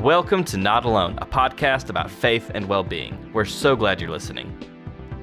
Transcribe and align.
Welcome 0.00 0.44
to 0.44 0.56
Not 0.56 0.86
Alone, 0.86 1.18
a 1.20 1.26
podcast 1.26 1.90
about 1.90 2.10
faith 2.10 2.50
and 2.54 2.66
well 2.66 2.82
being. 2.82 3.30
We're 3.34 3.44
so 3.44 3.76
glad 3.76 4.00
you're 4.00 4.08
listening. 4.08 4.50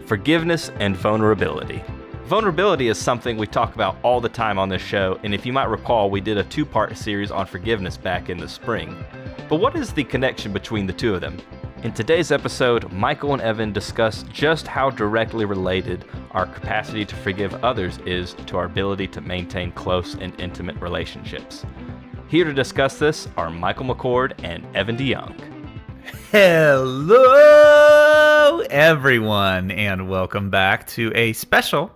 Forgiveness 0.05 0.69
and 0.79 0.95
vulnerability. 0.95 1.83
Vulnerability 2.25 2.87
is 2.87 2.99
something 2.99 3.37
we 3.37 3.47
talk 3.47 3.73
about 3.73 3.97
all 4.03 4.21
the 4.21 4.29
time 4.29 4.59
on 4.59 4.69
this 4.69 4.83
show, 4.83 5.19
and 5.23 5.33
if 5.33 5.47
you 5.47 5.51
might 5.51 5.65
recall, 5.65 6.11
we 6.11 6.21
did 6.21 6.37
a 6.37 6.43
two 6.43 6.63
part 6.63 6.95
series 6.95 7.31
on 7.31 7.47
forgiveness 7.47 7.97
back 7.97 8.29
in 8.29 8.37
the 8.37 8.47
spring. 8.47 9.03
But 9.49 9.55
what 9.55 9.75
is 9.75 9.93
the 9.93 10.03
connection 10.03 10.53
between 10.53 10.85
the 10.85 10.93
two 10.93 11.15
of 11.15 11.21
them? 11.21 11.39
In 11.81 11.91
today's 11.91 12.31
episode, 12.31 12.91
Michael 12.91 13.33
and 13.33 13.41
Evan 13.41 13.73
discuss 13.73 14.25
just 14.31 14.67
how 14.67 14.91
directly 14.91 15.45
related 15.45 16.05
our 16.33 16.45
capacity 16.45 17.03
to 17.03 17.15
forgive 17.15 17.55
others 17.63 17.97
is 18.05 18.35
to 18.45 18.57
our 18.57 18.65
ability 18.65 19.07
to 19.07 19.21
maintain 19.21 19.71
close 19.71 20.13
and 20.13 20.39
intimate 20.39 20.79
relationships. 20.79 21.65
Here 22.29 22.43
to 22.43 22.51
discuss 22.53 22.99
this 22.99 23.29
are 23.37 23.49
Michael 23.49 23.85
McCord 23.85 24.33
and 24.43 24.65
Evan 24.75 24.97
DeYoung. 24.97 25.39
Hello, 26.29 26.99
everyone, 28.69 29.71
and 29.71 30.09
welcome 30.09 30.49
back 30.49 30.85
to 30.87 31.09
a 31.15 31.31
special 31.31 31.89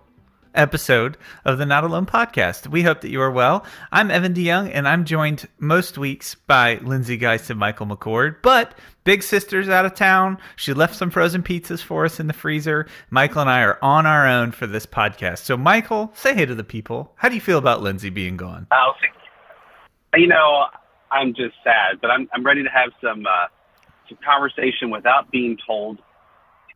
episode 0.55 1.17
of 1.43 1.57
the 1.57 1.65
Not 1.65 1.83
Alone 1.83 2.05
podcast. 2.05 2.67
We 2.67 2.81
hope 2.81 3.01
that 3.01 3.09
you 3.09 3.19
are 3.19 3.29
well. 3.29 3.65
I'm 3.91 4.09
Evan 4.09 4.33
DeYoung, 4.33 4.71
and 4.73 4.87
I'm 4.87 5.03
joined 5.03 5.49
most 5.59 5.97
weeks 5.97 6.35
by 6.35 6.75
Lindsay 6.75 7.17
Geist 7.17 7.49
and 7.49 7.59
Michael 7.59 7.87
McCord. 7.87 8.37
But 8.41 8.73
Big 9.03 9.23
Sister's 9.23 9.67
out 9.67 9.85
of 9.85 9.95
town. 9.95 10.37
She 10.55 10.73
left 10.73 10.95
some 10.95 11.09
frozen 11.09 11.43
pizzas 11.43 11.83
for 11.83 12.05
us 12.05 12.21
in 12.21 12.27
the 12.27 12.33
freezer. 12.33 12.87
Michael 13.09 13.41
and 13.41 13.49
I 13.49 13.63
are 13.63 13.77
on 13.81 14.05
our 14.05 14.25
own 14.25 14.53
for 14.53 14.65
this 14.65 14.85
podcast. 14.85 15.39
So, 15.39 15.57
Michael, 15.57 16.13
say 16.15 16.33
hey 16.33 16.45
to 16.45 16.55
the 16.55 16.63
people. 16.63 17.11
How 17.17 17.27
do 17.27 17.35
you 17.35 17.41
feel 17.41 17.57
about 17.57 17.81
Lindsay 17.81 18.09
being 18.09 18.37
gone? 18.37 18.67
Oh, 18.71 18.93
you 20.15 20.27
know, 20.27 20.65
I'm 21.11 21.33
just 21.33 21.55
sad, 21.63 22.01
but 22.01 22.11
I'm 22.11 22.29
I'm 22.33 22.45
ready 22.45 22.63
to 22.63 22.69
have 22.69 22.91
some 23.01 23.25
uh, 23.25 23.47
some 24.09 24.17
conversation 24.23 24.89
without 24.89 25.31
being 25.31 25.57
told 25.65 25.97
to 25.97 26.03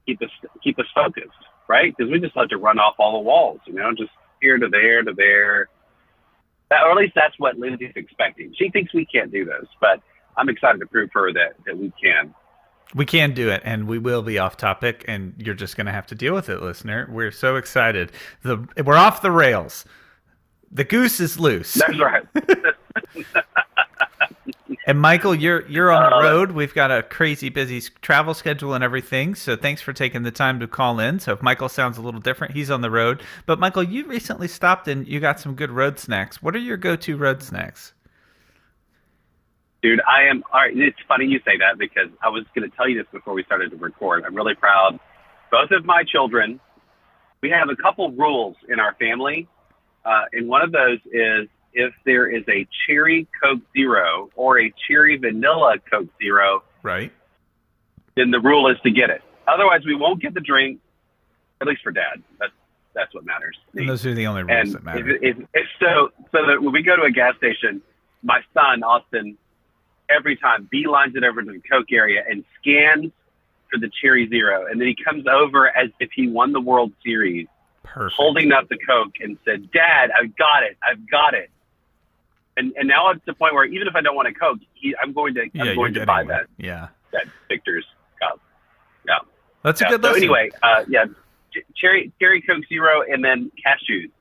keep 0.06 0.22
us 0.22 0.30
keep 0.64 0.80
us 0.80 0.88
focused 0.94 1.32
right? 1.68 1.96
Because 1.96 2.12
we 2.12 2.20
just 2.20 2.36
like 2.36 2.50
to 2.50 2.58
run 2.58 2.80
off 2.80 2.96
all 2.98 3.14
the 3.14 3.20
walls, 3.20 3.60
you 3.66 3.74
know, 3.74 3.92
just 3.98 4.12
here 4.42 4.58
to 4.58 4.68
there 4.68 5.04
to 5.04 5.14
there. 5.14 5.70
That, 6.70 6.84
or 6.84 6.92
at 6.92 6.98
least 6.98 7.14
that's 7.16 7.38
what 7.38 7.58
Lindsay's 7.58 7.94
expecting. 7.96 8.54
She 8.58 8.70
thinks 8.70 8.94
we 8.94 9.06
can't 9.06 9.32
do 9.32 9.46
this, 9.46 9.66
but 9.80 10.02
I'm 10.36 10.50
excited 10.50 10.80
to 10.80 10.88
prove 10.88 11.10
her 11.14 11.32
that, 11.34 11.56
that 11.66 11.78
we 11.78 11.94
can. 12.02 12.34
We 12.94 13.06
can 13.06 13.34
do 13.34 13.50
it, 13.50 13.62
and 13.66 13.88
we 13.88 13.98
will 13.98 14.22
be 14.22 14.38
off 14.38 14.58
topic, 14.58 15.06
and 15.08 15.34
you're 15.38 15.56
just 15.56 15.76
going 15.76 15.88
to 15.88 15.92
have 15.92 16.08
to 16.08 16.16
deal 16.16 16.34
with 16.34 16.50
it, 16.50 16.62
listener. 16.62 17.08
We're 17.12 17.32
so 17.32 17.56
excited. 17.56 18.12
The 18.44 18.68
we're 18.84 18.96
off 18.96 19.22
the 19.22 19.32
rails. 19.32 19.86
The 20.72 20.84
goose 20.84 21.20
is 21.20 21.40
loose. 21.40 21.74
That's 21.74 22.00
right. 22.00 22.24
And 24.88 25.00
Michael, 25.00 25.34
you're 25.34 25.68
you're 25.68 25.92
on 25.92 26.12
the 26.12 26.16
uh, 26.16 26.22
road. 26.22 26.52
We've 26.52 26.74
got 26.74 26.92
a 26.92 27.02
crazy 27.02 27.50
busy 27.50 27.82
travel 28.02 28.36
schedule 28.36 28.76
and 28.76 28.84
everything. 28.84 29.34
So 29.34 29.56
thanks 29.56 29.82
for 29.82 29.94
taking 29.94 30.22
the 30.22 30.32
time 30.32 30.60
to 30.60 30.68
call 30.68 31.00
in. 31.00 31.20
So 31.20 31.34
if 31.34 31.42
Michael 31.42 31.70
sounds 31.70 31.98
a 31.98 32.02
little 32.02 32.20
different, 32.20 32.54
he's 32.54 32.70
on 32.70 32.82
the 32.82 32.92
road. 32.92 33.24
But 33.48 33.60
Michael, 33.60 33.82
you 33.82 34.06
recently 34.06 34.48
stopped 34.48 34.88
and 34.88 35.08
you 35.08 35.20
got 35.20 35.40
some 35.40 35.56
good 35.56 35.72
road 35.72 35.98
snacks. 35.98 36.42
What 36.42 36.56
are 36.56 36.60
your 36.60 36.78
go-to 36.78 37.18
road 37.18 37.42
snacks? 37.42 37.94
Dude, 39.82 40.02
I 40.08 40.30
am. 40.30 40.44
All 40.54 40.62
right, 40.62 40.78
it's 40.78 40.98
funny 41.08 41.26
you 41.26 41.40
say 41.40 41.58
that 41.58 41.80
because 41.80 42.10
I 42.22 42.30
was 42.30 42.44
going 42.54 42.70
to 42.70 42.76
tell 42.76 42.88
you 42.88 42.98
this 42.98 43.08
before 43.12 43.34
we 43.34 43.44
started 43.44 43.72
to 43.72 43.78
record. 43.78 44.24
I'm 44.24 44.36
really 44.36 44.56
proud. 44.56 45.00
Both 45.50 45.72
of 45.72 45.84
my 45.86 46.04
children, 46.04 46.60
we 47.42 47.50
have 47.50 47.70
a 47.70 47.76
couple 47.76 48.12
rules 48.12 48.56
in 48.70 48.80
our 48.80 48.94
family, 48.96 49.48
uh, 50.06 50.26
and 50.34 50.48
one 50.48 50.62
of 50.62 50.72
those 50.72 51.00
is 51.12 51.48
if 51.74 51.94
there 52.06 52.28
is 52.28 52.44
a 52.48 52.68
cherry 52.88 53.28
Coke 53.44 53.62
Zero 53.76 54.30
or 54.36 54.60
a 54.60 54.74
cherry 54.88 55.18
vanilla 55.18 55.76
Coke 55.92 56.10
Zero, 56.22 56.64
right? 56.84 57.12
Then 58.16 58.32
the 58.32 58.40
rule 58.40 58.70
is 58.70 58.78
to 58.84 58.92
get 58.92 59.10
it. 59.10 59.22
Otherwise, 59.48 59.82
we 59.86 59.96
won't 59.96 60.22
get 60.22 60.34
the 60.34 60.42
drink. 60.42 60.80
At 61.62 61.68
least 61.68 61.84
for 61.84 61.92
Dad, 61.92 62.22
that's 62.40 62.52
that's 62.94 63.14
what 63.14 63.26
matters. 63.26 63.58
And 63.76 63.90
those 63.90 64.06
are 64.06 64.14
the 64.14 64.28
only 64.28 64.44
rules 64.44 64.68
and 64.68 64.74
that 64.74 64.84
matter. 64.84 65.10
If, 65.18 65.38
if, 65.38 65.48
if 65.54 65.68
so, 65.80 66.10
so 66.32 66.46
that 66.48 66.62
when 66.62 66.72
we 66.72 66.82
go 66.82 66.96
to 66.96 67.04
a 67.04 67.12
gas 67.12 67.36
station, 67.38 67.82
my 68.24 68.42
son 68.54 68.84
Austin, 68.84 69.38
every 70.10 70.38
time 70.38 70.70
beelines 70.74 71.16
it 71.16 71.24
over 71.24 71.42
to 71.42 71.52
the 71.52 71.62
Coke 71.70 71.92
area 71.92 72.24
and 72.28 72.44
scans 72.60 73.12
for 73.72 73.80
the 73.80 73.90
cherry 74.02 74.28
zero, 74.30 74.66
and 74.66 74.80
then 74.80 74.88
he 74.88 74.96
comes 74.96 75.26
over 75.28 75.68
as 75.68 75.90
if 76.00 76.10
he 76.16 76.30
won 76.30 76.52
the 76.52 76.62
World 76.62 76.94
Series, 77.04 77.48
Perfect. 77.86 78.16
holding 78.18 78.52
up 78.52 78.68
the 78.70 78.78
Coke 78.78 79.16
and 79.20 79.38
said, 79.46 79.72
"Dad, 79.72 80.10
I've 80.18 80.36
got 80.36 80.64
it, 80.64 80.78
I've 80.84 81.10
got 81.10 81.34
it." 81.34 81.50
and 82.58 82.74
and 82.78 82.88
now 82.88 83.10
it's 83.12 83.24
the 83.26 83.34
point 83.34 83.54
where 83.54 83.66
even 83.66 83.88
if 83.88 83.96
I 83.96 84.02
don't 84.02 84.16
want 84.16 84.28
a 84.28 84.34
Coke, 84.34 84.60
he, 84.74 84.96
I'm 85.02 85.14
going 85.14 85.34
to 85.36 85.50
I'm 85.60 85.76
going 85.76 85.94
to 85.94 86.06
buy 86.06 86.20
one. 86.20 86.28
that. 86.28 86.48
Yeah, 86.58 86.88
that 87.12 87.26
Victor's 87.48 87.86
cup. 88.22 88.40
Yeah, 89.08 89.20
that's 89.64 89.82
yeah. 89.82 89.88
a 89.88 89.90
good. 89.92 90.04
So 90.04 90.08
lesson. 90.10 90.24
anyway, 90.24 90.50
uh, 90.64 90.86
yeah, 90.88 91.06
cherry 91.76 92.12
cherry 92.20 92.42
Coke 92.42 92.64
Zero, 92.70 93.02
and 93.02 93.24
then 93.24 93.52
cashews. 93.66 94.12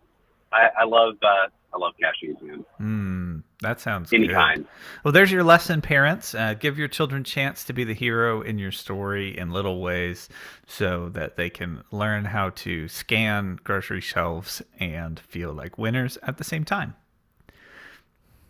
I, 0.52 0.68
I 0.80 0.84
love 0.84 1.14
uh, 1.22 1.48
I 1.72 1.78
love 1.78 1.94
cashews, 2.02 2.40
man. 2.42 2.64
Mm, 2.80 3.42
that 3.64 3.80
sounds 3.80 4.12
any 4.12 4.26
good. 4.26 4.34
kind. 4.34 4.66
Well, 5.04 5.12
there's 5.12 5.32
your 5.32 5.42
lesson, 5.42 5.80
parents. 5.80 6.34
Uh, 6.34 6.54
give 6.54 6.78
your 6.78 6.88
children 6.88 7.24
chance 7.24 7.64
to 7.64 7.72
be 7.72 7.84
the 7.84 7.94
hero 7.94 8.42
in 8.42 8.58
your 8.58 8.72
story 8.72 9.36
in 9.36 9.50
little 9.50 9.80
ways, 9.80 10.28
so 10.66 11.08
that 11.10 11.36
they 11.36 11.50
can 11.50 11.82
learn 11.90 12.26
how 12.26 12.50
to 12.50 12.88
scan 12.88 13.58
grocery 13.64 14.00
shelves 14.00 14.62
and 14.78 15.18
feel 15.20 15.52
like 15.52 15.78
winners 15.78 16.18
at 16.22 16.38
the 16.38 16.44
same 16.44 16.64
time. 16.64 16.94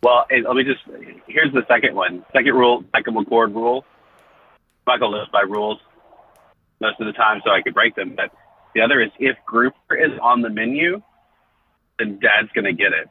Well, 0.03 0.25
let 0.29 0.55
me 0.55 0.63
just 0.63 0.81
here's 1.25 1.51
the 1.53 1.65
second 1.67 1.95
one. 1.95 2.23
Second 2.31 2.53
rule, 2.53 2.83
Michael 2.93 3.13
McCord 3.13 3.55
rule. 3.55 3.85
Michael 4.85 5.11
lives 5.11 5.29
by 5.31 5.41
rules 5.41 5.79
most 6.79 6.99
of 6.99 7.07
the 7.07 7.13
time, 7.13 7.41
so 7.43 7.51
I 7.51 7.61
could 7.61 7.73
break 7.73 7.95
them. 7.95 8.13
But 8.15 8.31
the 8.75 8.81
other 8.81 9.01
is 9.01 9.09
if 9.19 9.35
grouper 9.47 9.95
is 9.95 10.11
on 10.21 10.41
the 10.41 10.49
menu, 10.49 11.01
then 11.97 12.19
Dad's 12.19 12.51
gonna 12.53 12.73
get 12.73 12.93
it. 12.93 13.09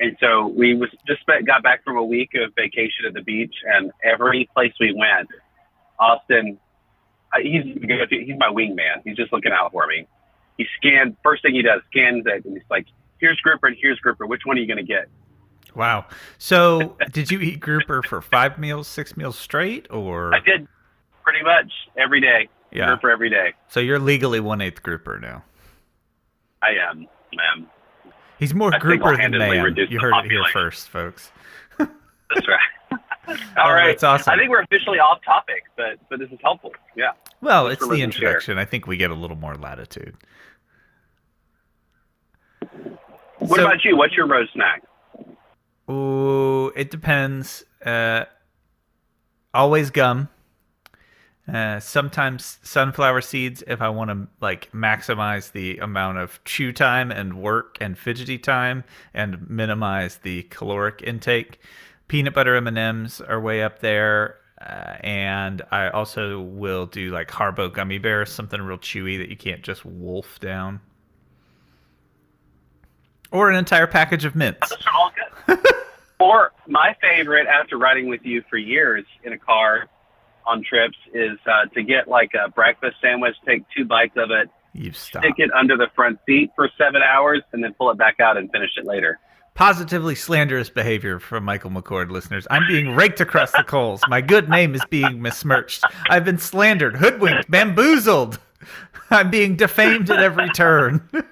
And 0.00 0.16
so 0.20 0.48
we 0.48 0.74
was 0.74 0.90
just 1.06 1.20
spent, 1.20 1.46
got 1.46 1.62
back 1.62 1.84
from 1.84 1.96
a 1.96 2.04
week 2.04 2.30
of 2.34 2.52
vacation 2.56 3.06
at 3.06 3.14
the 3.14 3.22
beach, 3.22 3.54
and 3.64 3.92
every 4.02 4.48
place 4.52 4.72
we 4.80 4.92
went, 4.92 5.28
Austin, 5.98 6.58
uh, 7.32 7.38
he's 7.40 7.64
he's 8.10 8.36
my 8.38 8.48
wingman. 8.48 9.02
He's 9.04 9.16
just 9.16 9.32
looking 9.32 9.52
out 9.52 9.72
for 9.72 9.86
me. 9.86 10.06
He 10.58 10.66
scanned 10.76 11.16
first 11.22 11.42
thing 11.42 11.54
he 11.54 11.62
does 11.62 11.80
scans 11.90 12.24
it, 12.26 12.44
and 12.44 12.54
he's 12.54 12.66
like, 12.70 12.86
"Here's 13.18 13.38
grouper 13.40 13.68
and 13.68 13.76
here's 13.80 13.98
grouper. 14.00 14.26
Which 14.26 14.42
one 14.44 14.56
are 14.56 14.60
you 14.60 14.66
gonna 14.66 14.82
get?" 14.82 15.08
Wow. 15.74 16.06
So, 16.38 16.96
did 17.12 17.30
you 17.30 17.40
eat 17.40 17.60
grouper 17.60 18.02
for 18.02 18.20
five 18.20 18.58
meals, 18.58 18.88
six 18.88 19.16
meals 19.16 19.38
straight, 19.38 19.86
or? 19.90 20.34
I 20.34 20.40
did, 20.40 20.66
pretty 21.22 21.42
much 21.42 21.72
every 21.96 22.20
day. 22.20 22.48
Yeah. 22.72 22.86
Grouper 22.86 23.10
every 23.10 23.30
day. 23.30 23.54
So 23.68 23.80
you're 23.80 24.00
legally 24.00 24.40
one 24.40 24.60
eighth 24.60 24.82
grouper 24.82 25.18
now. 25.18 25.44
I 26.62 26.70
am, 26.90 27.06
ma'am. 27.34 27.68
He's 28.44 28.52
more 28.52 28.78
grouper 28.78 29.16
than 29.16 29.30
man. 29.30 29.74
You 29.88 29.98
heard 29.98 30.26
it 30.26 30.30
here 30.30 30.44
first, 30.52 30.90
folks. 30.90 31.32
That's 31.78 32.46
right. 32.46 32.58
All 33.26 33.36
oh, 33.56 33.72
right. 33.72 33.86
That's 33.86 34.02
awesome. 34.02 34.34
I 34.34 34.36
think 34.36 34.50
we're 34.50 34.60
officially 34.60 34.98
off 34.98 35.20
topic, 35.24 35.62
but 35.78 35.98
but 36.10 36.18
this 36.18 36.30
is 36.30 36.38
helpful. 36.42 36.72
Yeah. 36.94 37.12
Well, 37.40 37.68
it's 37.68 37.88
the 37.88 38.02
introduction. 38.02 38.58
I 38.58 38.66
think 38.66 38.86
we 38.86 38.98
get 38.98 39.10
a 39.10 39.14
little 39.14 39.38
more 39.38 39.54
latitude. 39.54 40.14
What 43.38 43.56
so, 43.56 43.64
about 43.64 43.82
you? 43.82 43.96
What's 43.96 44.12
your 44.12 44.26
roast 44.26 44.52
snack? 44.52 44.82
Ooh, 45.90 46.70
it 46.76 46.90
depends. 46.90 47.64
Uh, 47.82 48.26
always 49.54 49.88
gum. 49.90 50.28
Uh, 51.46 51.78
sometimes 51.78 52.58
sunflower 52.62 53.20
seeds 53.20 53.62
if 53.66 53.82
I 53.82 53.90
want 53.90 54.10
to 54.10 54.26
like 54.40 54.72
maximize 54.72 55.52
the 55.52 55.76
amount 55.76 56.16
of 56.16 56.42
chew 56.44 56.72
time 56.72 57.10
and 57.10 57.34
work 57.34 57.76
and 57.82 57.98
fidgety 57.98 58.38
time 58.38 58.82
and 59.12 59.48
minimize 59.50 60.16
the 60.18 60.44
caloric 60.44 61.02
intake. 61.02 61.60
Peanut 62.08 62.32
butter 62.32 62.54
M 62.56 62.66
and 62.66 62.78
M's 62.78 63.20
are 63.20 63.40
way 63.40 63.62
up 63.62 63.80
there, 63.80 64.36
uh, 64.58 64.96
and 65.00 65.60
I 65.70 65.90
also 65.90 66.40
will 66.40 66.86
do 66.86 67.10
like 67.10 67.28
Haribo 67.28 67.70
gummy 67.70 67.98
bears, 67.98 68.32
something 68.32 68.62
real 68.62 68.78
chewy 68.78 69.18
that 69.18 69.28
you 69.28 69.36
can't 69.36 69.62
just 69.62 69.84
wolf 69.84 70.40
down, 70.40 70.80
or 73.30 73.50
an 73.50 73.56
entire 73.56 73.86
package 73.86 74.24
of 74.24 74.34
mints. 74.34 74.70
Those 74.70 74.86
are 74.86 74.92
all 74.94 75.12
good. 75.46 75.58
or 76.20 76.52
my 76.66 76.96
favorite, 77.02 77.46
after 77.46 77.76
riding 77.76 78.08
with 78.08 78.24
you 78.24 78.42
for 78.48 78.56
years 78.56 79.04
in 79.24 79.34
a 79.34 79.38
car 79.38 79.88
on 80.46 80.62
trips, 80.62 80.96
is 81.12 81.38
uh, 81.46 81.66
to 81.74 81.82
get 81.82 82.08
like 82.08 82.32
a 82.34 82.50
breakfast 82.50 82.96
sandwich, 83.00 83.34
take 83.46 83.64
two 83.76 83.84
bites 83.84 84.14
of 84.16 84.30
it, 84.30 84.48
you 84.74 84.92
stick 84.92 85.34
it 85.38 85.50
under 85.52 85.76
the 85.76 85.86
front 85.94 86.18
seat 86.26 86.50
for 86.56 86.68
seven 86.76 87.00
hours, 87.00 87.42
and 87.52 87.62
then 87.62 87.74
pull 87.74 87.90
it 87.90 87.98
back 87.98 88.18
out 88.20 88.36
and 88.36 88.50
finish 88.50 88.70
it 88.76 88.84
later. 88.84 89.20
Positively 89.54 90.16
slanderous 90.16 90.68
behavior 90.68 91.20
from 91.20 91.44
Michael 91.44 91.70
McCord 91.70 92.10
listeners. 92.10 92.44
I'm 92.50 92.66
being 92.66 92.96
raked 92.96 93.20
across 93.20 93.52
the 93.52 93.62
coals. 93.62 94.00
My 94.08 94.20
good 94.20 94.48
name 94.48 94.74
is 94.74 94.82
being 94.90 95.22
besmirched. 95.22 95.84
I've 96.10 96.24
been 96.24 96.38
slandered, 96.38 96.96
hoodwinked, 96.96 97.48
bamboozled. 97.48 98.40
I'm 99.10 99.30
being 99.30 99.54
defamed 99.54 100.10
at 100.10 100.18
every 100.18 100.48
turn. 100.50 101.08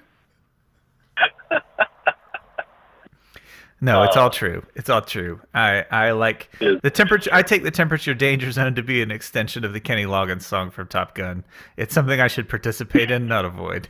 No, 3.83 4.03
it's 4.03 4.15
Uh, 4.15 4.21
all 4.21 4.29
true. 4.29 4.65
It's 4.75 4.89
all 4.89 5.01
true. 5.01 5.41
I 5.53 5.83
I 5.91 6.11
like 6.11 6.49
the 6.59 6.89
temperature. 6.89 7.29
I 7.33 7.41
take 7.41 7.63
the 7.63 7.71
temperature 7.71 8.13
danger 8.13 8.49
zone 8.49 8.75
to 8.75 8.81
be 8.81 9.01
an 9.01 9.11
extension 9.11 9.65
of 9.65 9.73
the 9.73 9.81
Kenny 9.81 10.05
Loggins 10.05 10.43
song 10.43 10.71
from 10.71 10.87
Top 10.87 11.15
Gun. 11.15 11.43
It's 11.75 11.93
something 11.93 12.21
I 12.21 12.27
should 12.27 12.47
participate 12.47 13.11
in, 13.11 13.27
not 13.27 13.43
avoid. 13.43 13.89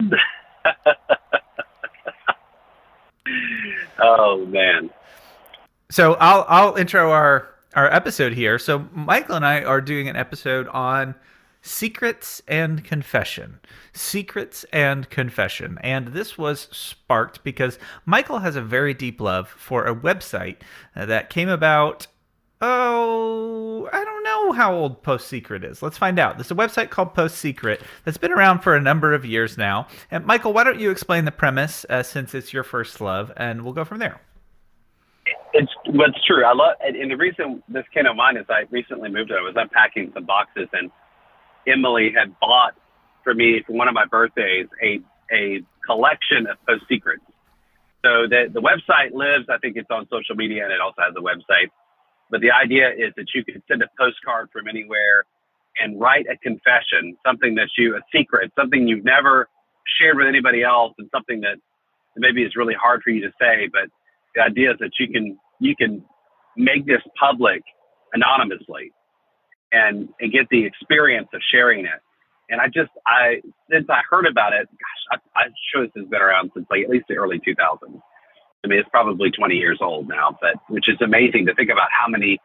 Oh 4.02 4.46
man. 4.46 4.90
So 5.90 6.14
I'll 6.14 6.46
I'll 6.48 6.74
intro 6.76 7.10
our 7.10 7.48
our 7.74 7.92
episode 7.92 8.32
here. 8.32 8.58
So 8.58 8.86
Michael 8.92 9.36
and 9.36 9.44
I 9.44 9.62
are 9.62 9.80
doing 9.80 10.08
an 10.08 10.16
episode 10.16 10.66
on 10.68 11.14
secrets 11.62 12.42
and 12.48 12.84
confession. 12.84 13.60
Secrets 13.92 14.64
and 14.72 15.08
confession. 15.10 15.78
And 15.82 16.08
this 16.08 16.38
was 16.38 16.68
sparked 16.70 17.44
because 17.44 17.78
Michael 18.06 18.38
has 18.38 18.56
a 18.56 18.62
very 18.62 18.94
deep 18.94 19.20
love 19.20 19.48
for 19.48 19.86
a 19.86 19.94
website 19.94 20.56
that 20.94 21.30
came 21.30 21.48
about 21.48 22.06
Oh, 22.62 23.88
I 23.90 24.04
don't 24.04 24.22
know 24.22 24.52
how 24.52 24.74
old 24.74 25.02
Post 25.02 25.28
Secret 25.28 25.64
is. 25.64 25.82
Let's 25.82 25.96
find 25.96 26.18
out. 26.18 26.36
There's 26.36 26.50
a 26.50 26.54
website 26.54 26.90
called 26.90 27.14
Post 27.14 27.38
Secret 27.38 27.80
that's 28.04 28.18
been 28.18 28.32
around 28.32 28.60
for 28.60 28.76
a 28.76 28.80
number 28.80 29.14
of 29.14 29.24
years 29.24 29.56
now. 29.56 29.86
And 30.10 30.26
Michael, 30.26 30.52
why 30.52 30.64
don't 30.64 30.78
you 30.78 30.90
explain 30.90 31.24
the 31.24 31.32
premise 31.32 31.86
uh, 31.88 32.02
since 32.02 32.34
it's 32.34 32.52
your 32.52 32.62
first 32.62 33.00
love, 33.00 33.32
and 33.38 33.62
we'll 33.62 33.72
go 33.72 33.84
from 33.86 33.98
there. 33.98 34.20
It's 35.54 35.72
what's 35.86 36.22
true. 36.26 36.44
I 36.44 36.52
love, 36.52 36.76
and, 36.84 36.96
and 36.96 37.10
the 37.10 37.16
reason 37.16 37.62
this 37.68 37.84
came 37.94 38.04
to 38.04 38.12
mind 38.12 38.36
is 38.36 38.44
I 38.50 38.64
recently 38.70 39.08
moved. 39.08 39.32
I 39.32 39.40
was 39.40 39.54
unpacking 39.56 40.10
some 40.12 40.26
boxes, 40.26 40.68
and 40.74 40.90
Emily 41.66 42.12
had 42.16 42.38
bought 42.40 42.74
for 43.24 43.34
me 43.34 43.62
for 43.66 43.72
one 43.72 43.88
of 43.88 43.94
my 43.94 44.06
birthdays 44.06 44.66
a 44.82 45.00
a 45.32 45.62
collection 45.86 46.46
of 46.46 46.56
post 46.66 46.84
secrets. 46.88 47.22
So 48.04 48.26
the 48.28 48.50
the 48.52 48.60
website 48.60 49.12
lives. 49.12 49.46
I 49.48 49.58
think 49.58 49.76
it's 49.76 49.90
on 49.90 50.08
social 50.10 50.34
media, 50.34 50.64
and 50.64 50.72
it 50.72 50.80
also 50.80 51.02
has 51.02 51.14
a 51.16 51.20
website. 51.20 51.70
But 52.30 52.40
the 52.40 52.52
idea 52.52 52.90
is 52.90 53.12
that 53.16 53.26
you 53.34 53.44
can 53.44 53.62
send 53.68 53.82
a 53.82 53.88
postcard 53.98 54.50
from 54.52 54.68
anywhere 54.68 55.24
and 55.78 56.00
write 56.00 56.26
a 56.30 56.36
confession, 56.36 57.16
something 57.26 57.54
that 57.56 57.68
you 57.76 57.96
a 57.96 58.00
secret, 58.14 58.52
something 58.58 58.86
you've 58.86 59.04
never 59.04 59.48
shared 59.98 60.16
with 60.16 60.26
anybody 60.26 60.62
else, 60.62 60.92
and 60.98 61.08
something 61.12 61.40
that 61.40 61.56
maybe 62.16 62.42
is 62.42 62.56
really 62.56 62.74
hard 62.74 63.02
for 63.02 63.10
you 63.10 63.20
to 63.22 63.32
say, 63.40 63.68
but 63.72 63.88
the 64.34 64.42
idea 64.42 64.72
is 64.72 64.76
that 64.80 64.92
you 64.98 65.08
can 65.08 65.38
you 65.58 65.74
can 65.76 66.04
make 66.56 66.86
this 66.86 67.02
public 67.18 67.62
anonymously 68.12 68.92
and 69.72 70.08
and 70.20 70.32
get 70.32 70.48
the 70.50 70.64
experience 70.64 71.28
of 71.34 71.40
sharing 71.50 71.84
it. 71.84 72.00
And 72.48 72.60
I 72.60 72.66
just 72.66 72.90
I 73.06 73.40
since 73.70 73.86
I 73.88 74.00
heard 74.08 74.26
about 74.26 74.52
it, 74.52 74.68
gosh, 74.68 75.20
I, 75.36 75.40
I'm 75.40 75.52
sure 75.72 75.84
this 75.84 75.92
has 75.96 76.06
been 76.08 76.20
around 76.20 76.50
since 76.54 76.66
like 76.70 76.82
at 76.82 76.90
least 76.90 77.06
the 77.08 77.16
early 77.16 77.38
2000s. 77.38 78.00
I 78.62 78.68
mean, 78.68 78.78
it's 78.78 78.88
probably 78.90 79.30
20 79.30 79.54
years 79.54 79.78
old 79.80 80.06
now, 80.08 80.36
but 80.40 80.54
which 80.68 80.88
is 80.88 80.96
amazing 81.00 81.46
to 81.46 81.54
think 81.54 81.70
about 81.70 81.88
how 81.90 82.08
many 82.08 82.38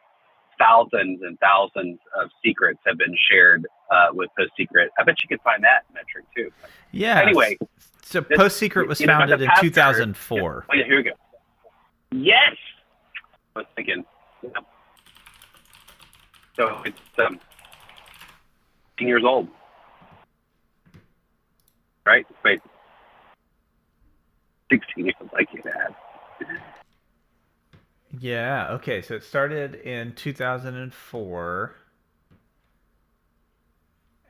thousands 0.58 1.20
and 1.22 1.38
thousands 1.40 1.98
of 2.18 2.30
secrets 2.42 2.78
have 2.86 2.96
been 2.96 3.14
shared 3.30 3.66
uh, 3.90 4.06
with 4.12 4.30
Post 4.38 4.52
Secret. 4.56 4.90
I 4.98 5.04
bet 5.04 5.16
you 5.22 5.28
could 5.28 5.42
find 5.42 5.62
that 5.64 5.84
metric 5.92 6.24
too. 6.34 6.50
Yeah. 6.92 7.20
Anyway, 7.20 7.58
so 8.02 8.22
Post 8.22 8.56
Secret 8.56 8.88
was 8.88 9.00
know, 9.00 9.06
founded 9.06 9.42
in 9.42 9.48
pastor- 9.48 9.66
2004. 9.66 10.66
Oh 10.70 10.74
yeah, 10.74 10.84
here 10.84 10.96
we 10.96 11.02
go. 11.02 11.10
Yes, 12.12 12.56
I 13.54 13.60
was 13.60 13.66
thinking. 13.74 14.04
yeah. 14.42 14.50
So 16.56 16.82
it's 16.86 16.98
um, 17.18 17.38
10 18.98 19.08
years 19.08 19.22
old, 19.24 19.48
right? 22.06 22.26
Wait, 22.42 22.62
16 24.70 25.04
years 25.04 25.14
like 25.34 25.48
you 25.52 25.62
had. 25.64 25.94
Yeah. 28.18 28.68
Okay. 28.72 29.02
So 29.02 29.14
it 29.14 29.22
started 29.22 29.74
in 29.74 30.14
2004, 30.14 31.74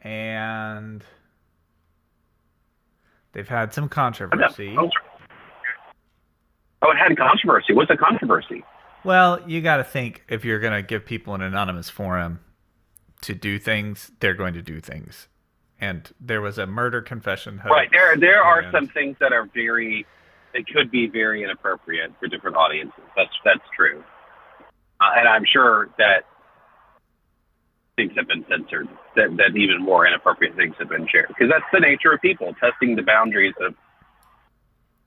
and 0.02 1.04
they've 3.32 3.48
had 3.48 3.72
some 3.72 3.88
controversy. 3.88 4.76
Oh, 4.76 4.90
it 6.90 6.96
had 6.96 7.16
controversy. 7.16 7.72
What's 7.72 7.88
the 7.88 7.96
controversy? 7.96 8.64
Well, 9.06 9.40
you 9.46 9.60
got 9.60 9.76
to 9.76 9.84
think 9.84 10.24
if 10.28 10.44
you're 10.44 10.58
going 10.58 10.72
to 10.72 10.82
give 10.82 11.06
people 11.06 11.32
an 11.36 11.40
anonymous 11.40 11.88
forum 11.88 12.40
to 13.22 13.36
do 13.36 13.56
things, 13.56 14.10
they're 14.18 14.34
going 14.34 14.54
to 14.54 14.62
do 14.62 14.80
things. 14.80 15.28
And 15.80 16.10
there 16.20 16.40
was 16.40 16.58
a 16.58 16.66
murder 16.66 17.02
confession. 17.02 17.62
Right. 17.64 17.88
There, 17.92 18.16
there 18.16 18.42
are 18.42 18.68
some 18.72 18.88
things 18.88 19.16
that 19.20 19.32
are 19.32 19.48
very, 19.54 20.04
that 20.54 20.66
could 20.66 20.90
be 20.90 21.06
very 21.06 21.44
inappropriate 21.44 22.14
for 22.18 22.26
different 22.26 22.56
audiences. 22.56 23.04
That's 23.14 23.30
that's 23.44 23.62
true, 23.76 24.02
uh, 25.00 25.10
and 25.18 25.28
I'm 25.28 25.44
sure 25.44 25.88
that 25.98 26.24
things 27.94 28.12
have 28.16 28.26
been 28.26 28.44
censored. 28.48 28.88
That 29.14 29.36
that 29.36 29.56
even 29.56 29.82
more 29.82 30.04
inappropriate 30.04 30.56
things 30.56 30.74
have 30.80 30.88
been 30.88 31.06
shared 31.06 31.28
because 31.28 31.48
that's 31.48 31.70
the 31.72 31.80
nature 31.80 32.12
of 32.12 32.20
people 32.22 32.54
testing 32.58 32.96
the 32.96 33.02
boundaries 33.02 33.54
of 33.60 33.74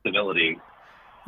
civility. 0.06 0.58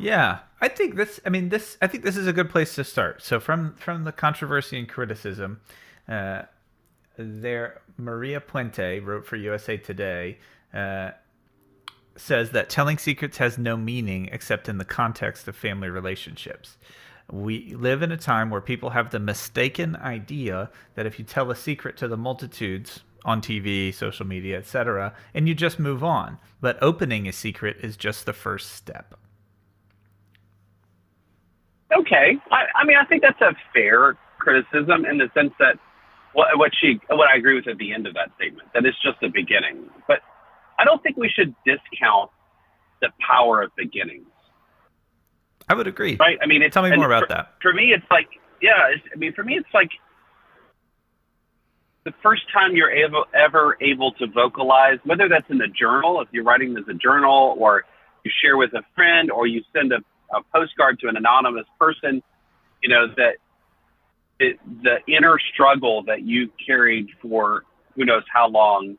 Yeah, 0.02 0.40
I 0.60 0.66
think 0.66 0.96
this. 0.96 1.20
I 1.24 1.28
mean, 1.28 1.48
this. 1.48 1.78
I 1.80 1.86
think 1.86 2.02
this 2.02 2.16
is 2.16 2.26
a 2.26 2.32
good 2.32 2.50
place 2.50 2.74
to 2.74 2.82
start. 2.82 3.22
So 3.22 3.38
from 3.38 3.76
from 3.76 4.02
the 4.02 4.10
controversy 4.10 4.76
and 4.76 4.88
criticism, 4.88 5.60
uh, 6.08 6.42
there 7.16 7.82
Maria 7.96 8.40
Puente 8.40 8.98
wrote 8.98 9.24
for 9.24 9.36
USA 9.36 9.76
Today. 9.76 10.38
Uh, 10.74 11.12
says 12.16 12.50
that 12.50 12.68
telling 12.68 12.98
secrets 12.98 13.38
has 13.38 13.56
no 13.56 13.74
meaning 13.74 14.28
except 14.32 14.68
in 14.68 14.76
the 14.76 14.84
context 14.84 15.48
of 15.48 15.56
family 15.56 15.88
relationships. 15.88 16.76
We 17.30 17.74
live 17.74 18.02
in 18.02 18.12
a 18.12 18.18
time 18.18 18.50
where 18.50 18.60
people 18.60 18.90
have 18.90 19.10
the 19.10 19.18
mistaken 19.18 19.96
idea 19.96 20.70
that 20.94 21.06
if 21.06 21.18
you 21.18 21.24
tell 21.24 21.50
a 21.50 21.56
secret 21.56 21.96
to 21.98 22.08
the 22.08 22.18
multitudes 22.18 23.00
on 23.24 23.40
TV, 23.40 23.94
social 23.94 24.26
media, 24.26 24.58
etc., 24.58 25.14
and 25.32 25.48
you 25.48 25.54
just 25.54 25.78
move 25.78 26.04
on, 26.04 26.38
but 26.60 26.76
opening 26.82 27.26
a 27.26 27.32
secret 27.32 27.78
is 27.80 27.96
just 27.96 28.26
the 28.26 28.34
first 28.34 28.72
step. 28.72 29.14
Okay, 31.98 32.36
I, 32.50 32.64
I 32.74 32.84
mean, 32.84 32.96
I 32.96 33.04
think 33.04 33.22
that's 33.22 33.40
a 33.40 33.54
fair 33.74 34.16
criticism 34.38 35.04
in 35.04 35.18
the 35.18 35.30
sense 35.34 35.52
that 35.58 35.78
what, 36.32 36.48
what 36.56 36.72
she, 36.80 36.98
what 37.08 37.28
I 37.28 37.36
agree 37.36 37.54
with 37.54 37.68
at 37.68 37.78
the 37.78 37.92
end 37.92 38.06
of 38.06 38.14
that 38.14 38.30
statement, 38.36 38.68
that 38.74 38.84
it's 38.84 39.00
just 39.02 39.20
the 39.20 39.28
beginning. 39.28 39.90
But 40.08 40.20
I 40.78 40.84
don't 40.84 41.02
think 41.02 41.16
we 41.16 41.28
should 41.28 41.54
discount 41.66 42.30
the 43.02 43.10
power 43.20 43.62
of 43.62 43.70
beginnings, 43.76 44.26
I 45.68 45.74
would 45.74 45.86
agree. 45.86 46.16
right? 46.18 46.38
I 46.42 46.46
mean, 46.46 46.62
it's, 46.62 46.74
Tell 46.74 46.82
me 46.82 46.94
more 46.94 47.06
about 47.06 47.24
for, 47.24 47.28
that. 47.28 47.54
For 47.60 47.72
me, 47.72 47.92
it's 47.94 48.06
like, 48.10 48.28
yeah, 48.60 48.94
it's, 48.94 49.02
I 49.12 49.18
mean, 49.18 49.32
for 49.32 49.44
me, 49.44 49.56
it's 49.56 49.68
like 49.74 49.90
the 52.04 52.12
first 52.22 52.42
time 52.52 52.74
you're 52.74 52.90
able, 52.90 53.24
ever 53.34 53.76
able 53.80 54.12
to 54.12 54.26
vocalize, 54.26 54.98
whether 55.04 55.28
that's 55.28 55.48
in 55.50 55.60
a 55.60 55.68
journal, 55.68 56.20
if 56.20 56.28
you're 56.32 56.44
writing 56.44 56.76
as 56.76 56.84
a 56.88 56.94
journal, 56.94 57.54
or 57.58 57.84
you 58.24 58.30
share 58.42 58.56
with 58.56 58.72
a 58.74 58.82
friend, 58.94 59.30
or 59.30 59.46
you 59.46 59.62
send 59.72 59.92
a, 59.92 59.98
a 60.32 60.40
postcard 60.54 60.98
to 61.00 61.08
an 61.08 61.16
anonymous 61.16 61.66
person, 61.78 62.22
you 62.82 62.88
know, 62.88 63.06
that 63.16 63.34
it, 64.38 64.58
the 64.82 64.98
inner 65.12 65.38
struggle 65.52 66.02
that 66.04 66.22
you 66.22 66.50
carried 66.64 67.08
for 67.20 67.64
who 67.94 68.04
knows 68.04 68.24
how 68.32 68.48
long 68.48 68.96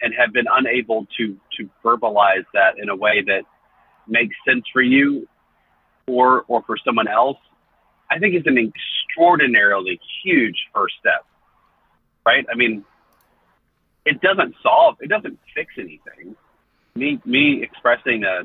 and 0.00 0.14
have 0.18 0.32
been 0.32 0.46
unable 0.50 1.06
to, 1.18 1.36
to 1.58 1.68
verbalize 1.84 2.44
that 2.54 2.78
in 2.78 2.88
a 2.88 2.96
way 2.96 3.22
that 3.26 3.42
makes 4.08 4.34
sense 4.48 4.64
for 4.72 4.80
you 4.80 5.28
or, 6.06 6.44
or 6.48 6.62
for 6.62 6.76
someone 6.84 7.08
else, 7.08 7.36
I 8.10 8.18
think 8.18 8.34
is 8.34 8.42
an 8.46 8.58
extraordinarily 8.58 10.00
huge 10.24 10.56
first 10.74 10.94
step, 10.98 11.24
right? 12.24 12.44
I 12.50 12.56
mean, 12.56 12.84
it 14.04 14.20
doesn't 14.20 14.54
solve, 14.62 14.96
it 15.00 15.08
doesn't 15.08 15.38
fix 15.54 15.74
anything. 15.78 16.34
Me, 16.94 17.20
me 17.24 17.62
expressing 17.62 18.24
a, 18.24 18.42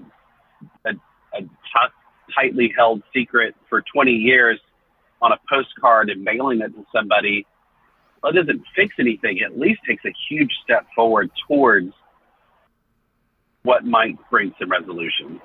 a, 0.88 0.92
a 1.34 1.42
t- 1.42 1.96
tightly 2.36 2.74
held 2.76 3.02
secret 3.14 3.56
for 3.70 3.82
20 3.82 4.12
years 4.12 4.60
on 5.22 5.32
a 5.32 5.38
postcard 5.50 6.10
and 6.10 6.24
mailing 6.24 6.62
it 6.62 6.70
to 6.70 6.86
somebody, 6.94 7.46
well, 8.22 8.32
it 8.32 8.36
doesn't 8.36 8.64
fix 8.76 8.96
anything. 9.00 9.38
It 9.38 9.44
at 9.44 9.60
least 9.60 9.82
takes 9.88 10.04
a 10.06 10.14
huge 10.30 10.52
step 10.64 10.86
forward 10.96 11.32
towards 11.48 11.94
what 13.64 13.86
might 13.86 14.18
bring 14.30 14.54
some 14.60 14.70
resolution. 14.70 15.42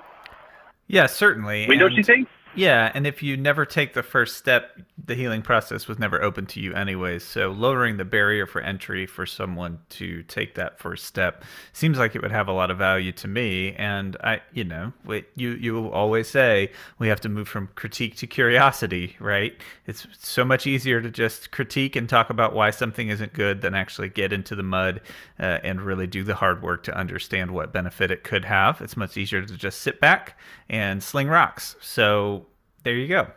Yeah, 0.87 1.07
certainly. 1.07 1.65
I 1.65 1.67
mean, 1.67 1.79
don't 1.79 1.93
you 1.93 2.03
think? 2.03 2.27
Yeah, 2.53 2.91
and 2.93 3.07
if 3.07 3.23
you 3.23 3.37
never 3.37 3.65
take 3.65 3.93
the 3.93 4.03
first 4.03 4.35
step, 4.35 4.77
the 5.03 5.15
healing 5.15 5.41
process 5.41 5.87
was 5.87 5.97
never 5.97 6.21
open 6.21 6.45
to 6.47 6.59
you 6.59 6.73
anyways. 6.73 7.23
So 7.23 7.51
lowering 7.51 7.95
the 7.95 8.03
barrier 8.03 8.45
for 8.45 8.59
entry 8.59 9.05
for 9.05 9.25
someone 9.25 9.79
to 9.91 10.23
take 10.23 10.55
that 10.55 10.77
first 10.77 11.05
step 11.05 11.45
seems 11.71 11.97
like 11.97 12.13
it 12.13 12.21
would 12.21 12.31
have 12.31 12.49
a 12.49 12.51
lot 12.51 12.69
of 12.69 12.77
value 12.77 13.13
to 13.13 13.27
me. 13.29 13.73
And 13.75 14.17
I, 14.21 14.41
you 14.51 14.65
know, 14.65 14.91
you 15.35 15.51
you 15.51 15.87
always 15.89 16.27
say 16.27 16.71
we 16.99 17.07
have 17.07 17.21
to 17.21 17.29
move 17.29 17.47
from 17.47 17.69
critique 17.75 18.17
to 18.17 18.27
curiosity, 18.27 19.15
right? 19.19 19.55
It's 19.87 20.05
so 20.19 20.43
much 20.43 20.67
easier 20.67 21.01
to 21.01 21.09
just 21.09 21.51
critique 21.51 21.95
and 21.95 22.09
talk 22.09 22.29
about 22.29 22.53
why 22.53 22.71
something 22.71 23.07
isn't 23.07 23.31
good 23.31 23.61
than 23.61 23.73
actually 23.73 24.09
get 24.09 24.33
into 24.33 24.55
the 24.55 24.63
mud 24.63 24.99
uh, 25.39 25.59
and 25.63 25.81
really 25.81 26.07
do 26.07 26.23
the 26.23 26.35
hard 26.35 26.61
work 26.61 26.83
to 26.83 26.97
understand 26.97 27.51
what 27.51 27.71
benefit 27.71 28.11
it 28.11 28.23
could 28.23 28.43
have. 28.43 28.81
It's 28.81 28.97
much 28.97 29.15
easier 29.15 29.41
to 29.41 29.55
just 29.55 29.79
sit 29.79 30.01
back 30.01 30.37
and 30.69 31.01
sling 31.01 31.27
rocks. 31.27 31.75
So 31.81 32.40
there 32.83 32.95
you 32.95 33.07
go. 33.07 33.27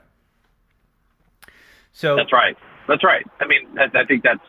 So 1.93 2.17
that's 2.17 2.33
right. 2.33 2.57
That's 2.89 3.05
right. 3.05 3.25
I 3.41 3.47
mean, 3.47 3.79
I 3.79 4.05
think 4.05 4.23
that's 4.23 4.41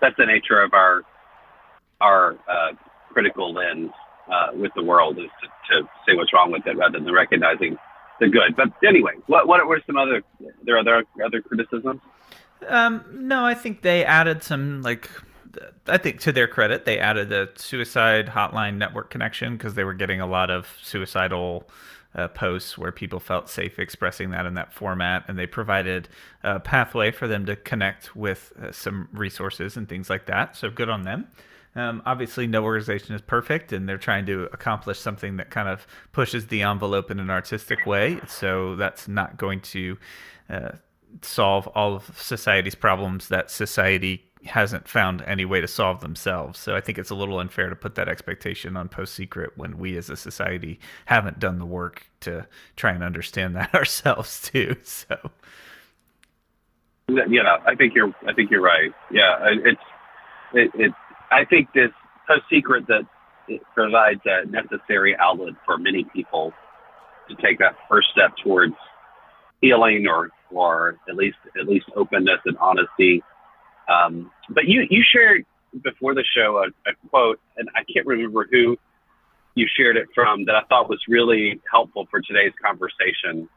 that's 0.00 0.16
the 0.16 0.26
nature 0.26 0.60
of 0.60 0.72
our 0.72 1.02
our 2.00 2.32
uh, 2.48 2.72
critical 3.12 3.52
lens 3.52 3.90
uh, 4.30 4.48
with 4.54 4.72
the 4.74 4.82
world 4.82 5.18
is 5.18 5.30
to, 5.42 5.48
to 5.74 5.88
say 6.06 6.16
what's 6.16 6.32
wrong 6.32 6.50
with 6.50 6.66
it 6.66 6.76
rather 6.76 6.98
than 6.98 7.12
recognizing 7.12 7.76
the 8.18 8.28
good. 8.28 8.56
But 8.56 8.68
anyway, 8.86 9.12
what 9.26 9.46
what 9.46 9.66
were 9.66 9.80
some 9.86 9.96
other 9.96 10.22
there 10.64 10.78
are 10.78 10.84
there 10.84 11.04
other 11.24 11.42
criticisms? 11.42 12.00
Um, 12.68 13.04
no, 13.12 13.44
I 13.44 13.54
think 13.54 13.82
they 13.82 14.04
added 14.04 14.42
some 14.42 14.82
like 14.82 15.10
I 15.86 15.98
think 15.98 16.20
to 16.20 16.32
their 16.32 16.46
credit, 16.46 16.84
they 16.84 16.98
added 16.98 17.28
the 17.28 17.50
suicide 17.56 18.28
hotline 18.28 18.76
network 18.76 19.10
connection 19.10 19.56
because 19.56 19.74
they 19.74 19.84
were 19.84 19.94
getting 19.94 20.20
a 20.20 20.26
lot 20.26 20.50
of 20.50 20.76
suicidal 20.82 21.68
uh, 22.14 22.28
posts 22.28 22.76
where 22.76 22.92
people 22.92 23.20
felt 23.20 23.48
safe 23.48 23.78
expressing 23.78 24.30
that 24.30 24.46
in 24.46 24.54
that 24.54 24.72
format, 24.72 25.24
and 25.28 25.38
they 25.38 25.46
provided 25.46 26.08
a 26.42 26.58
pathway 26.60 27.10
for 27.10 27.28
them 27.28 27.46
to 27.46 27.56
connect 27.56 28.16
with 28.16 28.52
uh, 28.60 28.72
some 28.72 29.08
resources 29.12 29.76
and 29.76 29.88
things 29.88 30.10
like 30.10 30.26
that. 30.26 30.56
So 30.56 30.70
good 30.70 30.88
on 30.88 31.02
them. 31.02 31.28
Um, 31.76 32.02
obviously, 32.04 32.48
no 32.48 32.64
organization 32.64 33.14
is 33.14 33.20
perfect, 33.20 33.72
and 33.72 33.88
they're 33.88 33.98
trying 33.98 34.26
to 34.26 34.48
accomplish 34.52 34.98
something 34.98 35.36
that 35.36 35.50
kind 35.50 35.68
of 35.68 35.86
pushes 36.10 36.48
the 36.48 36.62
envelope 36.62 37.10
in 37.10 37.20
an 37.20 37.30
artistic 37.30 37.86
way. 37.86 38.20
So 38.26 38.74
that's 38.74 39.06
not 39.06 39.36
going 39.36 39.60
to 39.60 39.96
uh, 40.48 40.70
solve 41.22 41.68
all 41.68 41.94
of 41.94 42.10
society's 42.18 42.74
problems 42.74 43.28
that 43.28 43.50
society 43.50 44.29
hasn't 44.44 44.88
found 44.88 45.22
any 45.22 45.44
way 45.44 45.60
to 45.60 45.68
solve 45.68 46.00
themselves. 46.00 46.58
So 46.58 46.74
I 46.74 46.80
think 46.80 46.98
it's 46.98 47.10
a 47.10 47.14
little 47.14 47.38
unfair 47.38 47.68
to 47.68 47.76
put 47.76 47.94
that 47.96 48.08
expectation 48.08 48.76
on 48.76 48.88
Post 48.88 49.14
Secret 49.14 49.52
when 49.56 49.78
we 49.78 49.96
as 49.96 50.08
a 50.08 50.16
society 50.16 50.80
haven't 51.06 51.38
done 51.38 51.58
the 51.58 51.66
work 51.66 52.06
to 52.20 52.46
try 52.76 52.92
and 52.92 53.04
understand 53.04 53.54
that 53.56 53.74
ourselves 53.74 54.40
too. 54.42 54.76
So 54.82 55.16
yeah, 57.08 57.58
I 57.66 57.74
think 57.74 57.94
you're 57.94 58.14
I 58.26 58.32
think 58.32 58.50
you're 58.50 58.62
right. 58.62 58.92
Yeah, 59.10 59.38
it's 59.64 59.80
it, 60.54 60.70
it 60.74 60.92
I 61.30 61.44
think 61.44 61.72
this 61.74 61.90
Post 62.26 62.44
Secret 62.50 62.86
that 62.88 63.02
it 63.48 63.60
provides 63.74 64.20
a 64.24 64.46
necessary 64.46 65.16
outlet 65.18 65.54
for 65.66 65.76
many 65.76 66.04
people 66.04 66.52
to 67.28 67.34
take 67.42 67.58
that 67.58 67.76
first 67.88 68.08
step 68.12 68.32
towards 68.42 68.74
healing 69.60 70.06
or 70.08 70.30
or 70.50 70.96
at 71.08 71.16
least 71.16 71.36
at 71.60 71.66
least 71.66 71.86
openness 71.96 72.40
and 72.44 72.56
honesty 72.58 73.22
um, 73.90 74.30
but 74.48 74.64
you 74.66 74.86
you 74.90 75.02
shared 75.02 75.44
before 75.82 76.14
the 76.14 76.24
show 76.36 76.58
a, 76.58 76.90
a 76.90 77.08
quote, 77.08 77.40
and 77.56 77.68
I 77.74 77.80
can't 77.92 78.06
remember 78.06 78.46
who 78.50 78.76
you 79.54 79.66
shared 79.76 79.96
it 79.96 80.08
from 80.14 80.44
that 80.46 80.54
I 80.54 80.62
thought 80.68 80.88
was 80.88 81.00
really 81.08 81.60
helpful 81.70 82.06
for 82.10 82.20
today's 82.20 82.52
conversation 82.64 83.48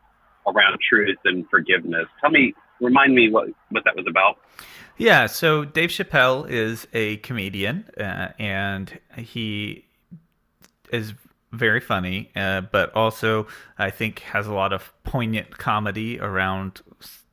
around 0.48 0.78
truth 0.88 1.18
and 1.26 1.48
forgiveness. 1.50 2.06
Tell 2.20 2.32
me, 2.32 2.54
remind 2.82 3.16
me 3.16 3.30
what 3.30 3.50
what 3.70 3.84
that 3.86 3.96
was 3.96 4.06
about. 4.10 4.38
Yeah, 4.98 5.26
so 5.26 5.66
Dave 5.66 5.90
Chappelle 5.90 6.50
is 6.50 6.88
a 6.94 7.18
comedian, 7.18 7.86
uh, 7.98 8.30
and 8.38 9.00
he 9.18 9.86
is 10.92 11.14
very 11.52 11.80
funny, 11.80 12.32
uh, 12.36 12.62
but 12.62 12.94
also 12.96 13.48
I 13.78 13.90
think 13.90 14.20
has 14.20 14.48
a 14.48 14.54
lot 14.54 14.74
of 14.74 14.94
poignant 15.04 15.58
comedy 15.58 16.20
around 16.20 16.82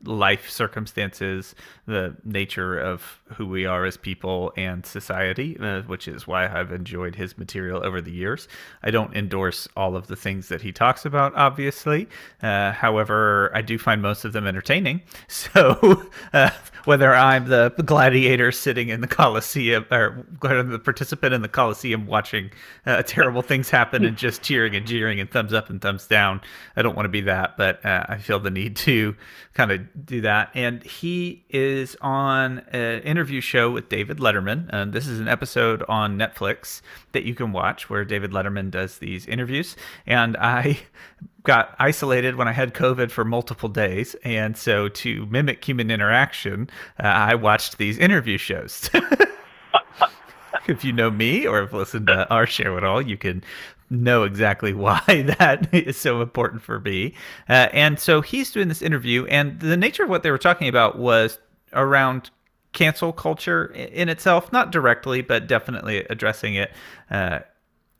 life 0.04 0.48
circumstances, 0.48 1.54
the 1.86 2.16
nature 2.24 2.78
of 2.78 3.20
who 3.36 3.46
we 3.46 3.66
are 3.66 3.84
as 3.84 3.96
people 3.96 4.52
and 4.56 4.86
society, 4.86 5.56
uh, 5.60 5.82
which 5.82 6.08
is 6.08 6.26
why 6.26 6.48
I've 6.48 6.72
enjoyed 6.72 7.14
his 7.16 7.36
material 7.36 7.84
over 7.84 8.00
the 8.00 8.10
years. 8.10 8.48
I 8.82 8.90
don't 8.90 9.14
endorse 9.14 9.68
all 9.76 9.96
of 9.96 10.06
the 10.06 10.16
things 10.16 10.48
that 10.48 10.62
he 10.62 10.72
talks 10.72 11.04
about, 11.04 11.34
obviously. 11.34 12.08
Uh, 12.42 12.72
however, 12.72 13.50
I 13.54 13.60
do 13.60 13.78
find 13.78 14.00
most 14.00 14.24
of 14.24 14.32
them 14.32 14.46
entertaining. 14.46 15.02
So 15.50 16.04
uh, 16.32 16.50
whether 16.84 17.14
I'm 17.14 17.46
the 17.48 17.72
gladiator 17.84 18.52
sitting 18.52 18.88
in 18.88 19.00
the 19.00 19.06
Coliseum 19.06 19.86
or 19.90 20.26
the 20.40 20.80
participant 20.82 21.32
in 21.32 21.42
the 21.42 21.48
Coliseum 21.48 22.06
watching 22.06 22.50
uh, 22.84 23.02
terrible 23.02 23.42
things 23.42 23.70
happen 23.70 24.04
and 24.04 24.16
just 24.16 24.42
cheering 24.42 24.74
and 24.76 24.86
jeering 24.86 25.18
and 25.18 25.30
thumbs 25.30 25.52
up 25.52 25.70
and 25.70 25.80
thumbs 25.80 26.06
down, 26.06 26.40
I 26.76 26.82
don't 26.82 26.94
want 26.94 27.06
to 27.06 27.10
be 27.10 27.22
that, 27.22 27.56
but 27.56 27.84
uh, 27.84 28.04
I 28.08 28.18
feel 28.18 28.38
the 28.38 28.50
need 28.50 28.76
to 28.76 29.16
kind 29.54 29.72
of 29.72 29.80
do 30.04 30.20
that. 30.22 30.50
And 30.54 30.82
he 30.82 31.44
is 31.48 31.96
on 32.00 32.60
an 32.70 33.02
interview 33.02 33.40
show 33.40 33.70
with 33.70 33.88
David 33.88 34.18
Letterman. 34.18 34.68
And 34.70 34.92
this 34.92 35.06
is 35.06 35.20
an 35.20 35.28
episode 35.28 35.82
on 35.88 36.18
Netflix 36.18 36.82
that 37.12 37.24
you 37.24 37.34
can 37.34 37.52
watch 37.52 37.90
where 37.90 38.04
David 38.04 38.32
Letterman 38.32 38.70
does 38.70 38.98
these 38.98 39.26
interviews. 39.26 39.76
And 40.06 40.36
I 40.36 40.80
got 41.42 41.74
isolated 41.78 42.36
when 42.36 42.48
I 42.48 42.52
had 42.52 42.74
COVID 42.74 43.10
for 43.10 43.24
multiple 43.24 43.68
days. 43.68 44.14
And 44.24 44.56
so 44.56 44.88
to 44.88 45.26
mimic 45.26 45.64
human 45.64 45.90
interaction, 45.90 46.68
uh, 46.98 47.06
I 47.06 47.34
watched 47.34 47.78
these 47.78 47.98
interview 47.98 48.38
shows. 48.38 48.90
if 50.68 50.84
you 50.84 50.92
know 50.92 51.10
me 51.10 51.46
or 51.46 51.60
have 51.60 51.72
listened 51.72 52.06
to 52.08 52.28
our 52.30 52.46
show 52.46 52.76
at 52.76 52.84
all, 52.84 53.02
you 53.02 53.16
can 53.16 53.42
know 53.90 54.22
exactly 54.22 54.72
why 54.74 55.00
that 55.38 55.68
is 55.74 55.96
so 55.96 56.22
important 56.22 56.62
for 56.62 56.80
me. 56.80 57.14
Uh, 57.48 57.68
and 57.72 57.98
so 57.98 58.20
he's 58.20 58.50
doing 58.50 58.68
this 58.68 58.82
interview, 58.82 59.26
and 59.26 59.60
the 59.60 59.76
nature 59.76 60.04
of 60.04 60.08
what 60.08 60.22
they 60.22 60.30
were 60.30 60.38
talking 60.38 60.68
about 60.68 60.98
was 60.98 61.38
around 61.72 62.30
cancel 62.72 63.12
culture 63.12 63.66
in 63.66 64.08
itself, 64.08 64.52
not 64.52 64.70
directly, 64.70 65.22
but 65.22 65.46
definitely 65.48 65.98
addressing 66.08 66.54
it 66.54 66.72
uh, 67.10 67.40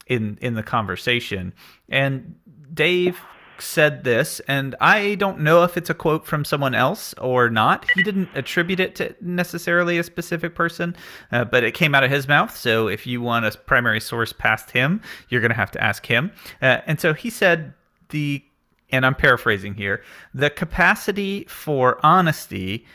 in 0.07 0.39
in 0.41 0.55
the 0.55 0.63
conversation. 0.63 1.53
And 1.89 2.37
Dave 2.73 3.21
said 3.61 4.05
this, 4.05 4.41
and 4.49 4.75
I 4.81 5.15
don't 5.17 5.41
know 5.41 5.65
if 5.65 5.77
it's 5.77 5.91
a 5.91 5.95
quote 5.95 6.27
from 6.27 6.45
someone 6.45 6.75
else 6.75 7.15
or 7.15 7.51
not. 7.51 7.89
He 7.95 8.03
didn't 8.03 8.29
attribute 8.35 8.81
it 8.81 8.95
to 8.97 9.15
necessarily 9.21 9.99
a 9.99 10.03
specific 10.03 10.55
person, 10.55 10.97
uh, 11.33 11.45
but 11.45 11.65
it 11.65 11.73
came 11.73 11.95
out 11.95 12.05
of 12.05 12.11
his 12.11 12.29
mouth. 12.29 12.57
So 12.57 12.89
if 12.89 13.07
you 13.07 13.21
want 13.21 13.47
a 13.47 13.57
primary 13.57 14.01
source 14.01 14.33
past 14.33 14.71
him, 14.71 15.01
you're 15.29 15.41
going 15.41 15.51
to 15.51 15.57
have 15.57 15.71
to 15.73 15.83
ask 15.83 16.07
him. 16.07 16.33
Uh, 16.61 16.81
and 16.87 17.01
so 17.01 17.15
he 17.15 17.31
said 17.31 17.75
the, 18.11 18.43
and 18.91 19.07
I'm 19.07 19.15
paraphrasing 19.15 19.75
here, 19.75 20.03
the 20.35 20.51
capacity 20.51 21.45
for 21.45 22.05
honesty 22.05 22.87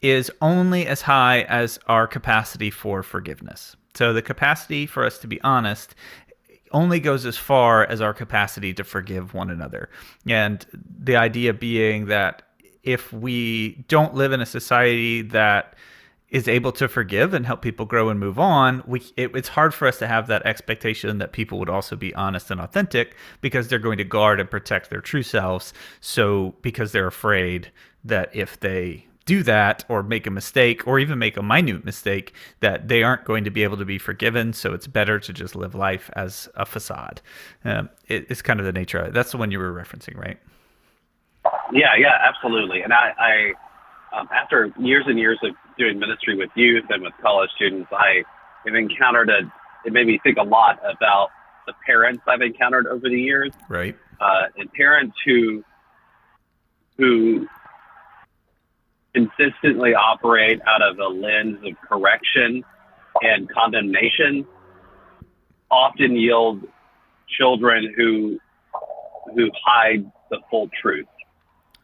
is 0.00 0.30
only 0.40 0.86
as 0.86 1.02
high 1.02 1.42
as 1.42 1.78
our 1.86 2.06
capacity 2.06 2.70
for 2.70 3.02
forgiveness. 3.02 3.76
So 3.94 4.12
the 4.12 4.22
capacity 4.22 4.86
for 4.86 5.04
us 5.04 5.18
to 5.18 5.26
be 5.26 5.40
honest 5.42 5.94
only 6.72 7.00
goes 7.00 7.26
as 7.26 7.36
far 7.36 7.84
as 7.84 8.00
our 8.00 8.14
capacity 8.14 8.74
to 8.74 8.84
forgive 8.84 9.34
one 9.34 9.50
another. 9.50 9.88
And 10.26 10.64
the 10.72 11.16
idea 11.16 11.52
being 11.52 12.06
that 12.06 12.42
if 12.82 13.12
we 13.12 13.84
don't 13.88 14.14
live 14.14 14.32
in 14.32 14.40
a 14.40 14.46
society 14.46 15.22
that 15.22 15.74
is 16.30 16.46
able 16.46 16.72
to 16.72 16.88
forgive 16.88 17.32
and 17.32 17.46
help 17.46 17.62
people 17.62 17.86
grow 17.86 18.10
and 18.10 18.20
move 18.20 18.38
on, 18.38 18.82
we 18.86 19.00
it, 19.16 19.34
it's 19.34 19.48
hard 19.48 19.72
for 19.72 19.88
us 19.88 19.98
to 19.98 20.06
have 20.06 20.26
that 20.26 20.44
expectation 20.44 21.18
that 21.18 21.32
people 21.32 21.58
would 21.58 21.70
also 21.70 21.96
be 21.96 22.14
honest 22.14 22.50
and 22.50 22.60
authentic 22.60 23.16
because 23.40 23.68
they're 23.68 23.78
going 23.78 23.98
to 23.98 24.04
guard 24.04 24.38
and 24.38 24.50
protect 24.50 24.90
their 24.90 25.00
true 25.00 25.22
selves. 25.22 25.72
So 26.00 26.54
because 26.60 26.92
they're 26.92 27.06
afraid 27.06 27.72
that 28.04 28.28
if 28.34 28.60
they 28.60 29.07
do 29.28 29.42
that 29.42 29.84
or 29.90 30.02
make 30.02 30.26
a 30.26 30.30
mistake 30.30 30.86
or 30.86 30.98
even 30.98 31.18
make 31.18 31.36
a 31.36 31.42
minute 31.42 31.84
mistake 31.84 32.32
that 32.60 32.88
they 32.88 33.02
aren't 33.02 33.26
going 33.26 33.44
to 33.44 33.50
be 33.50 33.62
able 33.62 33.76
to 33.76 33.84
be 33.84 33.98
forgiven. 33.98 34.54
So 34.54 34.72
it's 34.72 34.86
better 34.86 35.20
to 35.20 35.32
just 35.34 35.54
live 35.54 35.74
life 35.74 36.10
as 36.16 36.48
a 36.54 36.64
facade. 36.64 37.20
Um, 37.62 37.90
it, 38.06 38.26
it's 38.30 38.40
kind 38.40 38.58
of 38.58 38.64
the 38.64 38.72
nature 38.72 38.98
of 38.98 39.08
it. 39.08 39.12
That's 39.12 39.30
the 39.30 39.36
one 39.36 39.50
you 39.50 39.58
were 39.58 39.70
referencing 39.70 40.16
right? 40.16 40.38
Yeah 41.72 41.94
yeah 41.98 42.16
absolutely. 42.26 42.80
And 42.80 42.94
i, 42.94 43.12
I 43.18 44.18
um, 44.18 44.28
after 44.32 44.72
years 44.78 45.04
and 45.06 45.18
years 45.18 45.38
of 45.42 45.54
doing 45.76 45.98
ministry 45.98 46.34
with 46.34 46.48
youth 46.54 46.84
and 46.88 47.02
with 47.02 47.12
college 47.20 47.50
students 47.54 47.88
i 47.92 48.22
have 48.64 48.74
encountered 48.74 49.28
a 49.28 49.40
it 49.84 49.92
made 49.92 50.06
me 50.06 50.18
think 50.24 50.38
a 50.38 50.42
lot 50.42 50.80
about 50.80 51.28
the 51.66 51.74
parents 51.84 52.22
i've 52.26 52.40
encountered 52.40 52.86
over 52.86 53.08
the 53.10 53.20
years. 53.20 53.52
Right. 53.68 53.94
Uh, 54.18 54.44
and 54.56 54.72
parents 54.72 55.16
who 55.26 55.62
who 56.96 57.46
consistently 59.14 59.94
operate 59.94 60.60
out 60.66 60.82
of 60.82 60.98
a 60.98 61.08
lens 61.08 61.58
of 61.64 61.74
correction 61.88 62.62
and 63.22 63.48
condemnation 63.50 64.46
often 65.70 66.16
yield 66.16 66.62
children 67.38 67.92
who 67.96 68.38
who 69.34 69.50
hide 69.64 70.10
the 70.30 70.38
full 70.50 70.68
truth 70.80 71.06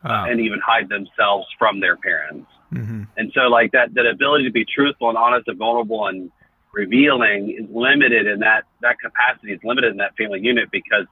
Wow. 0.02 0.26
and 0.28 0.38
even 0.40 0.60
hide 0.64 0.88
themselves 0.90 1.46
from 1.58 1.80
their 1.80 1.96
parents. 1.96 2.46
hmm 2.70 3.04
And 3.16 3.32
so 3.34 3.42
like 3.48 3.72
that, 3.72 3.94
that 3.94 4.06
ability 4.06 4.44
to 4.44 4.50
be 4.52 4.64
truthful 4.66 5.08
and 5.08 5.16
honest 5.16 5.48
and 5.48 5.56
vulnerable 5.58 6.06
and 6.06 6.30
revealing 6.74 7.56
is 7.58 7.66
limited 7.74 8.26
in 8.26 8.40
that, 8.40 8.64
that 8.82 8.96
capacity 9.00 9.52
is 9.52 9.60
limited 9.64 9.92
in 9.92 9.96
that 9.98 10.14
family 10.18 10.40
unit 10.42 10.68
because 10.70 11.06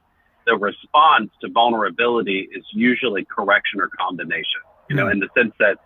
the 0.46 0.56
response 0.56 1.30
to 1.40 1.48
vulnerability 1.50 2.48
is 2.54 2.64
usually 2.72 3.24
correction 3.24 3.80
or 3.80 3.88
condemnation, 3.98 4.60
you 4.90 4.96
know, 4.96 5.06
Mhm. 5.06 5.12
in 5.12 5.18
the 5.20 5.28
sense 5.36 5.54
that, 5.58 5.78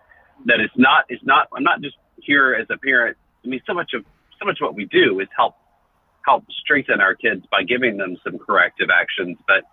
that 0.45 0.59
it's 0.59 0.73
not, 0.77 1.05
it's 1.09 1.23
not, 1.23 1.47
I'm 1.55 1.63
not 1.63 1.81
just 1.81 1.95
here 2.17 2.53
as 2.53 2.67
a 2.69 2.77
parent. 2.77 3.17
I 3.43 3.47
mean, 3.47 3.61
so 3.65 3.73
much 3.73 3.91
of, 3.93 4.05
so 4.39 4.45
much 4.45 4.59
of 4.61 4.65
what 4.65 4.75
we 4.75 4.85
do 4.85 5.19
is 5.19 5.27
help, 5.35 5.55
help 6.25 6.45
strengthen 6.61 7.01
our 7.01 7.15
kids 7.15 7.43
by 7.51 7.63
giving 7.63 7.97
them 7.97 8.17
some 8.23 8.37
corrective 8.37 8.89
actions. 8.89 9.37
But, 9.47 9.63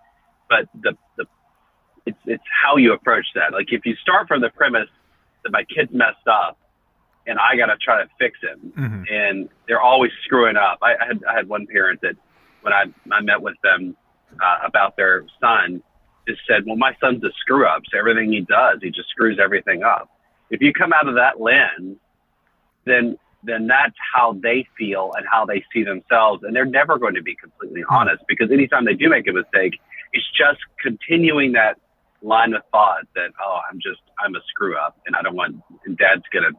but 0.49 0.69
the, 0.83 0.97
the, 1.17 1.27
it's, 2.07 2.19
it's 2.27 2.45
how 2.65 2.77
you 2.77 2.93
approach 2.93 3.27
that. 3.35 3.53
Like 3.53 3.73
if 3.73 3.85
you 3.85 3.95
start 3.97 4.29
from 4.29 4.41
the 4.41 4.51
premise 4.51 4.89
that 5.43 5.51
my 5.51 5.65
kid's 5.65 5.93
messed 5.93 6.27
up 6.27 6.59
and 7.27 7.39
I 7.39 7.57
got 7.57 7.67
to 7.67 7.77
try 7.77 8.03
to 8.03 8.09
fix 8.19 8.39
him 8.41 8.73
hmm 8.75 9.03
and 9.11 9.51
they're 9.69 9.83
always 9.83 10.11
screwing 10.25 10.57
up. 10.57 10.79
I, 10.81 10.95
I 10.95 11.07
had, 11.07 11.25
I 11.29 11.35
had 11.35 11.49
one 11.49 11.67
parent 11.67 12.01
that 12.01 12.17
when 12.63 12.73
I, 12.73 12.85
I 13.13 13.21
met 13.21 13.43
with 13.43 13.55
them 13.63 13.95
uh, 14.43 14.67
about 14.67 14.97
their 14.97 15.25
son 15.41 15.83
just 16.27 16.41
said, 16.49 16.65
well, 16.67 16.77
my 16.77 16.97
son's 17.01 17.23
a 17.23 17.31
screw 17.41 17.67
up. 17.67 17.83
So 17.93 17.99
everything 17.99 18.33
he 18.33 18.41
does, 18.41 18.79
he 18.81 18.91
just 18.91 19.11
screws 19.11 19.39
everything 19.43 19.83
up. 19.83 20.09
If 20.51 20.61
you 20.61 20.73
come 20.73 20.93
out 20.93 21.09
of 21.09 21.15
that 21.17 21.41
lens, 21.41 21.97
then, 22.85 23.17
then 23.43 23.67
that's 23.67 23.97
how 24.15 24.35
they 24.43 24.67
feel 24.77 25.11
and 25.17 25.27
how 25.31 25.45
they 25.47 25.65
see 25.73 25.85
themselves. 25.85 26.43
And 26.45 26.55
they're 26.55 26.65
never 26.65 26.99
going 26.99 27.15
to 27.15 27.23
be 27.23 27.35
completely 27.35 27.83
honest 27.89 28.23
because 28.29 28.51
anytime 28.51 28.85
they 28.85 28.95
do 28.95 29.09
make 29.09 29.27
a 29.29 29.33
mistake, 29.33 29.81
it's 30.13 30.27
just 30.37 30.61
continuing 30.81 31.53
that 31.53 31.77
line 32.23 32.55
of 32.55 32.63
thought 32.71 33.05
that, 33.15 33.31
oh, 33.45 33.61
I'm 33.71 33.79
just, 33.81 34.01
I'm 34.25 34.35
a 34.35 34.41
screw 34.49 34.77
up 34.79 34.97
and 35.07 35.17
I 35.17 35.23
don't 35.23 35.35
want, 35.37 35.57
and 35.85 35.97
dad's 35.97 36.23
going 36.33 36.45
to 36.51 36.59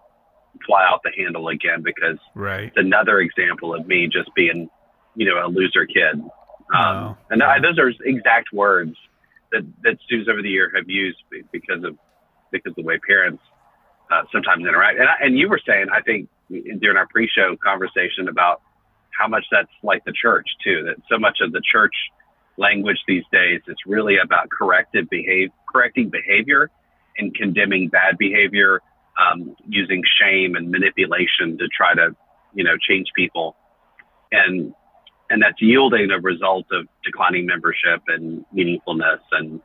fly 0.66 0.86
out 0.88 1.02
the 1.04 1.12
handle 1.16 1.48
again 1.50 1.82
because 1.84 2.18
Right. 2.34 2.66
it's 2.66 2.78
another 2.78 3.20
example 3.20 3.74
of 3.74 3.88
me 3.88 4.08
just 4.08 4.34
being, 4.36 4.70
you 5.16 5.26
know, 5.26 5.46
a 5.46 5.48
loser 5.48 5.86
kid. 5.86 6.16
Um, 6.16 6.32
Oh, 6.74 7.18
and 7.30 7.42
yeah. 7.42 7.50
I, 7.50 7.60
those 7.60 7.78
are 7.78 7.92
exact 8.04 8.52
words 8.52 8.96
that, 9.52 9.62
that 9.84 9.98
students 10.06 10.30
over 10.32 10.42
the 10.42 10.50
year 10.50 10.72
have 10.76 10.90
used 10.90 11.20
because 11.52 11.84
of, 11.84 11.98
because 12.52 12.72
of 12.72 12.76
the 12.76 12.82
way 12.84 12.98
parents 13.08 13.42
uh, 14.12 14.24
sometimes 14.32 14.62
interact. 14.62 15.00
And, 15.00 15.08
I, 15.08 15.16
and 15.22 15.38
you 15.38 15.50
were 15.50 15.60
saying, 15.66 15.88
I 15.94 16.02
think 16.02 16.30
during 16.50 16.98
our 16.98 17.08
pre-show 17.08 17.56
conversation 17.64 18.28
about 18.30 18.62
how 19.18 19.28
much 19.28 19.46
that's 19.52 19.72
like 19.84 20.04
the 20.06 20.14
church 20.14 20.48
too, 20.64 20.84
that 20.86 20.98
so 21.10 21.18
much 21.18 21.40
of 21.42 21.52
the 21.52 21.62
church 21.72 21.96
language 22.58 22.98
these 23.08 23.24
days 23.32 23.62
is 23.68 23.76
really 23.86 24.18
about 24.18 24.50
corrective 24.50 25.10
behavior, 25.10 25.54
correcting 25.72 26.10
behavior 26.10 26.70
and 27.18 27.34
condemning 27.36 27.90
bad 27.90 28.18
behavior, 28.18 28.82
um, 29.20 29.56
using 29.68 30.04
shame 30.20 30.56
and 30.56 30.70
manipulation 30.70 31.58
to 31.58 31.68
try 31.76 31.94
to, 31.94 32.16
you 32.54 32.64
know, 32.64 32.76
change 32.78 33.08
people. 33.16 33.56
And, 34.32 34.74
and 35.30 35.42
that's 35.42 35.62
yielding 35.62 36.12
a 36.12 36.20
result 36.20 36.66
of 36.72 36.88
declining 37.04 37.46
membership 37.46 38.02
and 38.08 38.46
meaningfulness 38.54 39.20
and 39.32 39.62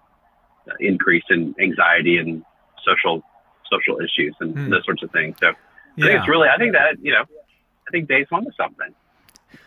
uh, 0.70 0.74
increase 0.78 1.24
in 1.30 1.54
anxiety 1.60 2.18
and 2.18 2.44
social, 2.86 3.22
social 3.70 3.98
issues 4.00 4.36
and 4.40 4.54
Hmm. 4.54 4.70
those 4.70 4.84
sorts 4.84 5.02
of 5.02 5.10
things. 5.12 5.36
So 5.40 5.48
I 5.48 5.52
Yeah. 5.96 6.06
think 6.06 6.18
it's 6.18 6.28
really, 6.28 6.48
I 6.48 6.58
think 6.58 6.72
that, 6.72 6.96
you 7.02 7.12
know, 7.12 7.24
I 7.86 7.90
think 7.90 8.08
Dave's 8.08 8.28
onto 8.32 8.50
something. 8.56 8.94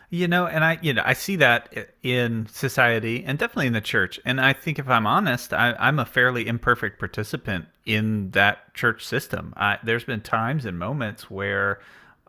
You 0.09 0.27
know, 0.27 0.45
and 0.45 0.63
I, 0.63 0.77
you 0.81 0.93
know, 0.93 1.01
I 1.03 1.13
see 1.13 1.35
that 1.37 1.73
in 2.03 2.47
society 2.47 3.23
and 3.25 3.37
definitely 3.37 3.67
in 3.67 3.73
the 3.73 3.81
church. 3.81 4.19
And 4.23 4.39
I 4.39 4.53
think 4.53 4.77
if 4.77 4.87
I'm 4.87 5.07
honest, 5.07 5.53
I, 5.53 5.73
I'm 5.79 5.97
a 5.97 6.05
fairly 6.05 6.47
imperfect 6.47 6.99
participant 6.99 7.65
in 7.85 8.29
that 8.31 8.73
church 8.75 9.05
system. 9.05 9.53
I, 9.57 9.79
there's 9.83 10.03
been 10.03 10.21
times 10.21 10.65
and 10.65 10.77
moments 10.77 11.31
where 11.31 11.79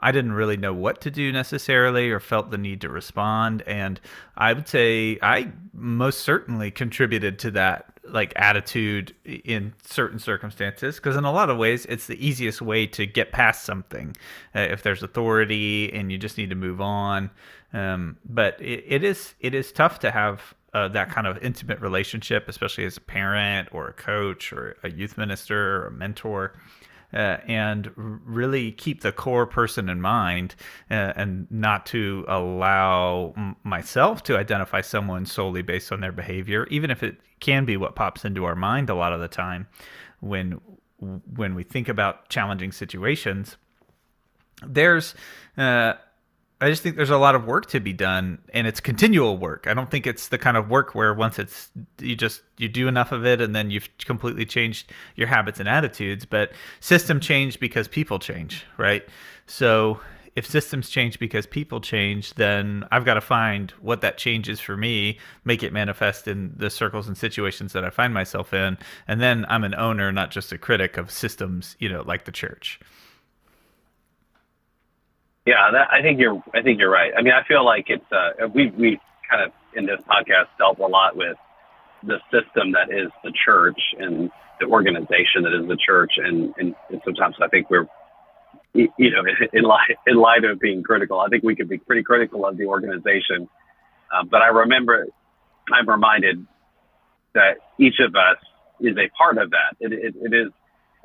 I 0.05 0.13
didn't 0.13 0.35
really 0.35 0.59
know 0.59 0.75
what 0.75 1.01
to 1.01 1.11
do 1.11 1.33
necessarily 1.33 2.11
or 2.11 2.21
felt 2.21 2.51
the 2.51 2.59
need 2.59 2.83
to 2.83 2.91
respond. 2.91 3.63
And 3.63 3.99
I 4.37 4.53
would 4.53 4.69
say 4.69 5.19
I 5.23 5.51
most 5.73 6.21
certainly 6.21 6.71
contributed 6.71 7.39
to 7.39 7.51
that 7.53 7.87
like 8.07 8.35
attitude 8.37 9.15
in 9.25 9.73
certain 9.83 10.19
circumstances 10.19 10.97
because 10.97 11.17
in 11.17 11.25
a 11.25 11.33
lot 11.33 11.49
of 11.49 11.57
ways 11.57 11.87
it's 11.87 12.07
the 12.07 12.23
easiest 12.25 12.61
way 12.61 12.87
to 12.87 13.07
get 13.07 13.33
past 13.33 13.65
something 13.65 14.15
uh, 14.55 14.61
if 14.61 14.83
there's 14.83 15.03
authority 15.03 15.91
and 15.91 16.13
you 16.13 16.19
just 16.19 16.37
need 16.37 16.51
to 16.51 16.55
move 16.55 16.83
on 16.83 17.31
um, 17.73 18.19
but 18.29 18.61
it, 18.61 18.85
it 18.87 19.05
is 19.05 19.33
it 19.41 19.55
is 19.55 19.73
tough 19.73 20.01
to 20.01 20.11
have 20.11 20.53
uh, 20.75 20.87
that 20.87 21.09
kind 21.09 21.27
of 21.27 21.43
intimate 21.43 21.81
relationship 21.81 22.47
especially 22.47 22.85
as 22.85 22.99
a 22.99 23.01
parent 23.01 23.71
or 23.73 23.89
a 23.89 23.93
coach 23.95 24.53
or 24.53 24.77
a 24.83 24.91
youth 24.91 25.17
minister 25.17 25.79
or 25.79 25.87
a 25.87 25.91
mentor 25.91 26.53
uh, 27.15 27.39
and 27.47 27.91
really 27.97 28.73
keep 28.73 29.01
the 29.03 29.13
core 29.13 29.47
person 29.47 29.89
in 29.89 30.01
mind 30.01 30.55
uh, 30.91 31.13
and 31.17 31.47
not 31.51 31.87
to 31.87 32.25
allow 32.29 33.33
m- 33.37 33.57
myself 33.63 34.23
to 34.25 34.37
identify 34.37 34.81
someone 34.81 35.25
solely 35.25 35.63
based 35.63 35.93
on 35.93 36.01
their 36.01 36.13
behavior 36.13 36.67
even 36.71 36.91
if 36.91 37.03
it 37.03 37.17
can 37.41 37.65
be 37.65 37.77
what 37.77 37.95
pops 37.95 38.25
into 38.25 38.45
our 38.45 38.57
mind 38.57 38.91
a 38.91 38.95
lot 38.95 39.13
of 39.13 39.21
the 39.21 39.29
time 39.29 39.67
when 40.21 40.61
when 41.35 41.55
we 41.55 41.63
think 41.63 41.89
about 41.89 42.29
challenging 42.29 42.73
situations. 42.73 43.57
There's 44.67 45.15
uh, 45.57 45.95
I 46.65 46.71
just 46.71 46.83
think 46.83 46.97
there's 46.97 47.11
a 47.11 47.19
lot 47.19 47.35
of 47.35 47.45
work 47.45 47.67
to 47.67 47.81
be 47.81 47.93
done 47.93 48.39
and 48.55 48.67
it's 48.67 48.81
continual 48.81 49.37
work. 49.37 49.67
I 49.69 49.75
don't 49.75 49.91
think 49.91 50.07
it's 50.07 50.29
the 50.29 50.39
kind 50.39 50.57
of 50.57 50.71
work 50.71 50.95
where 50.95 51.13
once 51.13 51.39
it's 51.39 51.71
you 52.01 52.17
just 52.17 52.41
you 52.57 52.71
do 52.71 52.89
enough 52.89 53.13
of 53.13 53.27
it 53.27 53.43
and 53.43 53.55
then 53.55 53.71
you've 53.71 53.89
completely 53.99 54.47
changed 54.47 54.91
your 55.15 55.27
habits 55.27 55.61
and 55.61 55.69
attitudes, 55.69 56.25
but 56.25 56.53
system 56.81 57.21
change 57.21 57.61
because 57.61 57.87
people 57.87 58.19
change, 58.19 58.65
right? 58.79 59.05
So 59.47 60.01
if 60.37 60.47
systems 60.47 60.89
change 60.89 61.19
because 61.19 61.45
people 61.47 61.83
change, 61.83 62.33
then 62.35 62.85
I've 62.91 63.05
got 63.05 63.15
to 63.15 63.21
find 63.21 63.71
what 63.83 64.01
that 64.01 64.17
change 64.17 64.49
is 64.49 64.59
for 64.59 64.75
me, 64.75 65.19
make 65.45 65.63
it 65.63 65.73
manifest 65.73 66.27
in 66.27 66.55
the 66.57 66.71
circles 66.71 67.07
and 67.07 67.17
situations 67.17 67.75
that 67.75 67.85
I 67.85 67.91
find 67.91 68.15
myself 68.15 68.55
in, 68.55 68.79
and 69.07 69.21
then 69.21 69.45
I'm 69.51 69.65
an 69.65 69.75
owner, 69.75 70.11
not 70.13 70.31
just 70.31 70.51
a 70.51 70.57
critic 70.57 70.97
of 70.97 71.11
systems, 71.11 71.77
you 71.79 71.91
know, 71.91 72.03
like 72.07 72.25
the 72.25 72.33
church. 72.33 72.81
Yeah, 75.47 75.71
that, 75.73 75.89
I 75.93 76.01
think 76.01 76.21
you're. 76.21 76.43
I 76.55 76.63
think 76.63 76.79
you're 76.79 76.91
right. 76.91 77.13
I 77.17 77.23
mean, 77.23 77.35
I 77.35 77.47
feel 77.47 77.65
like 77.65 77.87
it's. 77.89 78.05
Uh, 78.11 78.49
we 78.55 78.71
we 78.71 78.99
kind 79.31 79.43
of 79.43 79.53
in 79.77 79.85
this 79.85 80.01
podcast 80.09 80.47
dealt 80.59 80.79
a 80.79 80.87
lot 80.87 81.17
with 81.17 81.37
the 82.03 82.19
system 82.33 82.73
that 82.73 82.91
is 82.91 83.11
the 83.23 83.33
church 83.45 83.79
and 83.99 84.31
the 84.61 84.67
organization 84.67 85.43
that 85.43 85.53
is 85.53 85.69
the 85.69 85.77
church, 85.77 86.13
and 86.17 86.55
and, 86.57 86.75
and 86.89 87.01
sometimes 87.05 87.37
I 87.43 87.49
think 87.49 87.69
we're, 87.69 87.87
you 88.73 88.89
know, 88.99 89.23
in 89.53 89.65
light 89.65 89.97
in 90.07 90.17
light 90.17 90.45
of 90.45 90.61
being 90.61 90.83
critical, 90.83 91.21
I 91.21 91.29
think 91.29 91.45
we 91.45 91.55
could 91.55 91.69
be 91.69 91.79
pretty 91.79 92.03
critical 92.03 92.47
of 92.47 92.57
the 92.57 92.65
organization. 92.65 93.49
Uh, 94.13 94.25
but 94.25 94.41
I 94.41 94.49
remember, 94.49 95.07
I'm 95.71 95.89
reminded 95.89 96.47
that 97.35 97.59
each 97.79 97.99
of 98.01 98.15
us 98.15 98.39
is 98.81 98.97
a 98.97 99.11
part 99.19 99.37
of 99.37 99.51
that. 99.51 99.77
It, 99.81 99.93
it, 99.93 100.15
it 100.23 100.35
is 100.35 100.53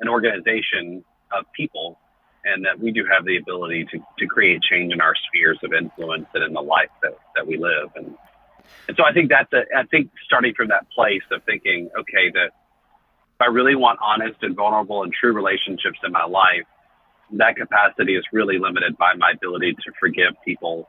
an 0.00 0.08
organization 0.08 1.04
of 1.36 1.44
people 1.54 1.98
and 2.44 2.64
that 2.64 2.78
we 2.78 2.90
do 2.90 3.04
have 3.12 3.24
the 3.24 3.36
ability 3.36 3.86
to, 3.92 3.98
to 4.18 4.26
create 4.26 4.62
change 4.62 4.92
in 4.92 5.00
our 5.00 5.14
spheres 5.28 5.58
of 5.62 5.72
influence 5.72 6.26
and 6.34 6.44
in 6.44 6.52
the 6.52 6.60
life 6.60 6.90
that, 7.02 7.16
that 7.36 7.46
we 7.46 7.58
live. 7.58 7.90
And, 7.96 8.14
and 8.88 8.96
so 8.96 9.04
I 9.04 9.12
think 9.12 9.30
that's 9.30 9.52
I 9.52 9.84
think 9.90 10.10
starting 10.24 10.54
from 10.54 10.68
that 10.68 10.88
place 10.90 11.22
of 11.30 11.42
thinking, 11.44 11.90
okay, 11.98 12.30
that 12.32 12.50
if 13.34 13.40
I 13.40 13.46
really 13.46 13.74
want 13.74 13.98
honest 14.02 14.42
and 14.42 14.56
vulnerable 14.56 15.02
and 15.02 15.12
true 15.12 15.32
relationships 15.32 15.98
in 16.04 16.12
my 16.12 16.24
life, 16.24 16.66
that 17.32 17.56
capacity 17.56 18.16
is 18.16 18.24
really 18.32 18.58
limited 18.58 18.96
by 18.96 19.14
my 19.16 19.32
ability 19.32 19.74
to 19.74 19.92
forgive 19.98 20.34
people 20.44 20.88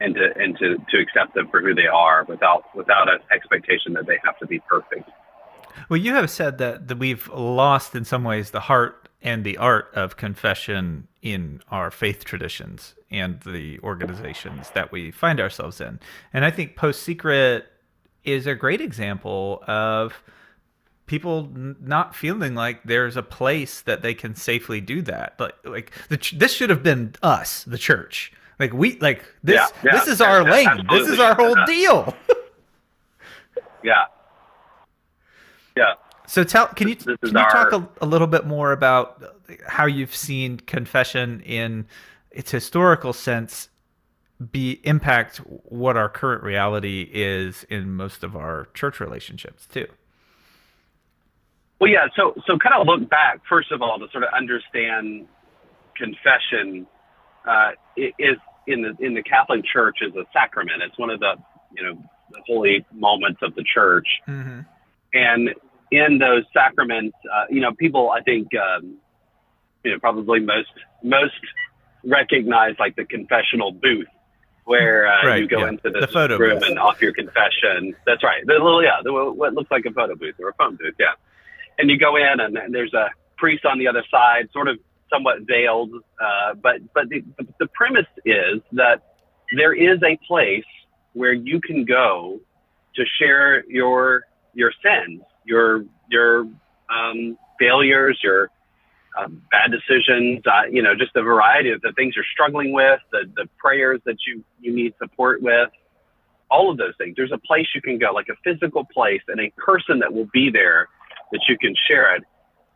and 0.00 0.14
to, 0.14 0.30
and 0.36 0.58
to, 0.58 0.76
to 0.90 0.98
accept 0.98 1.34
them 1.34 1.48
for 1.50 1.60
who 1.60 1.74
they 1.74 1.86
are 1.86 2.24
without, 2.24 2.64
without 2.74 3.08
an 3.08 3.20
expectation 3.32 3.92
that 3.92 4.06
they 4.06 4.18
have 4.24 4.36
to 4.38 4.46
be 4.46 4.58
perfect. 4.68 5.08
Well, 5.88 5.98
you 5.98 6.14
have 6.14 6.30
said 6.30 6.58
that, 6.58 6.88
that 6.88 6.98
we've 6.98 7.28
lost 7.28 7.94
in 7.94 8.04
some 8.04 8.24
ways 8.24 8.50
the 8.50 8.60
heart 8.60 9.01
and 9.22 9.44
the 9.44 9.56
art 9.56 9.90
of 9.94 10.16
confession 10.16 11.06
in 11.22 11.62
our 11.70 11.90
faith 11.90 12.24
traditions 12.24 12.94
and 13.10 13.40
the 13.42 13.78
organizations 13.80 14.70
that 14.74 14.90
we 14.90 15.10
find 15.10 15.40
ourselves 15.40 15.80
in. 15.80 16.00
And 16.32 16.44
I 16.44 16.50
think 16.50 16.76
Post 16.76 17.02
Secret 17.02 17.66
is 18.24 18.46
a 18.46 18.54
great 18.54 18.80
example 18.80 19.62
of 19.66 20.22
people 21.06 21.50
not 21.54 22.14
feeling 22.14 22.54
like 22.54 22.82
there's 22.84 23.16
a 23.16 23.22
place 23.22 23.80
that 23.82 24.02
they 24.02 24.14
can 24.14 24.34
safely 24.34 24.80
do 24.80 25.02
that. 25.02 25.34
Like, 25.38 25.54
like 25.64 25.92
the 26.08 26.16
ch- 26.16 26.32
this 26.38 26.52
should 26.52 26.70
have 26.70 26.82
been 26.82 27.14
us, 27.22 27.64
the 27.64 27.78
church. 27.78 28.32
Like 28.58 28.72
we, 28.72 28.98
like 28.98 29.24
this, 29.42 29.56
Yeah, 29.56 29.66
yeah, 29.84 29.98
this 29.98 30.08
is 30.08 30.20
our 30.20 30.42
yeah, 30.42 30.50
lane. 30.52 30.86
This 30.90 31.08
is 31.08 31.18
our 31.18 31.34
whole 31.34 31.56
deal. 31.66 32.14
Yeah. 33.84 34.04
Yeah. 35.76 35.94
So 36.32 36.44
tell, 36.44 36.68
can 36.68 36.88
you 36.88 36.96
can 36.96 37.18
you 37.20 37.28
talk 37.30 37.72
a, 37.72 37.86
a 38.00 38.06
little 38.06 38.26
bit 38.26 38.46
more 38.46 38.72
about 38.72 39.22
how 39.66 39.84
you've 39.84 40.14
seen 40.14 40.56
confession 40.56 41.42
in 41.42 41.84
its 42.30 42.50
historical 42.50 43.12
sense 43.12 43.68
be 44.50 44.80
impact 44.84 45.42
what 45.64 45.98
our 45.98 46.08
current 46.08 46.42
reality 46.42 47.06
is 47.12 47.64
in 47.64 47.92
most 47.92 48.24
of 48.24 48.34
our 48.34 48.68
church 48.72 48.98
relationships 48.98 49.66
too? 49.66 49.86
Well, 51.78 51.90
yeah. 51.90 52.06
So, 52.16 52.32
so 52.46 52.56
kind 52.56 52.80
of 52.80 52.86
look 52.86 53.10
back 53.10 53.42
first 53.46 53.70
of 53.70 53.82
all 53.82 53.98
to 53.98 54.06
sort 54.10 54.24
of 54.24 54.30
understand 54.34 55.28
confession 55.94 56.86
uh, 57.46 57.72
is 57.94 58.38
in 58.66 58.80
the 58.80 58.96
in 59.04 59.12
the 59.12 59.22
Catholic 59.22 59.66
Church 59.70 59.98
is 60.00 60.14
a 60.16 60.24
sacrament. 60.32 60.80
It's 60.80 60.98
one 60.98 61.10
of 61.10 61.20
the 61.20 61.34
you 61.76 61.82
know 61.82 62.02
the 62.30 62.40
holy 62.46 62.86
moments 62.90 63.40
of 63.42 63.54
the 63.54 63.64
church, 63.74 64.06
Mm-hmm. 64.26 64.60
and 65.12 65.50
in 65.92 66.18
those 66.18 66.42
sacraments, 66.52 67.16
uh, 67.32 67.44
you 67.50 67.60
know, 67.60 67.72
people 67.72 68.10
I 68.10 68.22
think 68.22 68.48
um, 68.56 68.96
you 69.84 69.92
know 69.92 69.98
probably 70.00 70.40
most 70.40 70.70
most 71.04 71.34
recognize 72.04 72.74
like 72.80 72.96
the 72.96 73.04
confessional 73.04 73.70
booth 73.72 74.08
where 74.64 75.06
uh, 75.06 75.26
Right, 75.26 75.40
you 75.42 75.48
go 75.48 75.60
yeah. 75.60 75.68
into 75.70 75.90
The 75.90 76.00
this 76.00 76.10
photo 76.12 76.36
room 76.36 76.58
booth. 76.60 76.68
and 76.68 76.78
off 76.78 77.00
your 77.02 77.12
confession. 77.12 77.94
That's 78.06 78.22
right. 78.24 78.42
The 78.46 78.54
little 78.54 78.82
yeah, 78.82 78.98
the, 79.04 79.12
what 79.12 79.54
looks 79.54 79.70
like 79.70 79.84
a 79.86 79.92
photo 79.92 80.14
booth 80.14 80.36
or 80.40 80.48
a 80.48 80.54
phone 80.54 80.76
booth. 80.76 80.94
Yeah, 80.98 81.12
and 81.78 81.90
you 81.90 81.98
go 81.98 82.16
in 82.16 82.40
and, 82.40 82.56
and 82.56 82.74
there's 82.74 82.94
a 82.94 83.10
priest 83.36 83.64
on 83.64 83.78
the 83.78 83.88
other 83.88 84.04
side, 84.10 84.48
sort 84.52 84.68
of 84.68 84.78
somewhat 85.12 85.38
veiled, 85.42 85.90
uh, 86.20 86.54
but 86.54 86.76
but 86.94 87.08
the, 87.10 87.22
the 87.58 87.66
premise 87.74 88.06
is 88.24 88.60
that 88.72 89.02
there 89.56 89.74
is 89.74 89.98
a 90.02 90.16
place 90.26 90.64
where 91.12 91.34
you 91.34 91.60
can 91.60 91.84
go 91.84 92.40
to 92.96 93.04
share 93.20 93.64
your 93.68 94.22
your 94.54 94.72
sins, 94.84 95.22
your 95.44 95.84
your 96.08 96.46
um, 96.90 97.38
failures, 97.58 98.18
your 98.22 98.50
um, 99.18 99.42
bad 99.50 99.70
decisions, 99.70 100.42
uh, 100.46 100.66
you 100.70 100.82
know, 100.82 100.94
just 100.94 101.14
a 101.16 101.22
variety 101.22 101.70
of 101.70 101.80
the 101.82 101.92
things 101.92 102.14
you're 102.16 102.24
struggling 102.32 102.72
with, 102.72 103.00
the 103.10 103.30
the 103.36 103.48
prayers 103.58 104.00
that 104.04 104.16
you 104.26 104.44
you 104.60 104.74
need 104.74 104.94
support 104.98 105.42
with, 105.42 105.70
all 106.50 106.70
of 106.70 106.76
those 106.76 106.94
things. 106.98 107.14
There's 107.16 107.32
a 107.32 107.38
place 107.38 107.66
you 107.74 107.82
can 107.82 107.98
go, 107.98 108.12
like 108.12 108.28
a 108.28 108.36
physical 108.44 108.84
place, 108.84 109.22
and 109.28 109.40
a 109.40 109.50
person 109.56 109.98
that 110.00 110.12
will 110.12 110.28
be 110.32 110.50
there 110.50 110.88
that 111.32 111.40
you 111.48 111.58
can 111.58 111.74
share 111.88 112.14
it. 112.16 112.24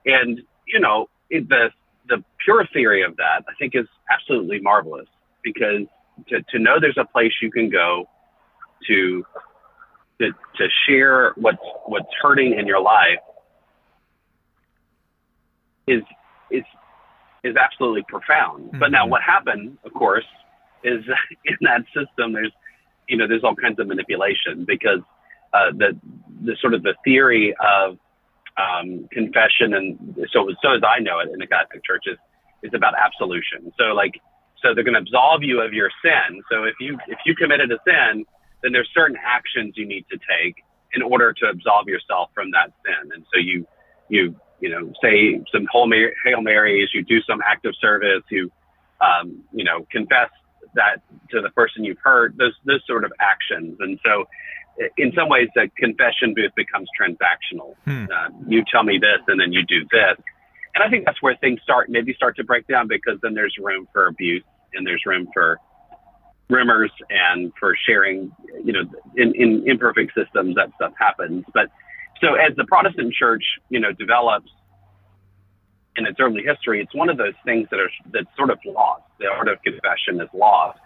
And 0.04 0.42
you 0.66 0.80
know, 0.80 1.08
it, 1.30 1.48
the 1.48 1.70
the 2.08 2.22
pure 2.44 2.66
theory 2.72 3.02
of 3.02 3.16
that, 3.16 3.44
I 3.48 3.52
think, 3.58 3.74
is 3.74 3.86
absolutely 4.10 4.60
marvelous 4.60 5.08
because 5.42 5.82
to, 6.28 6.42
to 6.50 6.58
know 6.58 6.78
there's 6.80 6.98
a 6.98 7.04
place 7.04 7.32
you 7.42 7.50
can 7.50 7.68
go 7.68 8.08
to 8.86 9.24
to 10.20 10.30
to 10.30 10.68
share 10.86 11.32
what's 11.36 11.62
what's 11.86 12.08
hurting 12.22 12.58
in 12.58 12.66
your 12.66 12.80
life 12.80 13.18
is 15.86 16.02
is 16.50 16.64
is 17.44 17.56
absolutely 17.56 18.02
profound. 18.08 18.70
But 18.78 18.90
now 18.90 19.06
Mhm. 19.06 19.10
what 19.10 19.22
happened, 19.22 19.78
of 19.84 19.92
course, 19.94 20.26
is 20.82 21.04
in 21.44 21.56
that 21.62 21.84
system 21.94 22.32
there's 22.32 22.52
you 23.08 23.16
know 23.16 23.26
there's 23.26 23.44
all 23.44 23.54
kinds 23.54 23.78
of 23.78 23.86
manipulation 23.86 24.64
because 24.64 25.00
uh, 25.52 25.70
the 25.72 25.98
the 26.44 26.56
sort 26.60 26.74
of 26.74 26.82
the 26.82 26.94
theory 27.04 27.54
of 27.60 27.98
um, 28.56 29.06
confession 29.12 29.74
and 29.74 30.16
so 30.32 30.48
so 30.62 30.72
as 30.74 30.82
I 30.82 31.00
know 31.00 31.20
it 31.20 31.28
in 31.32 31.38
the 31.38 31.46
Catholic 31.46 31.84
Church 31.84 32.04
is 32.06 32.18
is 32.62 32.72
about 32.74 32.94
absolution. 32.98 33.72
So 33.78 33.94
like 33.94 34.18
so 34.62 34.74
they're 34.74 34.84
going 34.84 34.94
to 34.94 35.00
absolve 35.00 35.42
you 35.42 35.60
of 35.60 35.74
your 35.74 35.90
sin. 36.02 36.42
So 36.50 36.64
if 36.64 36.74
you 36.80 36.98
if 37.06 37.18
you 37.26 37.34
committed 37.34 37.70
a 37.70 37.78
sin, 37.86 38.24
then 38.66 38.72
there's 38.72 38.90
certain 38.92 39.16
actions 39.24 39.74
you 39.76 39.86
need 39.86 40.04
to 40.10 40.18
take 40.18 40.56
in 40.92 41.00
order 41.00 41.32
to 41.32 41.46
absolve 41.46 41.86
yourself 41.86 42.30
from 42.34 42.50
that 42.50 42.72
sin. 42.84 43.12
And 43.14 43.24
so 43.32 43.38
you 43.38 43.64
you 44.08 44.34
you 44.58 44.68
know 44.68 44.92
say 45.00 45.40
some 45.52 45.66
Hail 45.70 46.42
Marys, 46.42 46.88
you 46.92 47.04
do 47.04 47.20
some 47.22 47.40
act 47.46 47.64
of 47.64 47.76
service, 47.80 48.24
you 48.28 48.50
um, 49.00 49.44
you 49.52 49.62
know 49.62 49.86
confess 49.92 50.30
that 50.74 50.96
to 51.30 51.40
the 51.40 51.50
person 51.50 51.84
you've 51.84 52.02
hurt. 52.02 52.36
Those 52.36 52.54
those 52.64 52.82
sort 52.88 53.04
of 53.04 53.12
actions. 53.20 53.76
And 53.78 54.00
so 54.04 54.24
in 54.96 55.12
some 55.14 55.28
ways, 55.28 55.48
the 55.54 55.70
confession 55.78 56.34
booth 56.34 56.52
becomes 56.56 56.88
transactional. 57.00 57.76
Hmm. 57.84 58.06
Uh, 58.12 58.28
you 58.48 58.64
tell 58.70 58.82
me 58.82 58.98
this, 58.98 59.20
and 59.28 59.40
then 59.40 59.52
you 59.52 59.64
do 59.64 59.84
this. 59.92 60.18
And 60.74 60.82
I 60.82 60.90
think 60.90 61.04
that's 61.06 61.22
where 61.22 61.36
things 61.36 61.60
start 61.62 61.88
maybe 61.88 62.14
start 62.14 62.34
to 62.36 62.44
break 62.44 62.66
down 62.66 62.88
because 62.88 63.20
then 63.22 63.34
there's 63.34 63.54
room 63.62 63.86
for 63.92 64.08
abuse 64.08 64.42
and 64.74 64.84
there's 64.84 65.02
room 65.06 65.28
for 65.32 65.60
rumors 66.48 66.90
and 67.10 67.52
for 67.58 67.76
sharing. 67.86 68.32
You 68.64 68.72
know, 68.72 68.82
in, 69.16 69.34
in 69.34 69.68
imperfect 69.68 70.12
systems, 70.16 70.56
that 70.56 70.70
stuff 70.76 70.92
happens. 70.98 71.44
But 71.52 71.70
so 72.20 72.34
as 72.34 72.56
the 72.56 72.64
Protestant 72.64 73.14
church, 73.14 73.44
you 73.68 73.80
know, 73.80 73.92
develops 73.92 74.50
in 75.96 76.06
its 76.06 76.18
early 76.20 76.42
history, 76.42 76.80
it's 76.80 76.94
one 76.94 77.08
of 77.08 77.16
those 77.16 77.34
things 77.44 77.68
that 77.70 77.80
are 77.80 77.90
that's 78.12 78.28
sort 78.36 78.50
of 78.50 78.58
lost. 78.64 79.02
The 79.18 79.26
art 79.26 79.48
of 79.48 79.62
confession 79.62 80.20
is 80.20 80.28
lost. 80.34 80.78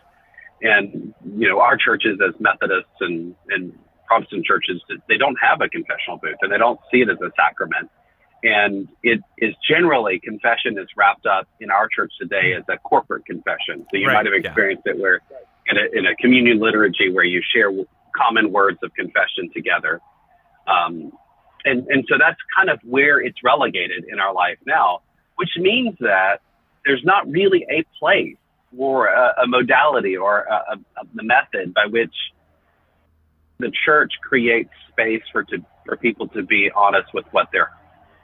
And 0.62 1.14
you 1.25 1.49
know, 1.49 1.61
our 1.61 1.77
churches 1.77 2.18
as 2.27 2.35
Methodists 2.38 2.90
and, 3.01 3.35
and 3.49 3.73
Protestant 4.07 4.44
churches, 4.44 4.83
they 5.09 5.16
don't 5.16 5.37
have 5.40 5.61
a 5.61 5.68
confessional 5.68 6.18
booth 6.18 6.37
and 6.42 6.53
they 6.53 6.59
don't 6.59 6.81
see 6.92 7.01
it 7.01 7.09
as 7.09 7.18
a 7.23 7.31
sacrament. 7.37 7.90
And 8.42 8.88
it 9.03 9.20
is 9.38 9.55
generally 9.68 10.18
confession 10.18 10.79
is 10.79 10.88
wrapped 10.96 11.27
up 11.27 11.46
in 11.61 11.70
our 11.70 11.88
church 11.94 12.12
today 12.18 12.55
as 12.55 12.64
a 12.68 12.79
corporate 12.79 13.27
confession. 13.27 13.87
So 13.90 13.99
you 13.99 14.07
Right, 14.07 14.14
might 14.14 14.27
have 14.27 14.35
yeah. 14.35 14.49
experienced 14.49 14.87
it 14.87 14.99
where 14.99 15.20
in 15.68 15.77
a, 15.77 15.99
in 15.99 16.07
a 16.07 16.16
communion 16.16 16.59
liturgy 16.59 17.11
where 17.12 17.25
you 17.25 17.42
share 17.55 17.70
common 18.16 18.53
words 18.53 18.79
of 18.83 18.92
confession 18.94 19.51
together. 19.55 20.01
Um, 20.66 21.12
and, 21.64 21.87
and 21.88 22.05
so 22.09 22.16
that's 22.18 22.38
kind 22.57 22.70
of 22.70 22.81
where 22.85 23.20
it's 23.20 23.38
relegated 23.44 24.05
in 24.09 24.18
our 24.18 24.33
life 24.33 24.59
now, 24.66 25.01
which 25.37 25.51
means 25.57 25.96
that 26.01 26.40
there's 26.85 27.03
not 27.05 27.31
really 27.31 27.66
a 27.70 27.85
place 27.99 28.37
or 28.77 29.09
a, 29.09 29.42
a 29.42 29.46
modality 29.46 30.16
or 30.16 30.40
a, 30.40 30.79
a, 31.01 31.23
method 31.23 31.75
by 31.75 31.87
which 31.87 32.14
the 33.59 33.70
church 33.85 34.12
creates 34.23 34.70
space 34.90 35.23
for 35.33 35.42
to 35.44 35.59
for 35.85 35.96
people 35.96 36.29
to 36.29 36.42
be 36.42 36.70
honest 36.75 37.12
with 37.12 37.27
what 37.33 37.49
they're 37.53 37.70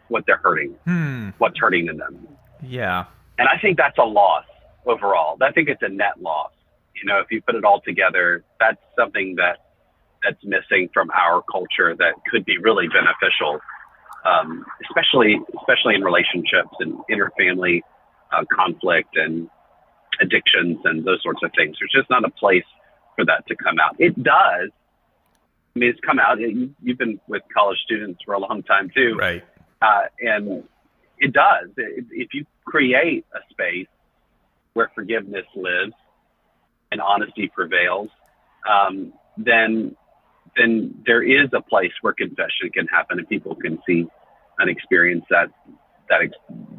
what 0.09 0.25
they're 0.27 0.37
hurting, 0.37 0.70
Hmm. 0.85 1.31
what's 1.38 1.59
hurting 1.59 1.88
in 1.88 1.96
them. 1.96 2.29
Yeah. 2.62 3.07
And 3.38 3.49
I 3.49 3.59
think 3.59 3.77
that's 3.77 3.99
a 3.99 4.05
loss 4.05 4.44
overall. 4.87 5.37
I 5.42 5.51
think 5.51 5.68
it's 5.68 5.83
a 5.83 5.88
net 5.88 6.20
loss. 6.20 6.53
You 7.02 7.09
know, 7.09 7.18
if 7.20 7.26
you 7.30 7.42
put 7.42 7.54
it 7.54 7.64
all 7.64 7.80
together, 7.80 8.44
that's 8.59 8.80
something 8.98 9.37
that 9.37 9.59
that's 10.24 10.42
missing 10.44 10.88
from 10.92 11.11
our 11.11 11.42
culture 11.50 11.94
that 11.96 12.14
could 12.30 12.44
be 12.44 12.59
really 12.59 12.88
beneficial, 12.88 13.61
um, 14.24 14.64
especially 14.88 15.38
especially 15.61 15.94
in 15.94 16.02
relationships 16.02 16.70
and 16.80 16.98
interfamily 17.11 17.80
uh, 18.32 18.44
conflict 18.52 19.11
and 19.16 19.48
addictions 20.20 20.78
and 20.85 21.04
those 21.04 21.22
sorts 21.22 21.40
of 21.44 21.50
things. 21.56 21.76
There's 21.78 21.92
just 21.94 22.09
not 22.11 22.24
a 22.24 22.30
place 22.30 22.64
for 23.14 23.24
that 23.26 23.46
to 23.48 23.56
come 23.56 23.78
out. 23.78 23.96
It 23.98 24.20
does. 24.22 24.70
I 25.74 25.78
mean, 25.78 25.90
it's 25.90 26.00
come 26.00 26.18
out. 26.18 26.40
You- 26.40 26.74
You've 26.82 26.98
been 26.98 27.20
with 27.28 27.42
college 27.54 27.78
students 27.85 28.22
for 28.24 28.35
a 28.35 28.38
long 28.38 28.62
time 28.62 28.90
too 28.94 29.16
Right. 29.18 29.44
uh, 29.82 30.04
and 30.20 30.64
it 31.18 31.32
does. 31.35 31.68
If 31.76 32.32
you 32.35 32.46
create 32.64 33.24
a 33.35 33.38
space 33.50 33.87
where 34.72 34.90
forgiveness 34.94 35.46
lives 35.54 35.92
and 36.92 37.01
honesty 37.01 37.51
prevails, 37.55 38.09
um, 38.68 39.12
then 39.37 39.96
then 40.57 40.94
there 41.05 41.22
is 41.22 41.51
a 41.53 41.61
place 41.61 41.92
where 42.01 42.14
confession 42.14 42.70
can 42.72 42.87
happen 42.87 43.18
and 43.18 43.29
people 43.29 43.55
can 43.55 43.79
see 43.87 44.07
and 44.59 44.70
experience 44.70 45.25
that 45.31 45.49
that 46.09 46.20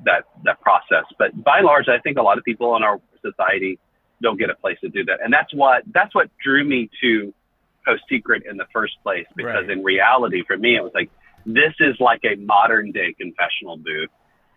that 0.06 0.24
that 0.46 0.60
process. 0.62 1.06
But 1.18 1.44
by 1.44 1.58
and 1.58 1.66
large, 1.66 1.88
I 1.88 2.00
think 2.00 2.18
a 2.18 2.22
lot 2.22 2.38
of 2.38 2.44
people 2.44 2.76
in 2.76 2.84
our 2.84 3.00
society 3.22 3.80
don't 4.22 4.40
get 4.40 4.50
a 4.50 4.56
place 4.56 4.78
to 4.82 4.90
do 4.90 5.06
that, 5.06 5.20
and 5.24 5.32
that's 5.32 5.54
what 5.54 5.84
that's 5.94 6.14
what 6.16 6.30
drew 6.44 6.64
me 6.64 6.90
to 7.02 7.34
Post 7.86 8.04
Secret 8.10 8.44
in 8.50 8.58
the 8.58 8.66
first 8.74 8.96
place. 9.04 9.28
Because 9.36 9.68
Right. 9.68 9.70
in 9.78 9.84
reality, 9.84 10.44
for 10.46 10.58
me, 10.58 10.76
it 10.76 10.84
was 10.84 10.92
like 10.96 11.10
this 11.46 11.74
is 11.80 11.96
like 12.00 12.22
a 12.26 12.36
modern 12.36 12.92
day 12.92 13.14
confessional 13.14 13.78
booth 13.78 14.10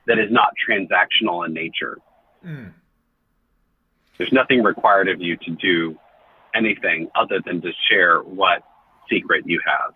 that 0.06 0.18
is 0.18 0.30
not 0.30 0.52
transactional 0.66 1.46
in 1.46 1.52
nature. 1.52 1.98
Mm. 2.44 2.72
There's 4.20 4.32
nothing 4.34 4.62
required 4.62 5.08
of 5.08 5.22
you 5.22 5.38
to 5.38 5.50
do 5.52 5.98
anything 6.54 7.08
other 7.14 7.40
than 7.42 7.62
to 7.62 7.70
share 7.88 8.18
what 8.18 8.62
secret 9.08 9.44
you 9.46 9.58
have. 9.64 9.94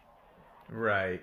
Right. 0.70 1.20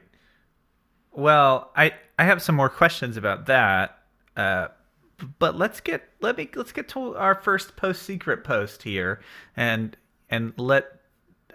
Well, 1.12 1.72
I 1.76 1.94
I 2.20 2.26
have 2.26 2.44
some 2.44 2.54
more 2.54 2.70
questions 2.70 3.18
about 3.18 3.48
that. 3.48 3.98
Uh, 4.38 4.68
but 5.40 5.58
let's 5.58 5.82
get 5.82 6.04
let 6.22 6.38
me 6.38 6.48
let's 6.54 6.72
get 6.72 6.90
to 6.90 7.16
our 7.16 7.34
first 7.34 7.76
post 7.76 8.04
secret 8.04 8.44
post 8.44 8.84
here 8.84 9.20
and 9.58 9.98
and 10.30 10.54
let 10.58 10.86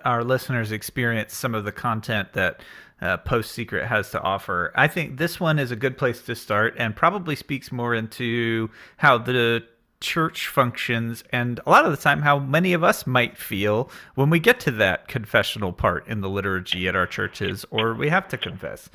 our 0.04 0.24
listeners 0.24 0.72
experience 0.72 1.32
some 1.32 1.54
of 1.54 1.64
the 1.64 1.70
content 1.70 2.32
that 2.32 2.60
uh, 3.00 3.18
post 3.18 3.52
secret 3.52 3.86
has 3.86 4.10
to 4.10 4.20
offer. 4.20 4.72
I 4.74 4.88
think 4.88 5.18
this 5.18 5.38
one 5.38 5.60
is 5.60 5.70
a 5.70 5.76
good 5.76 5.96
place 5.96 6.22
to 6.22 6.34
start 6.34 6.74
and 6.76 6.96
probably 6.96 7.36
speaks 7.36 7.70
more 7.70 7.94
into 7.94 8.68
how 8.96 9.18
the 9.18 9.62
church 10.06 10.46
functions 10.46 11.24
and 11.30 11.58
a 11.66 11.70
lot 11.70 11.84
of 11.84 11.90
the 11.90 11.96
time 11.96 12.22
how 12.22 12.38
many 12.38 12.72
of 12.72 12.84
us 12.84 13.08
might 13.08 13.36
feel 13.36 13.90
when 14.14 14.30
we 14.30 14.38
get 14.38 14.60
to 14.60 14.70
that 14.70 15.08
confessional 15.08 15.72
part 15.72 16.06
in 16.06 16.20
the 16.20 16.28
liturgy 16.28 16.86
at 16.86 16.94
our 16.94 17.08
churches 17.08 17.66
or 17.72 17.92
we 17.92 18.08
have 18.08 18.28
to 18.28 18.38
confess. 18.38 18.88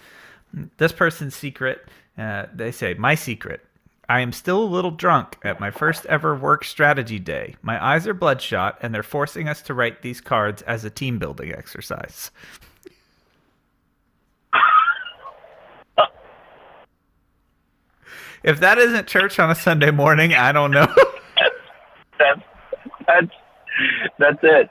This 0.78 0.94
person's 0.94 1.36
secret 1.36 1.86
uh, 2.18 2.46
they 2.54 2.72
say 2.72 2.94
my 2.94 3.16
secret. 3.16 3.66
I 4.08 4.22
am 4.22 4.32
still 4.32 4.64
a 4.64 4.66
little 4.66 4.92
drunk 4.92 5.38
at 5.44 5.60
my 5.60 5.72
first 5.72 6.06
ever 6.06 6.36
work 6.36 6.64
strategy 6.64 7.20
day. 7.20 7.56
My 7.62 7.84
eyes 7.84 8.08
are 8.08 8.14
bloodshot 8.14 8.78
and 8.82 8.94
they're 8.94 9.04
forcing 9.04 9.50
us 9.50 9.62
to 9.64 9.74
write 9.74 10.02
these 10.02 10.22
cards 10.22 10.62
as 10.64 10.86
a 10.86 10.90
team 10.90 11.20
building 11.20 11.54
exercise 11.54 12.32
if 18.44 18.60
that 18.60 18.78
isn't 18.78 19.08
church 19.08 19.40
on 19.40 19.52
a 19.52 19.56
Sunday 19.56 19.92
morning, 19.92 20.34
I 20.34 20.52
don't 20.52 20.72
know. 20.72 20.88
that's 22.18 22.42
that's 23.08 23.32
that's 24.18 24.40
it. 24.44 24.70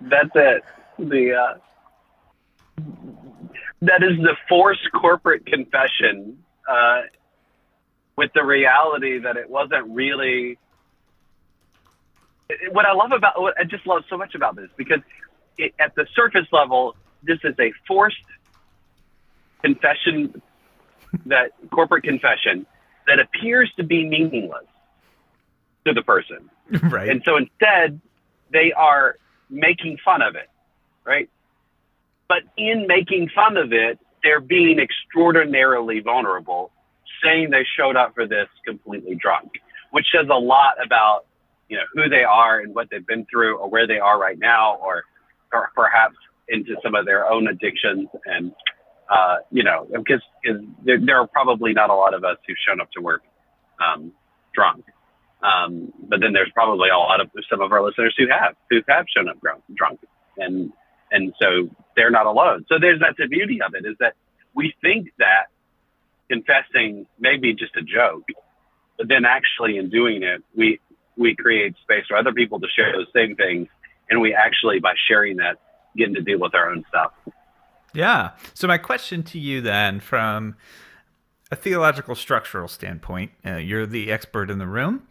That's 0.00 0.30
it. 0.34 0.62
The 0.98 1.34
uh, 1.34 2.84
that 3.82 4.02
is 4.02 4.16
the 4.18 4.36
forced 4.48 4.90
corporate 4.92 5.46
confession 5.46 6.38
uh, 6.68 7.02
with 8.16 8.30
the 8.34 8.44
reality 8.44 9.18
that 9.20 9.36
it 9.36 9.48
wasn't 9.48 9.88
really. 9.90 10.58
What 12.70 12.86
I 12.86 12.92
love 12.92 13.12
about 13.12 13.40
what 13.40 13.54
I 13.58 13.64
just 13.64 13.86
love 13.86 14.04
so 14.08 14.16
much 14.16 14.34
about 14.34 14.56
this 14.56 14.68
because 14.76 15.00
it, 15.58 15.74
at 15.78 15.94
the 15.94 16.06
surface 16.14 16.46
level, 16.50 16.96
this 17.22 17.38
is 17.44 17.54
a 17.58 17.72
forced 17.86 18.16
confession 19.62 20.40
that 21.26 21.52
corporate 21.70 22.04
confession 22.04 22.66
that 23.06 23.18
appears 23.18 23.72
to 23.76 23.84
be 23.84 24.06
meaningless 24.06 24.64
to 25.86 25.92
the 25.92 26.02
person. 26.02 26.50
right. 26.90 27.08
And 27.08 27.22
so 27.24 27.36
instead, 27.36 28.00
they 28.52 28.72
are 28.72 29.16
making 29.50 29.98
fun 30.04 30.22
of 30.22 30.36
it, 30.36 30.48
right? 31.04 31.28
But 32.28 32.42
in 32.56 32.86
making 32.86 33.30
fun 33.34 33.56
of 33.56 33.72
it, 33.72 33.98
they're 34.22 34.40
being 34.40 34.78
extraordinarily 34.78 36.00
vulnerable, 36.00 36.70
saying 37.22 37.50
they 37.50 37.64
showed 37.76 37.96
up 37.96 38.14
for 38.14 38.26
this 38.26 38.48
completely 38.66 39.14
drunk, 39.14 39.52
which 39.90 40.06
says 40.14 40.26
a 40.30 40.38
lot 40.38 40.74
about 40.84 41.24
you 41.68 41.76
know 41.76 41.84
who 41.94 42.08
they 42.08 42.24
are 42.24 42.60
and 42.60 42.74
what 42.74 42.88
they've 42.90 43.06
been 43.06 43.26
through, 43.30 43.58
or 43.58 43.68
where 43.70 43.86
they 43.86 43.98
are 43.98 44.18
right 44.18 44.38
now, 44.38 44.76
or 44.76 45.04
or 45.52 45.70
perhaps 45.74 46.16
into 46.48 46.76
some 46.82 46.94
of 46.94 47.06
their 47.06 47.30
own 47.30 47.46
addictions 47.48 48.08
and 48.24 48.52
uh, 49.08 49.36
you 49.50 49.62
know 49.62 49.86
because, 49.90 50.22
there, 50.84 50.98
there, 51.00 51.20
are 51.20 51.26
probably 51.26 51.72
not 51.72 51.90
a 51.90 51.94
lot 51.94 52.14
of 52.14 52.24
us 52.24 52.36
who've 52.46 52.56
shown 52.66 52.80
up 52.80 52.90
to 52.92 53.00
work 53.00 53.22
um, 53.80 54.12
drunk. 54.54 54.84
Um, 55.42 55.92
but 56.08 56.20
then 56.20 56.32
there's 56.32 56.50
probably 56.52 56.88
a 56.88 56.98
lot 56.98 57.20
of 57.20 57.30
some 57.48 57.60
of 57.60 57.70
our 57.72 57.82
listeners 57.82 58.14
who 58.18 58.26
have 58.28 58.54
who 58.70 58.80
have 58.88 59.06
shown 59.14 59.28
up 59.28 59.40
drunk, 59.40 59.62
drunk, 59.74 60.00
and 60.36 60.72
and 61.10 61.32
so 61.40 61.68
they're 61.96 62.10
not 62.10 62.26
alone. 62.26 62.66
So 62.68 62.76
there's 62.80 63.00
that's 63.00 63.16
the 63.18 63.28
beauty 63.28 63.60
of 63.62 63.74
it 63.74 63.86
is 63.86 63.96
that 64.00 64.14
we 64.54 64.74
think 64.82 65.12
that 65.18 65.46
confessing 66.28 67.06
may 67.18 67.36
be 67.36 67.54
just 67.54 67.76
a 67.76 67.82
joke, 67.82 68.24
but 68.96 69.08
then 69.08 69.24
actually 69.24 69.78
in 69.78 69.90
doing 69.90 70.22
it, 70.22 70.42
we 70.56 70.80
we 71.16 71.34
create 71.36 71.76
space 71.82 72.04
for 72.08 72.16
other 72.16 72.32
people 72.32 72.60
to 72.60 72.66
share 72.74 72.92
those 72.92 73.06
same 73.14 73.36
things, 73.36 73.68
and 74.10 74.20
we 74.20 74.34
actually 74.34 74.80
by 74.80 74.94
sharing 75.08 75.36
that 75.36 75.58
getting 75.96 76.14
to 76.14 76.22
deal 76.22 76.40
with 76.40 76.54
our 76.54 76.70
own 76.70 76.84
stuff. 76.88 77.12
Yeah. 77.94 78.32
So 78.54 78.66
my 78.66 78.78
question 78.78 79.22
to 79.24 79.38
you 79.38 79.60
then, 79.60 80.00
from 80.00 80.56
a 81.50 81.56
theological 81.56 82.14
structural 82.14 82.68
standpoint, 82.68 83.32
uh, 83.44 83.56
you're 83.56 83.86
the 83.86 84.10
expert 84.10 84.50
in 84.50 84.58
the 84.58 84.66
room. 84.66 85.06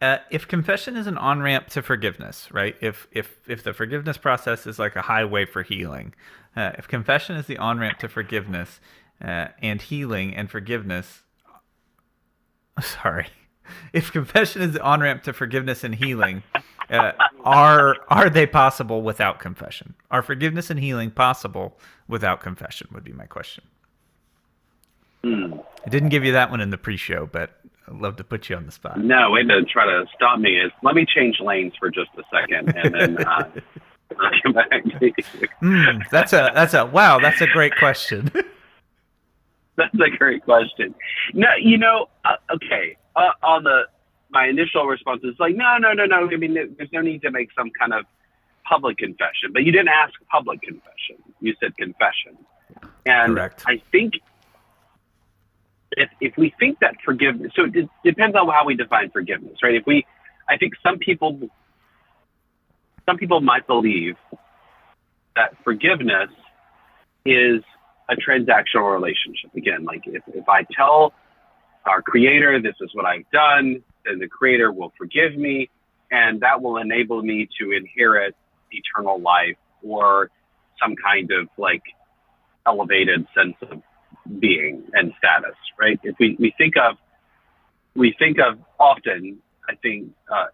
Uh, 0.00 0.18
if 0.30 0.46
confession 0.46 0.96
is 0.96 1.06
an 1.06 1.18
on 1.18 1.40
ramp 1.40 1.68
to 1.68 1.82
forgiveness, 1.82 2.48
right? 2.52 2.76
If 2.80 3.08
if 3.10 3.40
if 3.48 3.64
the 3.64 3.72
forgiveness 3.72 4.16
process 4.16 4.66
is 4.66 4.78
like 4.78 4.94
a 4.94 5.02
highway 5.02 5.44
for 5.44 5.62
healing, 5.62 6.14
uh, 6.56 6.72
if 6.78 6.86
confession 6.86 7.36
is 7.36 7.46
the 7.46 7.58
on 7.58 7.78
ramp 7.78 7.98
to 7.98 8.08
forgiveness 8.08 8.80
uh, 9.22 9.48
and 9.60 9.82
healing 9.82 10.36
and 10.36 10.48
forgiveness, 10.48 11.22
sorry, 12.80 13.26
if 13.92 14.12
confession 14.12 14.62
is 14.62 14.72
the 14.74 14.82
on 14.82 15.00
ramp 15.00 15.24
to 15.24 15.32
forgiveness 15.32 15.82
and 15.82 15.96
healing, 15.96 16.44
uh, 16.90 17.12
are 17.44 17.96
are 18.08 18.30
they 18.30 18.46
possible 18.46 19.02
without 19.02 19.38
confession? 19.38 19.94
Are 20.10 20.22
forgiveness 20.22 20.70
and 20.70 20.80
healing 20.80 21.10
possible 21.10 21.78
without 22.06 22.40
confession? 22.40 22.88
Would 22.92 23.04
be 23.04 23.12
my 23.12 23.26
question. 23.26 23.64
Hmm. 25.22 25.54
I 25.84 25.90
didn't 25.90 26.10
give 26.10 26.24
you 26.24 26.32
that 26.32 26.50
one 26.50 26.60
in 26.60 26.70
the 26.70 26.78
pre-show, 26.78 27.28
but 27.30 27.58
I'd 27.88 27.96
love 27.96 28.16
to 28.16 28.24
put 28.24 28.48
you 28.48 28.56
on 28.56 28.66
the 28.66 28.72
spot. 28.72 29.00
No, 29.00 29.30
way 29.30 29.42
to 29.42 29.64
try 29.64 29.84
to 29.84 30.04
stop 30.14 30.38
me 30.38 30.58
is 30.58 30.70
let 30.82 30.94
me 30.94 31.04
change 31.06 31.40
lanes 31.40 31.72
for 31.78 31.90
just 31.90 32.10
a 32.16 32.22
second, 32.32 32.74
and 32.76 32.94
then 32.94 33.26
uh, 33.26 33.50
I'll 34.20 34.30
come 34.42 34.52
back 34.52 34.70
to 34.70 35.06
you. 35.06 35.12
Mm, 35.62 36.08
that's 36.10 36.32
a 36.32 36.50
that's 36.54 36.74
a 36.74 36.86
wow. 36.86 37.18
That's 37.18 37.40
a 37.40 37.46
great 37.46 37.76
question. 37.76 38.30
that's 39.76 39.94
a 39.94 40.16
great 40.16 40.44
question. 40.44 40.94
No, 41.34 41.48
you 41.60 41.78
know, 41.78 42.08
uh, 42.24 42.36
okay. 42.54 42.96
Uh, 43.16 43.30
on 43.42 43.64
the 43.64 43.82
my 44.30 44.46
initial 44.46 44.86
response 44.86 45.22
is 45.24 45.34
like, 45.38 45.54
no, 45.56 45.78
no, 45.78 45.92
no, 45.92 46.04
no. 46.04 46.28
I 46.30 46.36
mean, 46.36 46.54
there's 46.54 46.92
no 46.92 47.00
need 47.00 47.22
to 47.22 47.30
make 47.30 47.48
some 47.56 47.70
kind 47.78 47.92
of 47.92 48.04
public 48.68 48.98
confession, 48.98 49.52
but 49.52 49.64
you 49.64 49.72
didn't 49.72 49.88
ask 49.88 50.12
public 50.30 50.60
confession. 50.60 51.16
You 51.40 51.54
said 51.60 51.76
confession, 51.76 52.36
and 53.06 53.34
Correct. 53.34 53.64
I 53.66 53.80
think 53.90 54.14
if, 55.92 56.10
if 56.20 56.36
we 56.36 56.54
think 56.58 56.80
that 56.80 56.96
forgiveness, 57.04 57.52
so 57.56 57.64
it 57.64 57.88
depends 58.04 58.36
on 58.36 58.48
how 58.48 58.64
we 58.66 58.74
define 58.74 59.10
forgiveness, 59.10 59.58
right? 59.62 59.74
If 59.74 59.86
we, 59.86 60.06
I 60.48 60.56
think 60.56 60.74
some 60.82 60.98
people, 60.98 61.40
some 63.06 63.16
people 63.16 63.40
might 63.40 63.66
believe 63.66 64.16
that 65.34 65.56
forgiveness 65.64 66.30
is 67.24 67.62
a 68.08 68.16
transactional 68.16 68.92
relationship. 68.92 69.54
Again, 69.56 69.84
like 69.84 70.02
if, 70.06 70.22
if 70.28 70.48
I 70.48 70.64
tell 70.76 71.12
our 71.84 72.02
creator, 72.02 72.60
this 72.60 72.74
is 72.80 72.90
what 72.94 73.06
I've 73.06 73.30
done, 73.30 73.82
then 74.08 74.18
the 74.18 74.28
creator 74.28 74.72
will 74.72 74.92
forgive 74.96 75.36
me 75.36 75.70
and 76.10 76.40
that 76.40 76.62
will 76.62 76.78
enable 76.78 77.22
me 77.22 77.48
to 77.60 77.72
inherit 77.72 78.34
eternal 78.70 79.20
life 79.20 79.56
or 79.82 80.30
some 80.82 80.94
kind 80.96 81.30
of 81.30 81.48
like 81.58 81.82
elevated 82.66 83.26
sense 83.36 83.56
of 83.70 83.82
being 84.38 84.84
and 84.92 85.12
status, 85.18 85.56
right? 85.78 85.98
If 86.02 86.16
we, 86.18 86.36
we 86.38 86.54
think 86.58 86.74
of, 86.76 86.96
we 87.94 88.14
think 88.18 88.38
of 88.38 88.58
often, 88.78 89.38
I 89.68 89.74
think, 89.76 90.12
uh, 90.30 90.46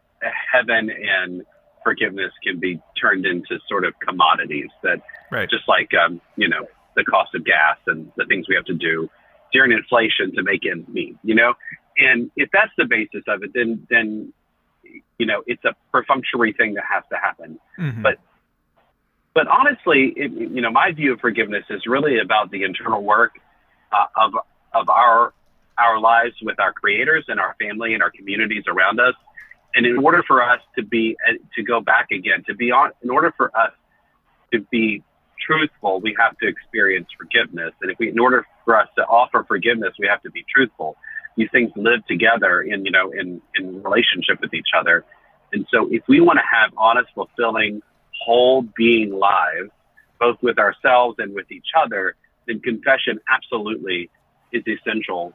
heaven 0.53 0.90
and 0.90 1.43
forgiveness 1.83 2.33
can 2.43 2.59
be 2.59 2.81
turned 3.01 3.27
into 3.27 3.59
sort 3.69 3.85
of 3.85 3.95
commodities 4.01 4.71
that 4.83 5.03
right. 5.31 5.49
just 5.51 5.69
like, 5.69 5.90
um, 5.95 6.21
you 6.37 6.49
know, 6.49 6.67
the 6.97 7.05
cost 7.05 7.35
of 7.35 7.45
gas 7.45 7.77
and 7.87 8.11
the 8.17 8.25
things 8.27 8.47
we 8.49 8.55
have 8.55 8.64
to 8.64 8.75
do 8.75 9.09
during 9.53 9.73
inflation 9.73 10.35
to 10.35 10.43
make 10.43 10.62
ends 10.67 10.88
meet, 10.88 11.17
you 11.23 11.35
know? 11.35 11.55
And 11.96 12.30
if 12.37 12.50
that's 12.52 12.72
the 12.76 12.87
basis 12.87 13.22
of 13.28 13.42
it, 13.42 13.52
then, 13.54 13.87
then, 13.88 14.33
you 15.18 15.26
know, 15.26 15.42
it's 15.46 15.64
a 15.64 15.74
perfunctory 15.92 16.52
thing 16.52 16.74
that 16.74 16.85
has 16.92 17.04
to 17.11 17.16
happen. 17.16 17.59
Mm-hmm. 17.78 18.02
But 18.02 18.18
but 19.35 19.48
honestly, 19.48 20.12
it, 20.16 20.30
you 20.30 20.61
know, 20.61 20.70
my 20.70 20.92
view 20.92 21.12
of 21.12 21.20
forgiveness 21.20 21.64
is 21.68 21.87
really 21.87 22.20
about 22.20 22.52
the 22.52 22.62
internal 22.62 23.02
work 23.02 23.33
uh, 23.92 24.07
of 24.16 24.35
of 24.72 24.88
our 24.88 25.33
our 25.76 25.98
lives 25.98 26.35
with 26.40 26.61
our 26.61 26.72
creators 26.72 27.24
and 27.26 27.40
our 27.40 27.57
family 27.61 27.94
and 27.94 28.02
our 28.02 28.11
communities 28.11 28.64
around 28.68 29.00
us. 29.00 29.14
And 29.74 29.87
in 29.87 29.98
order 29.98 30.22
for 30.22 30.40
us 30.40 30.61
to 30.76 30.85
be 30.85 31.16
uh, 31.28 31.33
to 31.57 31.62
go 31.64 31.80
back 31.80 32.12
again, 32.12 32.44
to 32.46 32.54
be 32.54 32.70
on, 32.70 32.92
in 33.02 33.11
order 33.11 33.33
for 33.37 33.57
us 33.57 33.72
to 34.52 34.61
be 34.70 35.02
truthful, 35.44 36.00
we 36.00 36.14
have 36.18 36.38
to 36.38 36.46
experience 36.46 37.09
forgiveness. 37.18 37.72
And 37.83 37.90
if 37.90 37.98
we, 37.98 38.11
in 38.11 38.20
order 38.20 38.46
for 38.64 38.78
us 38.78 38.88
to 38.96 39.04
offer 39.04 39.44
forgiveness, 39.46 39.94
we 39.98 40.07
have 40.07 40.22
to 40.22 40.30
be 40.30 40.44
truthful. 40.48 40.96
These 41.37 41.49
things 41.51 41.70
live 41.77 42.07
together 42.07 42.62
in 42.62 42.85
you 42.85 42.90
know 42.90 43.11
in 43.11 43.40
in 43.57 43.83
relationship 43.83 44.40
with 44.40 44.55
each 44.55 44.68
other. 44.79 45.05
And 45.53 45.66
so, 45.73 45.88
if 45.90 46.03
we 46.09 46.20
want 46.20 46.38
to 46.38 46.44
have 46.51 46.73
honest, 46.77 47.09
fulfilling, 47.14 47.83
whole 48.25 48.62
being 48.77 49.12
lives, 49.12 49.70
both 50.18 50.37
with 50.42 50.59
ourselves 50.59 51.16
and 51.18 51.35
with 51.35 51.51
each 51.51 51.68
other, 51.81 52.16
then 52.47 52.61
confession 52.61 53.20
absolutely 53.29 54.11
is 54.53 54.62
essential 54.66 55.33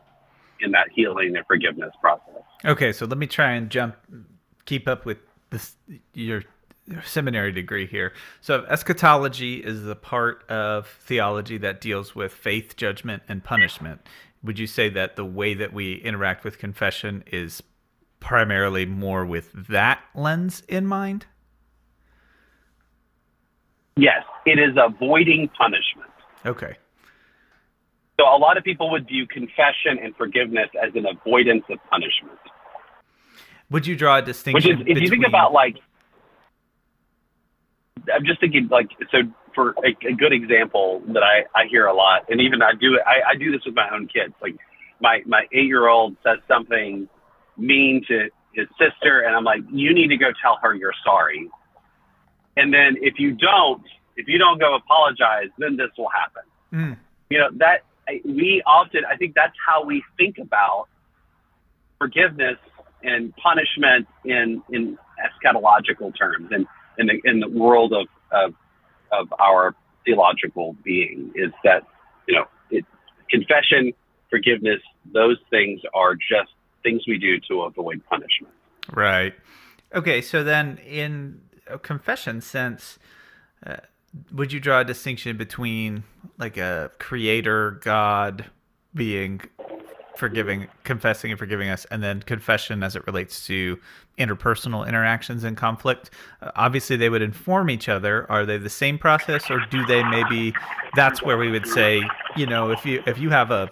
in 0.61 0.71
that 0.71 0.87
healing 0.93 1.35
and 1.35 1.45
forgiveness 1.47 1.91
process. 2.01 2.43
Okay, 2.65 2.91
so 2.91 3.05
let 3.05 3.17
me 3.17 3.27
try 3.27 3.51
and 3.51 3.69
jump, 3.69 3.95
keep 4.65 4.87
up 4.87 5.05
with 5.05 5.17
this 5.49 5.75
your 6.13 6.43
seminary 7.05 7.51
degree 7.51 7.85
here. 7.85 8.13
So 8.41 8.65
eschatology 8.67 9.57
is 9.57 9.83
the 9.83 9.95
part 9.95 10.43
of 10.49 10.87
theology 10.87 11.57
that 11.59 11.81
deals 11.81 12.15
with 12.15 12.33
faith, 12.33 12.75
judgment, 12.75 13.23
and 13.27 13.43
punishment. 13.43 14.01
Would 14.43 14.57
you 14.57 14.67
say 14.67 14.89
that 14.89 15.15
the 15.15 15.25
way 15.25 15.53
that 15.53 15.73
we 15.73 15.95
interact 15.95 16.43
with 16.43 16.57
confession 16.57 17.23
is 17.27 17.61
primarily 18.19 18.85
more 18.85 19.25
with 19.25 19.51
that 19.67 20.01
lens 20.15 20.63
in 20.67 20.85
mind? 20.85 21.25
Yes, 23.97 24.23
it 24.45 24.59
is 24.59 24.77
avoiding 24.77 25.49
punishment. 25.57 26.11
Okay. 26.45 26.77
So 28.19 28.25
a 28.25 28.37
lot 28.37 28.57
of 28.57 28.63
people 28.63 28.91
would 28.91 29.07
view 29.07 29.27
confession 29.27 29.97
and 30.01 30.15
forgiveness 30.15 30.69
as 30.81 30.93
an 30.95 31.05
avoidance 31.05 31.63
of 31.69 31.79
punishment. 31.89 32.39
Would 33.69 33.87
you 33.87 33.95
draw 33.95 34.17
a 34.17 34.21
distinction? 34.21 34.79
Which 34.79 34.79
is, 34.79 34.81
if 34.81 34.85
between... 34.85 35.03
you 35.03 35.09
think 35.09 35.27
about 35.27 35.53
like, 35.53 35.77
I'm 38.13 38.25
just 38.25 38.39
thinking 38.39 38.67
like, 38.71 38.89
so 39.11 39.19
for 39.53 39.75
a, 39.83 39.95
a, 40.07 40.13
good 40.13 40.33
example 40.33 41.01
that 41.07 41.23
I, 41.23 41.43
I 41.55 41.67
hear 41.69 41.85
a 41.85 41.93
lot, 41.93 42.25
and 42.29 42.41
even 42.41 42.61
I 42.61 42.73
do 42.79 42.99
I, 43.05 43.31
I 43.31 43.35
do 43.35 43.51
this 43.51 43.61
with 43.65 43.75
my 43.75 43.89
own 43.93 44.07
kids. 44.07 44.33
Like 44.41 44.55
my 45.01 45.21
my 45.25 45.45
eight 45.51 45.67
year 45.67 45.87
old 45.87 46.15
says 46.23 46.39
something 46.47 47.07
mean 47.57 48.03
to 48.07 48.29
his 48.53 48.67
sister, 48.79 49.21
and 49.21 49.35
I'm 49.35 49.43
like, 49.43 49.61
you 49.71 49.93
need 49.93 50.07
to 50.07 50.17
go 50.17 50.27
tell 50.41 50.57
her 50.61 50.73
you're 50.73 50.93
sorry. 51.03 51.49
And 52.57 52.73
then 52.73 52.97
if 53.01 53.19
you 53.19 53.31
don't, 53.31 53.83
if 54.15 54.27
you 54.27 54.37
don't 54.37 54.59
go 54.59 54.75
apologize, 54.75 55.49
then 55.57 55.77
this 55.77 55.89
will 55.97 56.09
happen. 56.09 56.43
Mm. 56.73 56.97
You 57.29 57.37
know 57.39 57.49
that 57.57 57.83
we 58.25 58.61
often 58.65 59.01
I 59.09 59.15
think 59.15 59.35
that's 59.35 59.55
how 59.65 59.85
we 59.85 60.03
think 60.17 60.37
about 60.39 60.87
forgiveness 61.99 62.57
and 63.03 63.33
punishment 63.35 64.07
in 64.25 64.61
in 64.71 64.97
eschatological 65.19 66.17
terms 66.17 66.49
and 66.51 66.65
in 66.97 67.07
the 67.07 67.21
in 67.23 67.39
the 67.39 67.49
world 67.49 67.93
of 67.93 68.07
of, 68.31 68.53
of 69.11 69.33
our 69.39 69.75
theological 70.05 70.75
being 70.83 71.31
is 71.35 71.51
that 71.63 71.83
you 72.27 72.35
know 72.35 72.45
it, 72.71 72.85
confession 73.29 73.93
forgiveness 74.29 74.79
those 75.13 75.37
things 75.49 75.81
are 75.93 76.15
just 76.15 76.51
things 76.83 77.03
we 77.07 77.17
do 77.17 77.39
to 77.39 77.61
avoid 77.61 78.01
punishment. 78.09 78.53
Right. 78.91 79.33
Okay 79.93 80.21
so 80.21 80.43
then 80.43 80.77
in 80.77 81.41
a 81.67 81.77
confession 81.77 82.41
sense 82.41 82.99
uh, 83.65 83.77
would 84.31 84.51
you 84.51 84.59
draw 84.59 84.79
a 84.79 84.85
distinction 84.85 85.37
between 85.37 86.03
like 86.37 86.57
a 86.57 86.91
creator 86.99 87.79
god 87.83 88.45
being 88.93 89.41
forgiving, 90.19 90.67
confessing 90.83 91.31
and 91.31 91.39
forgiving 91.39 91.69
us, 91.69 91.85
and 91.85 92.03
then 92.03 92.21
confession 92.21 92.83
as 92.83 92.95
it 92.95 93.07
relates 93.07 93.47
to 93.47 93.79
interpersonal 94.19 94.87
interactions 94.87 95.43
and 95.43 95.57
conflict. 95.57 96.11
Uh, 96.41 96.51
obviously, 96.55 96.95
they 96.95 97.09
would 97.09 97.21
inform 97.23 97.69
each 97.69 97.89
other. 97.89 98.29
Are 98.29 98.45
they 98.45 98.57
the 98.57 98.69
same 98.69 98.99
process, 98.99 99.49
or 99.49 99.59
do 99.71 99.83
they 99.85 100.03
maybe? 100.03 100.53
That's 100.95 101.23
where 101.23 101.37
we 101.37 101.49
would 101.49 101.65
say, 101.65 102.03
you 102.35 102.45
know, 102.45 102.69
if 102.69 102.85
you 102.85 103.01
if 103.07 103.17
you 103.17 103.29
have 103.31 103.49
a 103.49 103.71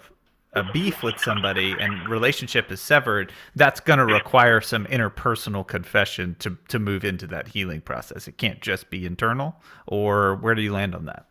a 0.54 0.64
beef 0.72 1.02
with 1.02 1.18
somebody 1.18 1.76
and 1.78 2.08
relationship 2.08 2.72
is 2.72 2.80
severed, 2.80 3.30
that's 3.54 3.80
going 3.80 3.98
to 3.98 4.06
require 4.06 4.60
some 4.60 4.86
interpersonal 4.86 5.66
confession 5.66 6.34
to 6.40 6.56
to 6.68 6.78
move 6.78 7.04
into 7.04 7.26
that 7.28 7.48
healing 7.48 7.82
process. 7.82 8.26
It 8.26 8.38
can't 8.38 8.60
just 8.60 8.90
be 8.90 9.06
internal. 9.06 9.56
Or 9.86 10.36
where 10.36 10.54
do 10.54 10.62
you 10.62 10.72
land 10.72 10.94
on 10.94 11.04
that? 11.04 11.26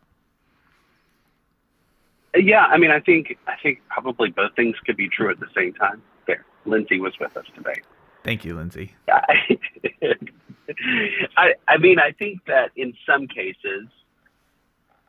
Yeah, 2.34 2.66
I 2.66 2.76
mean, 2.76 2.90
I 2.90 3.00
think 3.00 3.38
I 3.46 3.54
think 3.62 3.80
probably 3.88 4.30
both 4.30 4.54
things 4.54 4.76
could 4.84 4.96
be 4.96 5.08
true 5.08 5.30
at 5.30 5.40
the 5.40 5.46
same 5.56 5.72
time. 5.74 6.02
There, 6.26 6.44
Lindsay 6.66 7.00
was 7.00 7.14
with 7.18 7.36
us 7.36 7.46
today. 7.54 7.80
Thank 8.24 8.44
you, 8.44 8.54
Lindsay. 8.54 8.94
I, 11.36 11.54
I 11.66 11.78
mean, 11.78 11.98
I 11.98 12.12
think 12.12 12.44
that 12.46 12.70
in 12.76 12.92
some 13.06 13.26
cases, 13.26 13.88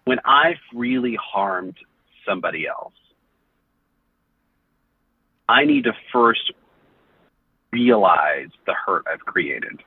when 0.06 0.20
I've 0.24 0.62
really 0.74 1.18
harmed 1.22 1.76
somebody 2.26 2.68
else, 2.68 2.94
I 5.50 5.66
need 5.66 5.86
to 5.86 5.94
first 6.14 6.54
realize 7.72 8.50
the 8.66 8.74
hurt 8.74 9.06
I've 9.12 9.20
created. 9.20 9.82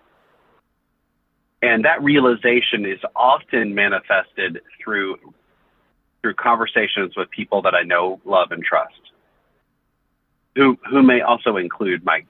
And 1.62 1.85
that 1.85 2.03
realization 2.03 2.85
is 2.85 2.99
often 3.14 3.75
manifested 3.75 4.61
through 4.83 5.16
through 6.23 6.35
conversations 6.35 7.17
with 7.17 7.31
people 7.31 7.63
that 7.63 7.75
I 7.75 7.83
know, 7.83 8.21
love, 8.25 8.53
and 8.53 8.65
trust, 8.65 8.95
who 10.55 10.79
who 10.89 11.03
may 11.03 11.21
also 11.21 11.57
include 11.57 12.05
my 12.05 12.25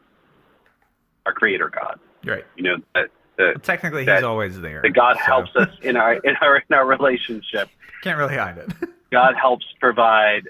our 1.27 1.33
Creator 1.33 1.71
God. 1.71 2.01
Right. 2.25 2.45
You 2.57 2.63
know 2.63 2.77
that. 2.95 3.09
The, 3.37 3.45
well, 3.45 3.55
technically, 3.61 4.05
that, 4.05 4.17
He's 4.17 4.25
always 4.25 4.61
there. 4.61 4.83
That 4.83 4.91
God 4.91 5.17
so. 5.19 5.25
helps 5.25 5.57
us 5.57 5.69
in 5.83 5.97
our 5.97 6.15
in 6.15 6.37
our 6.41 6.57
in 6.57 6.75
our 6.75 6.87
relationship. 6.87 7.69
Can't 8.03 8.19
really 8.19 8.37
hide 8.37 8.59
it. 8.59 8.71
God 9.11 9.35
helps 9.41 9.67
provide 9.79 10.49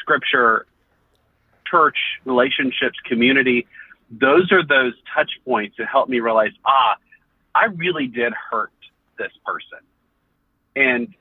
Scripture, 0.00 0.66
church, 1.66 1.96
relationships, 2.24 2.98
community. 3.04 3.66
Those 4.10 4.50
are 4.50 4.66
those 4.66 4.94
touch 5.14 5.30
points 5.44 5.76
that 5.78 5.86
help 5.86 6.08
me 6.08 6.20
realize, 6.20 6.50
ah, 6.66 6.96
I 7.54 7.66
really 7.66 8.06
did 8.06 8.32
hurt 8.50 8.72
this 9.18 9.30
person, 9.44 9.78
and 10.74 11.14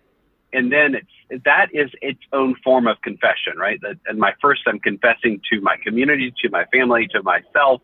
and 0.54 0.72
then 0.72 0.96
it's 0.96 1.44
that 1.46 1.68
is 1.74 1.92
its 2.02 2.20
own 2.34 2.56
form 2.64 2.88
of 2.88 3.02
confession, 3.02 3.58
right? 3.58 3.80
That, 3.82 3.98
and 4.08 4.18
my 4.18 4.34
first, 4.42 4.62
I'm 4.66 4.80
confessing 4.80 5.42
to 5.52 5.62
my 5.62 5.78
community, 5.84 6.34
to 6.42 6.50
my 6.50 6.66
family, 6.66 7.08
to 7.12 7.22
myself, 7.22 7.82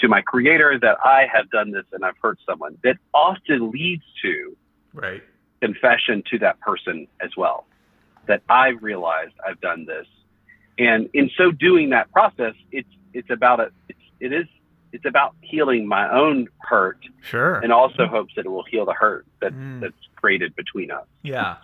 to 0.00 0.08
my 0.08 0.20
creator 0.22 0.78
that 0.80 0.98
I 1.04 1.26
have 1.32 1.48
done 1.50 1.70
this 1.70 1.84
and 1.92 2.04
I've 2.04 2.16
hurt 2.20 2.38
someone. 2.44 2.78
That 2.82 2.96
often 3.14 3.70
leads 3.70 4.02
to 4.22 4.56
right 4.92 5.22
confession 5.60 6.22
to 6.30 6.38
that 6.40 6.58
person 6.60 7.06
as 7.20 7.30
well. 7.36 7.66
That 8.26 8.42
I've 8.48 8.82
realized 8.82 9.34
I've 9.46 9.60
done 9.60 9.86
this, 9.86 10.06
and 10.78 11.08
in 11.14 11.30
so 11.36 11.52
doing 11.52 11.90
that 11.90 12.10
process, 12.12 12.54
it's 12.72 12.88
it's 13.12 13.30
about 13.30 13.60
a 13.60 13.70
it's, 13.88 13.98
it 14.20 14.32
is 14.32 14.46
it's 14.92 15.04
about 15.04 15.36
healing 15.40 15.86
my 15.86 16.10
own 16.10 16.48
hurt, 16.58 16.98
sure, 17.22 17.60
and 17.60 17.72
also 17.72 18.06
hopes 18.06 18.32
that 18.36 18.46
it 18.46 18.48
will 18.48 18.64
heal 18.64 18.84
the 18.84 18.92
hurt 18.92 19.26
that 19.40 19.52
mm. 19.52 19.80
that's 19.80 19.94
created 20.16 20.54
between 20.56 20.90
us. 20.90 21.06
Yeah, 21.22 21.56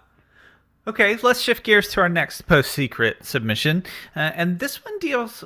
Okay, 0.89 1.17
let's 1.23 1.41
shift 1.41 1.65
gears 1.65 1.89
to 1.89 2.01
our 2.01 2.09
next 2.09 2.43
post 2.43 2.71
secret 2.71 3.25
submission. 3.25 3.85
Uh, 4.15 4.31
and 4.35 4.61
this 4.61 4.85
one 4.85 4.99
deals 5.01 5.45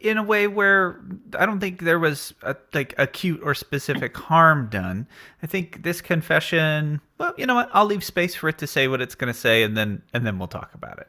in 0.00 0.16
a 0.16 0.22
way 0.22 0.46
where 0.46 1.00
I 1.36 1.44
don't 1.46 1.58
think 1.58 1.82
there 1.82 1.98
was 1.98 2.32
a, 2.42 2.54
like 2.72 2.94
acute 2.96 3.40
or 3.42 3.54
specific 3.54 4.16
harm 4.16 4.68
done. 4.70 5.08
I 5.42 5.48
think 5.48 5.82
this 5.82 6.00
confession, 6.00 7.00
well, 7.18 7.34
you 7.36 7.46
know 7.46 7.56
what? 7.56 7.70
I'll 7.72 7.86
leave 7.86 8.04
space 8.04 8.36
for 8.36 8.48
it 8.48 8.58
to 8.58 8.66
say 8.66 8.86
what 8.86 9.00
it's 9.00 9.16
going 9.16 9.32
to 9.32 9.38
say 9.38 9.64
and 9.64 9.76
then 9.76 10.02
and 10.14 10.24
then 10.24 10.38
we'll 10.38 10.48
talk 10.48 10.72
about 10.74 10.98
it. 11.00 11.08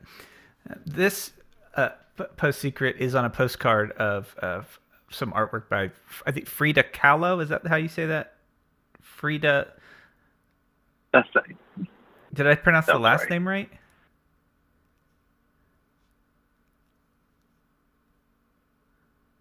This 0.85 1.31
uh, 1.75 1.89
post 2.37 2.59
secret 2.59 2.95
is 2.97 3.13
on 3.13 3.25
a 3.25 3.29
postcard 3.29 3.91
of 3.93 4.35
of 4.39 4.79
some 5.11 5.31
artwork 5.33 5.69
by 5.69 5.91
I 6.25 6.31
think 6.31 6.47
Frida 6.47 6.83
Kahlo. 6.93 7.41
Is 7.41 7.49
that 7.49 7.67
how 7.67 7.75
you 7.75 7.87
say 7.87 8.07
that? 8.07 8.33
Frida. 9.01 9.73
That's 11.13 11.29
did 12.33 12.47
I 12.47 12.55
pronounce 12.55 12.85
the 12.85 12.99
last 12.99 13.21
right. 13.21 13.31
name 13.31 13.47
right? 13.47 13.69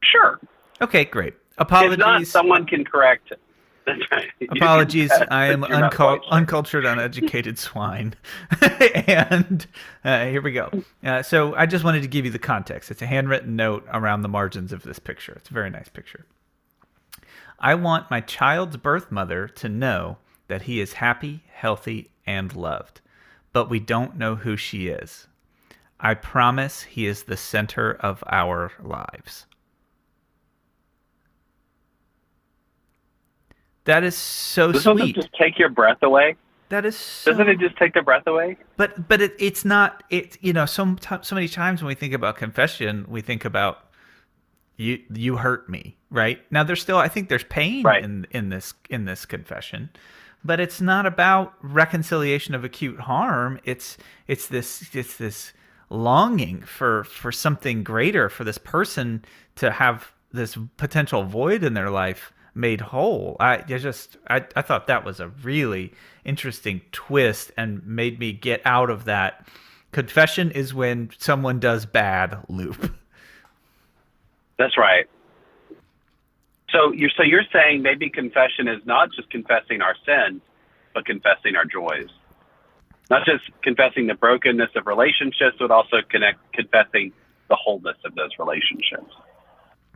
Sure. 0.03 0.41
Okay, 0.81 1.05
great. 1.05 1.35
Apologies. 1.59 1.95
If 1.95 1.99
not, 1.99 2.27
someone 2.27 2.67
can 2.67 2.85
correct 2.85 3.33
it. 3.33 3.41
Right. 4.13 4.29
Apologies, 4.51 5.11
I 5.31 5.47
am 5.47 5.63
uncul- 5.63 6.21
uncultured, 6.31 6.85
uneducated 6.85 7.59
swine. 7.59 8.15
and 8.61 9.67
uh, 10.05 10.27
here 10.27 10.43
we 10.43 10.53
go. 10.53 10.71
Uh, 11.03 11.23
so 11.23 11.55
I 11.55 11.67
just 11.67 11.85
wanted 11.85 12.03
to 12.03 12.09
give 12.09 12.25
you 12.25 12.31
the 12.31 12.39
context. 12.39 12.91
It's 12.91 13.01
a 13.01 13.07
handwritten 13.07 13.57
note 13.57 13.87
around 13.93 14.23
the 14.23 14.29
margins 14.29 14.73
of 14.73 14.83
this 14.83 14.99
picture. 14.99 15.33
It's 15.37 15.51
a 15.51 15.55
very 15.55 15.71
nice 15.71 15.89
picture. 15.89 16.27
I 17.59 17.75
want 17.75 18.11
my 18.11 18.21
child's 18.21 18.77
birth 18.77 19.11
mother 19.11 19.49
to 19.49 19.69
know 19.69 20.19
that 20.49 20.63
he 20.63 20.81
is 20.81 20.95
happy, 20.95 21.45
healthy, 21.53 22.11
and 22.27 22.55
loved, 22.55 23.01
but 23.53 23.71
we 23.71 23.79
don't 23.79 24.17
know 24.17 24.35
who 24.35 24.57
she 24.57 24.89
is. 24.89 25.29
I 26.01 26.15
promise 26.15 26.83
he 26.83 27.07
is 27.07 27.25
the 27.25 27.37
center 27.37 27.93
of 27.93 28.23
our 28.29 28.73
lives. 28.83 29.47
That 33.85 34.05
is 34.05 34.17
so 34.17 34.73
Doesn't 34.73 34.83
sweet. 34.83 34.99
Doesn't 34.99 35.09
it 35.11 35.15
just 35.15 35.35
take 35.35 35.59
your 35.59 35.71
breath 35.71 36.03
away? 36.03 36.37
That 36.69 36.85
is 36.85 36.97
so... 36.97 37.31
Doesn't 37.31 37.49
it 37.49 37.59
just 37.59 37.77
take 37.77 37.95
the 37.95 38.03
breath 38.03 38.27
away? 38.27 38.59
But 38.77 39.09
but 39.09 39.23
it, 39.23 39.35
it's 39.39 39.65
not 39.65 40.03
it 40.11 40.37
you 40.43 40.53
know 40.53 40.67
so 40.67 40.97
so 41.23 41.35
many 41.35 41.49
times 41.49 41.83
when 41.83 41.89
we 41.89 41.95
think 41.95 42.13
about 42.13 42.37
confession 42.37 43.07
we 43.09 43.23
think 43.23 43.45
about 43.45 43.79
you 44.77 45.03
you 45.13 45.37
hurt 45.37 45.69
me 45.71 45.97
right 46.11 46.41
now 46.53 46.63
there's 46.63 46.83
still 46.83 46.99
I 46.99 47.09
think 47.09 47.31
there's 47.31 47.45
pain 47.45 47.83
right. 47.83 48.05
in 48.05 48.27
in 48.31 48.51
this 48.51 48.75
in 48.91 49.07
this 49.07 49.25
confession 49.25 49.89
but 50.45 50.61
it's 50.61 50.81
not 50.81 51.07
about 51.07 51.55
reconciliation 51.63 52.55
of 52.55 52.65
acute 52.65 53.01
harm. 53.01 53.61
It's 53.65 53.97
it's 54.27 54.49
this 54.49 54.89
it's 54.95 55.17
this 55.17 55.53
longing 55.91 56.63
for 56.63 57.05
for 57.05 57.33
something 57.33 57.83
greater 57.83 58.29
for 58.29 58.45
this 58.45 58.59
person 58.59 59.25
to 59.57 59.71
have 59.71 60.13
this 60.33 60.59
potential 60.77 61.25
void 61.25 61.65
in 61.65 61.75
their 61.75 61.91
life 61.91 62.33
made 62.55 62.81
whole. 62.81 63.37
I, 63.41 63.59
I 63.59 63.79
just 63.79 64.17
I, 64.29 64.45
I 64.55 64.63
thought 64.63 64.87
that 64.87 65.05
was 65.05 65.21
a 65.21 65.29
really 65.29 65.93
interesting 66.25 66.83
twist 66.93 67.53
and 67.57 67.85
made 67.87 68.19
me 68.19 68.33
get 68.33 68.61
out 68.65 68.91
of 68.91 69.05
that 69.07 69.47
confession 69.93 70.51
is 70.51 70.75
when 70.75 71.11
someone 71.19 71.61
does 71.61 71.87
bad 71.87 72.39
loop. 72.49 72.93
That's 74.59 74.77
right. 74.77 75.09
So 76.71 76.93
you're 76.93 77.11
so 77.17 77.23
you're 77.23 77.47
saying 77.53 77.83
maybe 77.83 78.11
confession 78.11 78.69
is 78.69 78.85
not 78.85 79.11
just 79.15 79.31
confessing 79.31 79.81
our 79.81 79.95
sins, 80.05 80.43
but 80.95 81.07
confessing 81.07 81.57
our 81.57 81.65
joys. 81.65 82.11
Not 83.11 83.25
just 83.25 83.45
confessing 83.63 84.07
the 84.07 84.15
brokenness 84.15 84.71
of 84.77 84.87
relationships, 84.87 85.57
but 85.59 85.71
also 85.71 85.99
connect 86.11 86.41
confessing 86.53 87.13
the 87.49 87.57
wholeness 87.57 87.97
of 88.05 88.15
those 88.15 88.31
relationships. 88.39 89.15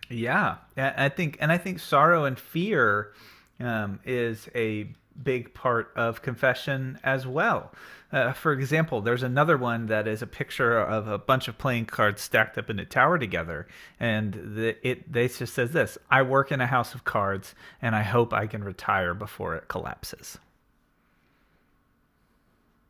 Yeah, 0.09 0.57
I 0.77 1.09
think, 1.09 1.39
and 1.41 1.51
I 1.51 1.59
think 1.59 1.79
sorrow 1.79 2.25
and 2.25 2.39
fear 2.39 3.13
um, 3.61 4.01
is 4.05 4.49
a 4.55 4.93
big 5.21 5.55
part 5.55 5.93
of 5.97 6.23
confession 6.23 6.99
as 7.03 7.27
well. 7.27 7.73
Uh, 8.13 8.33
for 8.33 8.53
example, 8.53 9.01
there's 9.01 9.23
another 9.23 9.57
one 9.57 9.87
that 9.87 10.07
is 10.07 10.21
a 10.21 10.27
picture 10.27 10.79
of 10.79 11.09
a 11.09 11.17
bunch 11.19 11.49
of 11.49 11.57
playing 11.57 11.87
cards 11.87 12.21
stacked 12.21 12.59
up 12.59 12.69
in 12.69 12.79
a 12.79 12.85
tower 12.85 13.19
together, 13.19 13.67
and 13.99 14.35
the, 14.35 14.87
it 14.87 15.11
they 15.11 15.29
just 15.29 15.55
says 15.55 15.73
this: 15.73 15.97
"I 16.11 16.21
work 16.23 16.53
in 16.53 16.61
a 16.61 16.67
house 16.67 16.95
of 16.95 17.05
cards, 17.05 17.55
and 17.81 17.97
I 17.97 18.03
hope 18.03 18.33
I 18.35 18.47
can 18.47 18.63
retire 18.63 19.15
before 19.15 19.55
it 19.57 19.69
collapses." 19.69 20.39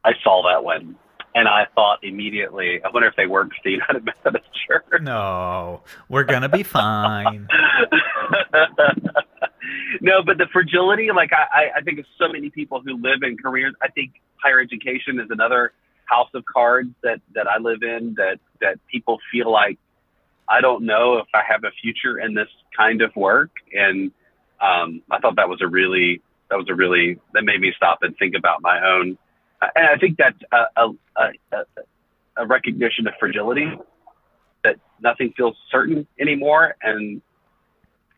I 0.05 0.13
saw 0.25 0.43
that 0.51 0.65
one. 0.65 0.97
and 1.35 1.49
I 1.49 1.67
thought 1.75 2.01
immediately, 2.03 2.81
I 2.85 2.89
wonder 2.93 3.09
if 3.09 3.17
they 3.17 3.27
work 3.27 3.51
for 3.51 3.61
the 3.65 3.71
United 3.71 4.05
Methodist 4.05 4.49
Church. 4.67 4.85
No, 5.01 5.83
we're 6.09 6.25
gonna 6.25 6.49
be 6.49 6.63
fine. 6.63 7.49
no, 10.01 10.23
but 10.25 10.39
the 10.39 10.47
fragility, 10.53 11.09
like 11.15 11.31
I, 11.33 11.79
I 11.79 11.81
think 11.83 11.99
of 11.99 12.07
so 12.19 12.29
many 12.29 12.51
people 12.51 12.81
who 12.85 12.97
live 12.97 13.23
in 13.23 13.37
careers. 13.37 13.75
I 13.83 13.89
think 13.89 14.13
higher 14.43 14.61
education 14.61 15.21
is 15.21 15.29
another 15.31 15.73
house 16.05 16.31
of 16.35 16.45
cards 16.45 16.91
that 17.03 17.21
that 17.35 17.47
I 17.47 17.59
live 17.59 17.83
in. 17.83 18.15
That 18.17 18.39
that 18.61 18.79
people 18.91 19.19
feel 19.31 19.51
like 19.51 19.79
I 20.49 20.61
don't 20.61 20.85
know 20.85 21.19
if 21.19 21.27
I 21.35 21.43
have 21.49 21.65
a 21.65 21.71
future 21.83 22.19
in 22.19 22.35
this 22.35 22.49
kind 22.77 23.03
of 23.03 23.15
work, 23.17 23.51
and 23.73 24.11
um, 24.61 25.03
I 25.11 25.19
thought 25.19 25.37
that 25.37 25.49
was 25.49 25.61
a 25.63 25.69
really 25.69 26.23
that 26.51 26.57
was 26.57 26.67
a 26.69 26.75
really 26.75 27.19
that 27.35 27.45
made 27.45 27.61
me 27.61 27.73
stop 27.77 27.99
and 28.03 28.17
think 28.19 28.35
about 28.37 28.63
my 28.63 28.81
own 28.85 29.19
and 29.75 29.87
I 29.87 29.97
think 29.97 30.19
that's 30.19 30.39
a, 30.53 30.83
a, 30.83 31.31
a, 31.53 31.65
a 32.37 32.47
recognition 32.47 33.07
of 33.07 33.15
fragility 33.19 33.71
that 34.65 34.77
nothing 35.01 35.33
feels 35.37 35.57
certain 35.71 36.07
anymore, 36.21 36.77
and 36.83 37.21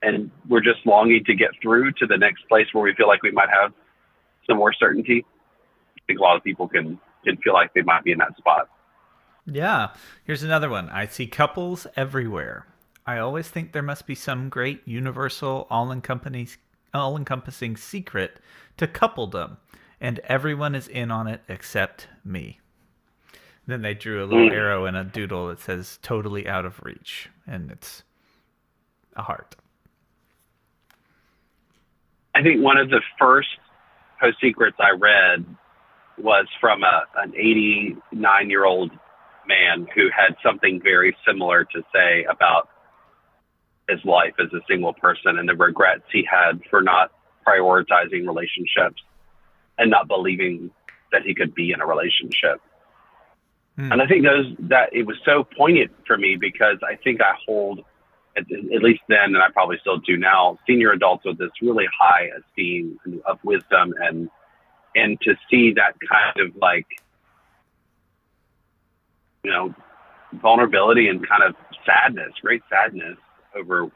and 0.05 0.31
we're 0.49 0.61
just 0.61 0.85
longing 0.85 1.25
to 1.25 1.35
get 1.35 1.51
through 1.63 1.93
to 1.93 2.07
the 2.07 2.17
next 2.17 2.49
place 2.49 2.67
where 2.73 2.85
we 2.85 2.95
feel 2.95 3.09
like 3.09 3.23
we 3.23 3.31
might 3.31 3.51
have 3.51 3.73
some 4.47 4.59
more 4.59 4.73
certainty. 4.73 5.25
I 5.97 6.01
think 6.07 6.19
a 6.19 6.23
lot 6.23 6.37
of 6.37 6.45
people 6.45 6.69
can 6.69 6.99
can 7.25 7.37
feel 7.39 7.55
like 7.55 7.73
they 7.75 7.83
might 7.83 8.05
be 8.05 8.13
in 8.13 8.19
that 8.19 8.37
spot. 8.37 8.69
Yeah. 9.47 9.89
Here's 10.25 10.43
another 10.43 10.69
one. 10.69 10.91
I 10.91 11.07
see 11.07 11.27
couples 11.27 11.87
everywhere. 11.97 12.67
I 13.07 13.19
always 13.19 13.49
think 13.49 13.73
there 13.73 13.83
must 13.83 14.07
be 14.07 14.15
some 14.15 14.49
great 14.49 14.83
universal 14.85 15.67
all-encompassing 15.71 16.49
all-encompassing 16.93 17.77
secret 17.77 18.39
to 18.77 18.87
coupledom 18.87 19.57
and 20.01 20.21
everyone 20.25 20.75
is 20.75 20.87
in 20.87 21.11
on 21.11 21.27
it 21.27 21.41
except 21.49 22.09
me. 22.25 22.61
Then 23.67 23.81
they 23.81 23.95
drew 23.95 24.23
a 24.23 24.27
little 24.27 24.51
mm. 24.51 24.53
arrow 24.53 24.85
and 24.85 24.97
a 24.97 25.05
doodle 25.05 25.49
that 25.49 25.61
says 25.61 25.99
totally 26.03 26.47
out 26.47 26.67
of 26.67 26.83
reach, 26.83 27.31
and 27.47 27.71
it's 27.71 28.03
a 29.17 29.23
heart. 29.23 29.57
I 32.35 32.43
think 32.43 32.62
one 32.62 32.76
of 32.76 32.91
the 32.91 33.01
first 33.18 33.49
post 34.20 34.39
secrets 34.41 34.76
I 34.80 34.97
read 34.97 35.45
was 36.18 36.47
from 36.61 36.82
a, 36.82 37.05
an 37.16 37.35
89 37.37 38.51
year 38.51 38.64
old 38.64 38.91
man 39.47 39.87
who 39.95 40.09
had 40.14 40.37
something 40.43 40.80
very 40.82 41.16
similar 41.26 41.64
to 41.64 41.82
say 41.95 42.24
about 42.24 42.68
his 43.89 44.03
life 44.05 44.35
as 44.41 44.53
a 44.53 44.61
single 44.68 44.95
person 44.95 45.39
and 45.39 45.49
the 45.49 45.55
regrets 45.55 46.05
he 46.11 46.26
had 46.28 46.61
for 46.70 46.80
not 46.80 47.12
prioritizing 47.47 48.26
relationships 48.26 49.03
and 49.76 49.91
not 49.91 50.09
believing 50.09 50.70
that 51.12 51.22
he 51.22 51.35
could 51.35 51.55
be 51.55 51.72
in 51.72 51.80
a 51.80 51.87
relationship. 51.87 52.61
Hmm. 53.76 53.93
And 53.93 54.03
I 54.03 54.07
think 54.07 54.24
those 54.24 54.47
that 54.70 54.91
it 54.93 55.07
was 55.07 55.16
so 55.24 55.45
poignant 55.45 55.93
for 56.07 56.16
me 56.16 56.37
because 56.37 56.78
I 56.82 56.97
think 56.97 57.20
I 57.20 57.35
hold, 57.47 57.85
at, 58.37 58.45
at, 58.51 58.82
least 58.82 59.03
then, 59.09 59.35
and 59.35 59.39
I 59.39 59.49
probably 59.53 59.78
still 59.80 59.99
do 59.99 60.16
now, 60.16 60.59
senior 60.66 60.93
adults 60.93 61.24
with 61.24 61.39
this 61.39 61.51
really 61.62 61.87
high 61.99 62.30
esteem 62.39 62.99
of 63.26 63.39
wisdom 63.45 63.95
and 64.01 64.28
and 64.97 65.20
to 65.22 65.35
see 65.51 65.72
that 65.72 65.95
kind 66.09 66.49
of 66.49 66.57
like 66.57 66.87
you 69.43 69.51
know 69.51 69.74
vulnerability 70.35 71.09
and 71.09 71.26
kind 71.26 71.43
of 71.43 71.55
sadness, 71.87 72.32
great 72.43 72.62
sadness 72.68 73.18
over 73.55 73.91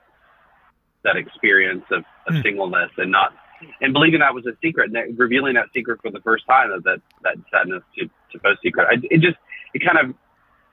that 1.05 1.17
experience 1.17 1.85
of, 1.91 2.05
of 2.27 2.35
hmm. 2.35 2.43
singleness 2.43 2.91
and 2.97 3.11
not 3.11 3.33
and 3.81 3.93
believing 3.93 4.21
that 4.21 4.35
was 4.35 4.47
a 4.47 4.53
secret, 4.63 4.87
and 4.87 4.95
that, 4.95 5.19
revealing 5.19 5.55
that 5.55 5.67
secret 5.75 6.01
for 6.01 6.11
the 6.11 6.21
first 6.21 6.47
time, 6.47 6.71
that 6.71 6.85
that, 6.85 7.01
that 7.23 7.37
sadness 7.51 7.83
to, 7.99 8.07
to 8.33 8.39
post 8.39 8.61
secret. 8.63 8.87
I, 8.89 8.95
it 9.11 9.21
just 9.21 9.37
it 9.75 9.83
kind 9.85 9.99
of 9.99 10.15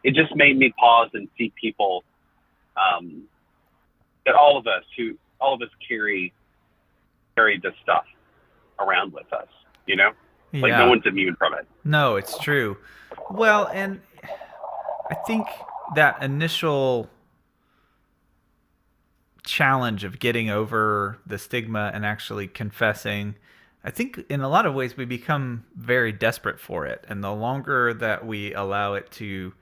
it 0.04 0.14
just 0.14 0.36
made 0.36 0.58
me 0.58 0.74
pause 0.78 1.10
and 1.14 1.28
see 1.38 1.52
people 1.60 2.04
um, 2.78 3.24
that 4.26 4.36
all 4.36 4.58
of 4.58 4.68
us 4.68 4.84
who 4.98 5.18
all 5.40 5.54
of 5.54 5.62
us 5.62 5.70
carry 5.88 6.34
carry 7.36 7.60
this 7.60 7.74
stuff 7.84 8.06
around 8.80 9.14
with 9.14 9.32
us. 9.34 9.48
You 9.88 9.96
know, 9.96 10.12
like 10.54 10.72
yeah. 10.72 10.80
no 10.80 10.90
one's 10.90 11.06
immune 11.06 11.36
from 11.36 11.54
it. 11.54 11.68
No, 11.84 12.16
it's 12.16 12.38
true. 12.40 12.78
Well, 13.30 13.70
and 13.74 14.02
I 15.10 15.16
think 15.28 15.48
that 15.96 16.22
initial 16.24 17.10
challenge 19.44 20.04
of 20.04 20.20
getting 20.20 20.50
over 20.50 21.20
the 21.26 21.38
stigma 21.38 21.92
and 21.94 22.04
actually 22.04 22.48
confessing 22.48 23.36
i 23.84 23.92
think 23.92 24.26
in 24.28 24.42
a 24.42 24.50
lot 24.50 24.66
of 24.66 24.74
ways 24.74 24.98
we 24.98 25.06
become 25.06 25.64
very 25.76 26.12
desperate 26.12 26.60
for 26.60 26.88
it 26.88 27.06
and 27.08 27.24
the 27.24 27.32
longer 27.32 27.94
that 27.94 28.26
we 28.26 28.52
allow 28.56 28.96
it 28.96 29.12
to 29.12 29.54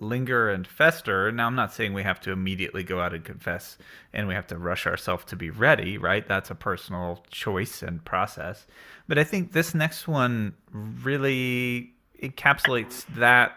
linger 0.00 0.50
and 0.50 0.66
fester. 0.66 1.30
Now 1.32 1.46
i'm 1.46 1.54
not 1.54 1.72
saying 1.72 1.94
we 1.94 2.02
have 2.02 2.20
to 2.22 2.32
immediately 2.32 2.82
go 2.82 3.00
out 3.00 3.14
and 3.14 3.24
confess 3.24 3.78
and 4.12 4.28
we 4.28 4.34
have 4.34 4.46
to 4.48 4.58
rush 4.58 4.86
ourselves 4.86 5.24
to 5.26 5.36
be 5.36 5.50
ready 5.50 5.98
right? 5.98 6.26
That's 6.26 6.50
a 6.50 6.54
personal 6.54 7.24
choice 7.30 7.82
and 7.82 8.04
process. 8.04 8.66
But 9.06 9.18
i 9.18 9.24
think 9.24 9.52
this 9.52 9.74
next 9.74 10.08
one 10.08 10.54
really 10.72 11.92
encapsulates 12.22 13.06
that 13.14 13.52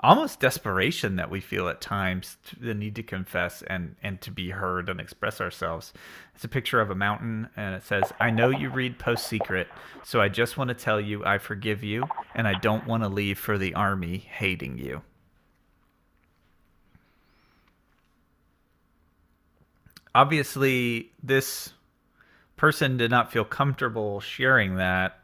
almost 0.00 0.40
desperation 0.40 1.14
that 1.16 1.30
we 1.30 1.40
feel 1.40 1.68
at 1.68 1.80
times 1.80 2.36
the 2.60 2.74
need 2.74 2.96
to 2.96 3.02
confess 3.02 3.62
and 3.68 3.94
and 4.02 4.20
to 4.20 4.30
be 4.32 4.50
heard 4.50 4.88
and 4.88 5.00
express 5.00 5.40
ourselves. 5.40 5.92
It's 6.34 6.44
a 6.44 6.48
picture 6.48 6.80
of 6.80 6.90
a 6.90 6.94
mountain 6.94 7.48
and 7.56 7.74
it 7.74 7.84
says 7.84 8.12
i 8.20 8.30
know 8.30 8.50
you 8.50 8.68
read 8.68 8.98
post 8.98 9.26
secret 9.26 9.68
so 10.02 10.20
i 10.20 10.28
just 10.28 10.56
want 10.56 10.68
to 10.68 10.74
tell 10.74 11.00
you 11.00 11.24
i 11.24 11.38
forgive 11.38 11.84
you 11.84 12.04
and 12.34 12.48
i 12.48 12.54
don't 12.54 12.86
want 12.86 13.02
to 13.02 13.08
leave 13.08 13.38
for 13.38 13.58
the 13.58 13.74
army 13.74 14.18
hating 14.18 14.78
you 14.78 15.02
obviously 20.14 21.10
this 21.22 21.72
person 22.56 22.96
did 22.96 23.10
not 23.10 23.32
feel 23.32 23.44
comfortable 23.44 24.20
sharing 24.20 24.76
that 24.76 25.18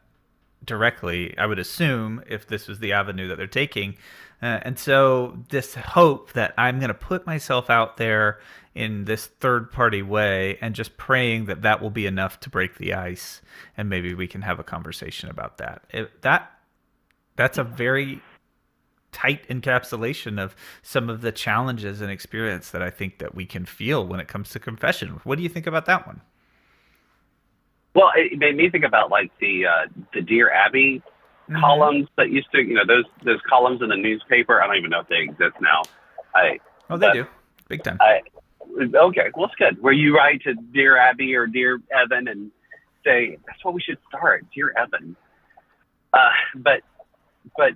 directly 0.65 1.37
i 1.37 1.45
would 1.45 1.59
assume 1.59 2.21
if 2.27 2.47
this 2.47 2.67
was 2.67 2.79
the 2.79 2.91
avenue 2.91 3.27
that 3.27 3.37
they're 3.37 3.47
taking 3.47 3.95
uh, 4.41 4.59
and 4.61 4.79
so 4.79 5.37
this 5.49 5.75
hope 5.75 6.31
that 6.33 6.53
I'm 6.57 6.79
going 6.79 6.89
to 6.89 6.93
put 6.93 7.25
myself 7.25 7.69
out 7.69 7.97
there 7.97 8.39
in 8.73 9.03
this 9.05 9.25
third 9.25 9.71
party 9.71 10.01
way 10.01 10.57
and 10.61 10.73
just 10.73 10.95
praying 10.95 11.45
that 11.45 11.63
that 11.63 11.81
will 11.81 11.89
be 11.89 12.05
enough 12.05 12.39
to 12.41 12.49
break 12.49 12.77
the 12.77 12.93
ice 12.93 13.41
and 13.75 13.89
maybe 13.89 14.13
we 14.13 14.27
can 14.27 14.41
have 14.41 14.59
a 14.59 14.63
conversation 14.63 15.29
about 15.29 15.57
that. 15.57 15.83
It, 15.89 16.21
that 16.21 16.51
that's 17.35 17.57
a 17.57 17.63
very 17.63 18.21
tight 19.11 19.47
encapsulation 19.47 20.41
of 20.41 20.55
some 20.81 21.09
of 21.09 21.21
the 21.21 21.31
challenges 21.31 22.01
and 22.01 22.11
experience 22.11 22.71
that 22.71 22.81
I 22.81 22.89
think 22.89 23.19
that 23.19 23.35
we 23.35 23.45
can 23.45 23.65
feel 23.65 24.05
when 24.05 24.19
it 24.19 24.27
comes 24.27 24.49
to 24.51 24.59
confession. 24.59 25.19
What 25.23 25.37
do 25.37 25.43
you 25.43 25.49
think 25.49 25.67
about 25.67 25.85
that 25.85 26.05
one? 26.05 26.21
Well, 27.95 28.11
it 28.15 28.37
made 28.37 28.55
me 28.55 28.69
think 28.69 28.85
about 28.85 29.09
like 29.09 29.31
the 29.39 29.65
uh, 29.65 29.87
the 30.13 30.21
Dear 30.21 30.51
Abby 30.51 31.01
mm-hmm. 31.49 31.59
columns 31.59 32.07
that 32.17 32.29
used 32.29 32.47
to, 32.53 32.61
you 32.61 32.75
know, 32.75 32.85
those 32.85 33.05
those 33.25 33.39
columns 33.49 33.81
in 33.81 33.89
the 33.89 33.97
newspaper. 33.97 34.61
I 34.61 34.67
don't 34.67 34.77
even 34.77 34.91
know 34.91 35.01
if 35.01 35.07
they 35.07 35.21
exist 35.21 35.55
now. 35.59 35.81
I 36.35 36.59
oh, 36.89 36.97
they 36.97 37.11
do, 37.11 37.25
big 37.67 37.83
time. 37.83 37.97
I, 37.99 38.21
okay, 38.79 39.31
well, 39.35 39.45
it's 39.45 39.55
good. 39.55 39.81
Where 39.81 39.93
you 39.93 40.15
write 40.15 40.41
to 40.43 40.53
Dear 40.53 40.97
Abby 40.97 41.35
or 41.35 41.47
Dear 41.47 41.81
Evan 41.91 42.27
and 42.27 42.51
say 43.03 43.37
that's 43.47 43.63
what 43.65 43.73
we 43.73 43.81
should 43.81 43.97
start, 44.07 44.45
Dear 44.53 44.73
Evan. 44.77 45.15
Uh, 46.13 46.29
but 46.55 46.81
but 47.57 47.73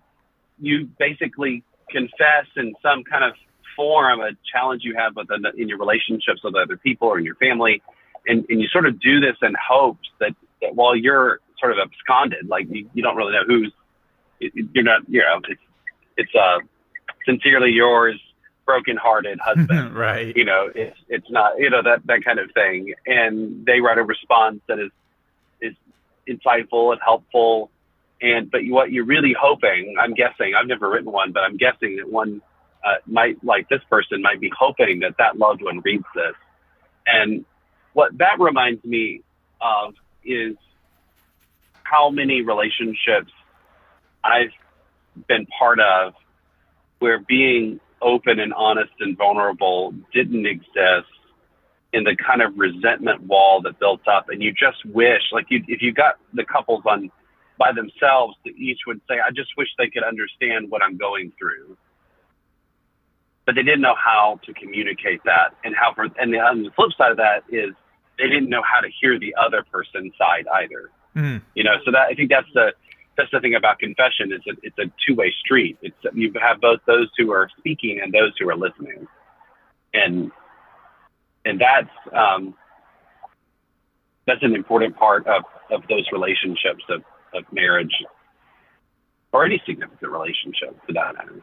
you 0.64 0.90
basically 0.98 1.64
confess 1.90 2.48
in 2.56 2.74
some 2.82 3.04
kind 3.04 3.24
of 3.24 3.34
form 3.76 4.22
a 4.22 4.32
challenge 4.52 4.84
you 4.84 4.96
have 4.96 5.16
with 5.16 5.28
in 5.58 5.68
your 5.68 5.78
relationships 5.78 6.42
with 6.44 6.56
other 6.56 6.78
people 6.78 7.08
or 7.08 7.20
in 7.20 7.26
your 7.26 7.36
family, 7.36 7.82
and, 8.28 8.46
and 8.50 8.62
you 8.62 8.68
sort 8.68 8.86
of 8.86 9.00
do 9.00 9.20
this 9.20 9.36
in 9.42 9.54
hopes 9.60 10.08
that, 10.20 10.36
that 10.62 10.76
while 10.76 10.96
you're 10.96 11.40
sort 11.60 11.72
of 11.72 11.80
absconded. 11.80 12.48
Like 12.48 12.68
you, 12.70 12.90
you 12.94 13.04
don't 13.04 13.16
really 13.16 13.34
know 13.34 13.44
who's 13.48 13.72
you're 14.40 14.84
not 14.84 15.02
you 15.08 15.20
know 15.22 15.40
it's 15.48 15.62
it's 16.18 16.36
uh 16.36 16.60
sincerely 17.26 17.72
yours 17.72 18.20
broken-hearted 18.66 19.40
husband. 19.44 19.96
Right. 19.96 20.36
You 20.36 20.46
know 20.46 20.70
it's 20.74 20.98
it's 21.10 21.30
not 21.30 21.60
you 21.60 21.70
know 21.70 21.82
that 21.82 22.06
that 22.06 22.24
kind 22.24 22.40
of 22.40 22.52
thing. 22.54 22.94
And 23.06 23.66
they 23.66 23.80
write 23.80 23.98
a 23.98 24.04
response 24.04 24.60
that 24.68 24.80
is 24.80 24.92
is 25.62 25.76
insightful 26.28 26.92
and 26.92 27.02
helpful 27.04 27.70
and 28.24 28.50
but 28.50 28.62
what 28.68 28.92
you're 28.92 29.06
really 29.06 29.36
hoping 29.40 29.96
i'm 30.00 30.16
guessing 30.16 30.54
i've 30.60 30.68
never 30.68 30.90
written 30.90 31.12
one 31.12 31.32
but 31.32 31.44
i'm 31.44 31.58
guessing 31.58 31.98
that 31.98 32.10
one 32.10 32.42
uh, 32.84 32.96
might 33.06 33.42
like 33.44 33.70
this 33.70 33.82
person 33.90 34.22
might 34.22 34.40
be 34.40 34.52
hoping 34.58 35.00
that 35.00 35.16
that 35.18 35.38
loved 35.38 35.62
one 35.62 35.80
reads 35.84 36.06
this. 36.16 36.36
And 37.08 37.46
what 37.94 38.18
that 38.18 38.40
reminds 38.40 38.84
me 38.84 39.22
of 39.62 39.94
is 40.26 40.56
how 41.84 42.10
many 42.10 42.42
relationships 42.42 43.32
I've 44.24 44.52
been 45.28 45.46
part 45.58 45.80
of 45.80 46.14
where 47.00 47.20
being 47.20 47.80
open 48.02 48.40
and 48.40 48.54
honest 48.54 48.92
and 49.00 49.18
vulnerable 49.18 49.94
didn't 50.14 50.46
exist 50.46 51.08
in 51.94 52.04
the 52.04 52.16
kind 52.16 52.42
of 52.42 52.58
resentment 52.58 53.22
wall 53.22 53.62
that 53.62 53.80
built 53.80 54.08
up. 54.08 54.30
And 54.30 54.42
you 54.42 54.52
just 54.52 54.84
wish 54.86 55.22
like 55.32 55.46
you 55.50 55.64
if 55.68 55.82
you 55.82 55.94
got 55.94 56.16
the 56.34 56.44
couples 56.44 56.84
on 56.86 57.12
by 57.58 57.72
themselves, 57.72 58.36
each 58.58 58.80
would 58.88 59.02
say, 59.08 59.16
I 59.26 59.32
just 59.32 59.52
wish 59.58 59.68
they 59.78 59.90
could 59.90 60.04
understand 60.04 60.70
what 60.70 60.82
I'm 60.82 60.98
going 60.98 61.32
through. 61.38 61.78
But 63.46 63.56
they 63.56 63.64
didn't 63.64 63.82
know 63.82 63.96
how 63.96 64.40
to 64.46 64.54
communicate 64.54 65.22
that 65.26 65.56
and 65.64 65.76
how 65.76 65.94
for, 65.94 66.08
and 66.18 66.34
the, 66.34 66.40
on 66.40 66.64
the 66.64 66.72
flip 66.72 66.92
side 66.98 67.12
of 67.12 67.18
that 67.18 67.44
is 67.50 67.74
they 68.18 68.28
didn't 68.28 68.50
know 68.50 68.64
how 68.64 68.80
to 68.80 68.90
hear 69.02 69.20
the 69.20 69.36
other 69.36 69.66
person's 69.70 70.14
side 70.18 70.46
either. 70.48 70.90
Mm. 71.16 71.42
You 71.54 71.64
know, 71.64 71.76
so 71.86 71.92
that 71.92 72.08
I 72.10 72.14
think 72.16 72.30
that's 72.30 72.48
the 72.54 72.74
that's 73.18 73.30
the 73.32 73.40
thing 73.40 73.56
about 73.56 73.80
confession. 73.80 74.32
It's 74.32 74.48
a 74.48 74.54
it's 74.64 74.78
a 74.80 74.92
two 75.06 75.16
way 75.16 75.34
street. 75.44 75.78
It's 75.82 75.96
you 76.14 76.32
have 76.42 76.62
both 76.62 76.80
those 76.88 77.10
who 77.18 77.32
are 77.32 77.50
speaking 77.58 78.00
and 78.02 78.14
those 78.14 78.32
who 78.40 78.50
are 78.50 78.56
listening, 78.56 79.08
and 79.94 80.32
and 81.46 81.62
that's 81.62 81.90
um, 82.14 82.56
that's 84.26 84.42
an 84.42 84.56
important 84.56 84.96
part 84.96 85.28
of 85.28 85.44
of 85.70 85.84
those 85.90 86.06
relationships 86.12 86.84
of 86.90 87.04
of 87.34 87.44
marriage 87.52 87.94
or 89.32 89.46
any 89.46 89.62
significant 89.66 90.12
relationship 90.12 90.78
for 90.86 90.94
that 90.94 91.16
matter. 91.16 91.42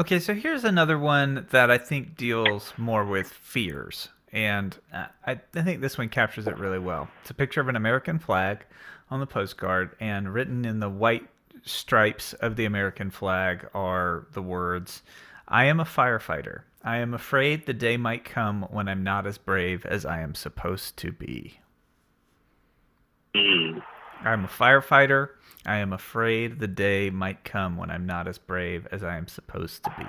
Okay, 0.00 0.18
so 0.18 0.34
here's 0.34 0.64
another 0.64 0.98
one 0.98 1.46
that 1.50 1.70
I 1.70 1.78
think 1.78 2.16
deals 2.16 2.72
more 2.76 3.04
with 3.04 3.28
fears. 3.28 4.08
And 4.32 4.76
I, 4.92 5.08
I 5.54 5.62
think 5.62 5.82
this 5.82 5.98
one 5.98 6.08
captures 6.08 6.46
it 6.46 6.58
really 6.58 6.78
well. 6.78 7.08
It's 7.20 7.30
a 7.30 7.34
picture 7.34 7.60
of 7.60 7.68
an 7.68 7.76
American 7.76 8.18
flag 8.18 8.64
on 9.10 9.20
the 9.20 9.26
postcard, 9.26 9.94
and 10.00 10.32
written 10.32 10.64
in 10.64 10.80
the 10.80 10.88
white 10.88 11.28
stripes 11.64 12.32
of 12.34 12.56
the 12.56 12.64
American 12.64 13.10
flag 13.10 13.68
are 13.74 14.26
the 14.32 14.40
words 14.40 15.02
I 15.46 15.66
am 15.66 15.80
a 15.80 15.84
firefighter. 15.84 16.62
I 16.82 16.96
am 16.96 17.12
afraid 17.12 17.66
the 17.66 17.74
day 17.74 17.98
might 17.98 18.24
come 18.24 18.62
when 18.70 18.88
I'm 18.88 19.04
not 19.04 19.26
as 19.26 19.36
brave 19.36 19.84
as 19.84 20.06
I 20.06 20.20
am 20.20 20.34
supposed 20.34 20.96
to 20.98 21.12
be. 21.12 21.60
Mm. 23.36 23.82
I'm 24.24 24.44
a 24.44 24.48
firefighter. 24.48 25.30
I 25.64 25.76
am 25.76 25.92
afraid 25.92 26.58
the 26.58 26.68
day 26.68 27.10
might 27.10 27.44
come 27.44 27.76
when 27.76 27.90
I'm 27.90 28.06
not 28.06 28.28
as 28.28 28.38
brave 28.38 28.86
as 28.90 29.02
I 29.02 29.16
am 29.16 29.28
supposed 29.28 29.84
to 29.84 29.94
be. 29.98 30.06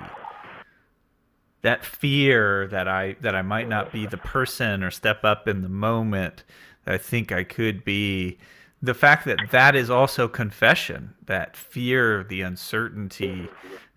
That 1.62 1.84
fear 1.84 2.66
that 2.68 2.88
I 2.88 3.16
that 3.20 3.34
I 3.34 3.42
might 3.42 3.68
not 3.68 3.92
be 3.92 4.06
the 4.06 4.18
person 4.18 4.82
or 4.82 4.90
step 4.90 5.24
up 5.24 5.48
in 5.48 5.62
the 5.62 5.68
moment 5.68 6.44
that 6.84 6.94
I 6.94 6.98
think 6.98 7.32
I 7.32 7.44
could 7.44 7.84
be. 7.84 8.38
The 8.82 8.94
fact 8.94 9.24
that 9.24 9.38
that 9.50 9.74
is 9.74 9.88
also 9.88 10.28
confession, 10.28 11.14
that 11.24 11.56
fear, 11.56 12.22
the 12.22 12.42
uncertainty, 12.42 13.48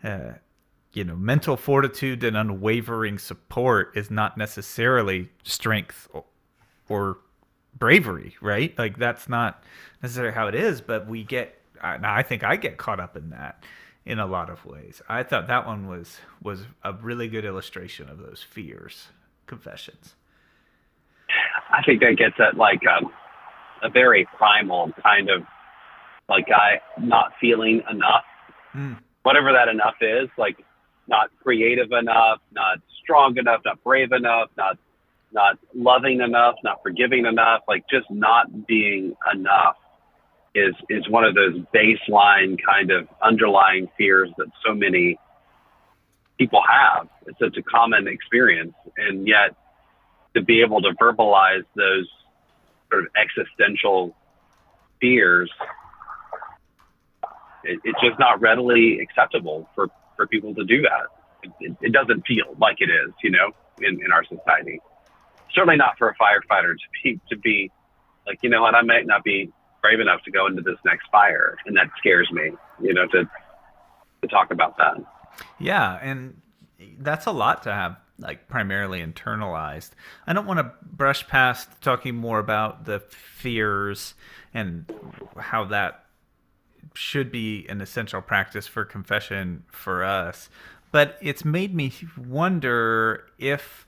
uh, 0.01 0.34
you 0.93 1.03
know, 1.03 1.15
mental 1.17 1.57
fortitude 1.57 2.23
and 2.23 2.38
unwavering 2.38 3.17
support 3.17 3.91
is 3.97 4.09
not 4.09 4.38
necessarily 4.38 5.30
strength 5.43 6.07
or, 6.13 6.23
or 6.88 7.17
bravery, 7.78 8.36
right? 8.41 8.78
Like 8.78 8.97
that's 8.97 9.30
not 9.30 9.63
necessarily 10.01 10.34
how 10.34 10.47
it 10.47 10.55
is, 10.55 10.82
but 10.82 11.07
we 11.07 11.23
get. 11.23 11.53
I 11.82 12.23
think 12.23 12.43
I 12.43 12.55
get 12.55 12.78
caught 12.78 12.99
up 12.99 13.15
in 13.15 13.30
that 13.30 13.63
in 14.03 14.19
a 14.19 14.25
lot 14.25 14.49
of 14.49 14.65
ways. 14.65 15.01
I 15.07 15.21
thought 15.21 15.47
that 15.47 15.67
one 15.67 15.88
was 15.88 16.19
was 16.41 16.65
a 16.84 16.93
really 16.93 17.28
good 17.28 17.45
illustration 17.45 18.09
of 18.09 18.17
those 18.17 18.41
fears, 18.41 19.09
confessions. 19.45 20.15
I 21.69 21.84
think 21.84 22.01
that 22.01 22.15
gets 22.17 22.36
at 22.39 22.57
like 22.57 22.82
um, 22.88 23.11
a 23.84 23.89
very 23.89 24.28
primal 24.38 24.91
kind 25.03 25.30
of 25.30 25.43
like 26.30 26.47
I 26.49 26.80
not 26.99 27.34
feeling 27.39 27.84
enough, 27.89 28.23
mm. 28.73 28.97
whatever 29.23 29.51
that 29.53 29.67
enough 29.67 29.95
is, 30.01 30.30
like 30.38 30.57
not 31.07 31.30
creative 31.43 31.91
enough, 31.91 32.39
not 32.51 32.80
strong 33.03 33.38
enough, 33.38 33.61
not 33.65 33.84
brave 33.84 34.11
enough, 34.11 34.49
not 34.57 34.78
not 35.32 35.57
loving 35.73 36.21
enough, 36.21 36.55
not 36.63 36.82
forgiving 36.84 37.25
enough, 37.25 37.61
like 37.67 37.84
just 37.89 38.09
not 38.09 38.67
being 38.67 39.15
enough 39.34 39.75
is 40.55 40.73
is 40.89 41.07
one 41.09 41.23
of 41.23 41.36
those 41.36 41.55
baseline 41.73 42.57
kind 42.63 42.91
of 42.91 43.07
underlying 43.21 43.88
fears 43.97 44.30
that 44.38 44.47
so 44.65 44.73
many 44.73 45.17
people 46.38 46.61
have. 46.67 47.07
It's 47.28 47.39
such 47.39 47.57
a 47.57 47.63
common 47.63 48.07
experience, 48.07 48.73
and 48.97 49.28
yet 49.28 49.55
to 50.36 50.41
be 50.41 50.61
able 50.61 50.82
to 50.82 50.91
verbalize 51.01 51.63
those 51.75 52.07
sort 52.89 53.03
of 53.03 53.09
existential 53.15 54.15
fears, 55.01 55.51
it, 57.63 57.80
it's 57.84 57.99
just 58.01 58.19
not 58.19 58.41
readily 58.41 58.99
acceptable 58.99 59.69
for 59.75 59.88
for 60.15 60.28
people 60.28 60.55
to 60.55 60.63
do 60.63 60.82
that. 60.82 61.51
It, 61.61 61.78
it, 61.82 61.93
doesn't 61.93 62.25
feel 62.25 62.55
like 62.59 62.78
it 62.80 62.89
is, 62.89 63.13
you 63.23 63.30
know, 63.30 63.51
in, 63.80 64.03
in 64.03 64.11
our 64.11 64.23
society. 64.25 64.82
Certainly 65.57 65.77
not 65.77 65.97
for 65.97 66.09
a 66.09 66.15
firefighter 66.15 66.73
to 66.73 66.87
be 67.03 67.19
to 67.29 67.35
be 67.35 67.71
like, 68.27 68.37
you 68.43 68.49
know 68.49 68.61
what, 68.61 68.75
I 68.75 68.83
might 68.83 69.07
not 69.07 69.23
be 69.23 69.51
brave 69.81 69.99
enough 69.99 70.21
to 70.25 70.31
go 70.31 70.45
into 70.45 70.61
this 70.61 70.77
next 70.85 71.07
fire, 71.11 71.57
and 71.65 71.75
that 71.75 71.87
scares 71.97 72.29
me. 72.31 72.51
You 72.79 72.93
know, 72.93 73.07
to 73.07 73.27
to 74.21 74.27
talk 74.27 74.51
about 74.51 74.77
that. 74.77 74.97
Yeah, 75.59 75.97
and 75.99 76.39
that's 76.99 77.25
a 77.25 77.31
lot 77.31 77.63
to 77.63 77.73
have 77.73 77.97
like 78.19 78.47
primarily 78.47 79.01
internalized. 79.03 79.91
I 80.27 80.33
don't 80.33 80.45
want 80.45 80.59
to 80.59 80.71
brush 80.83 81.27
past 81.27 81.81
talking 81.81 82.15
more 82.15 82.37
about 82.37 82.85
the 82.85 82.99
fears 82.99 84.13
and 84.53 84.85
how 85.37 85.65
that 85.65 86.05
should 86.93 87.31
be 87.31 87.65
an 87.67 87.81
essential 87.81 88.21
practice 88.21 88.67
for 88.67 88.85
confession 88.85 89.63
for 89.71 90.03
us. 90.03 90.49
But 90.91 91.17
it's 91.21 91.43
made 91.43 91.73
me 91.73 91.91
wonder 92.17 93.25
if 93.39 93.86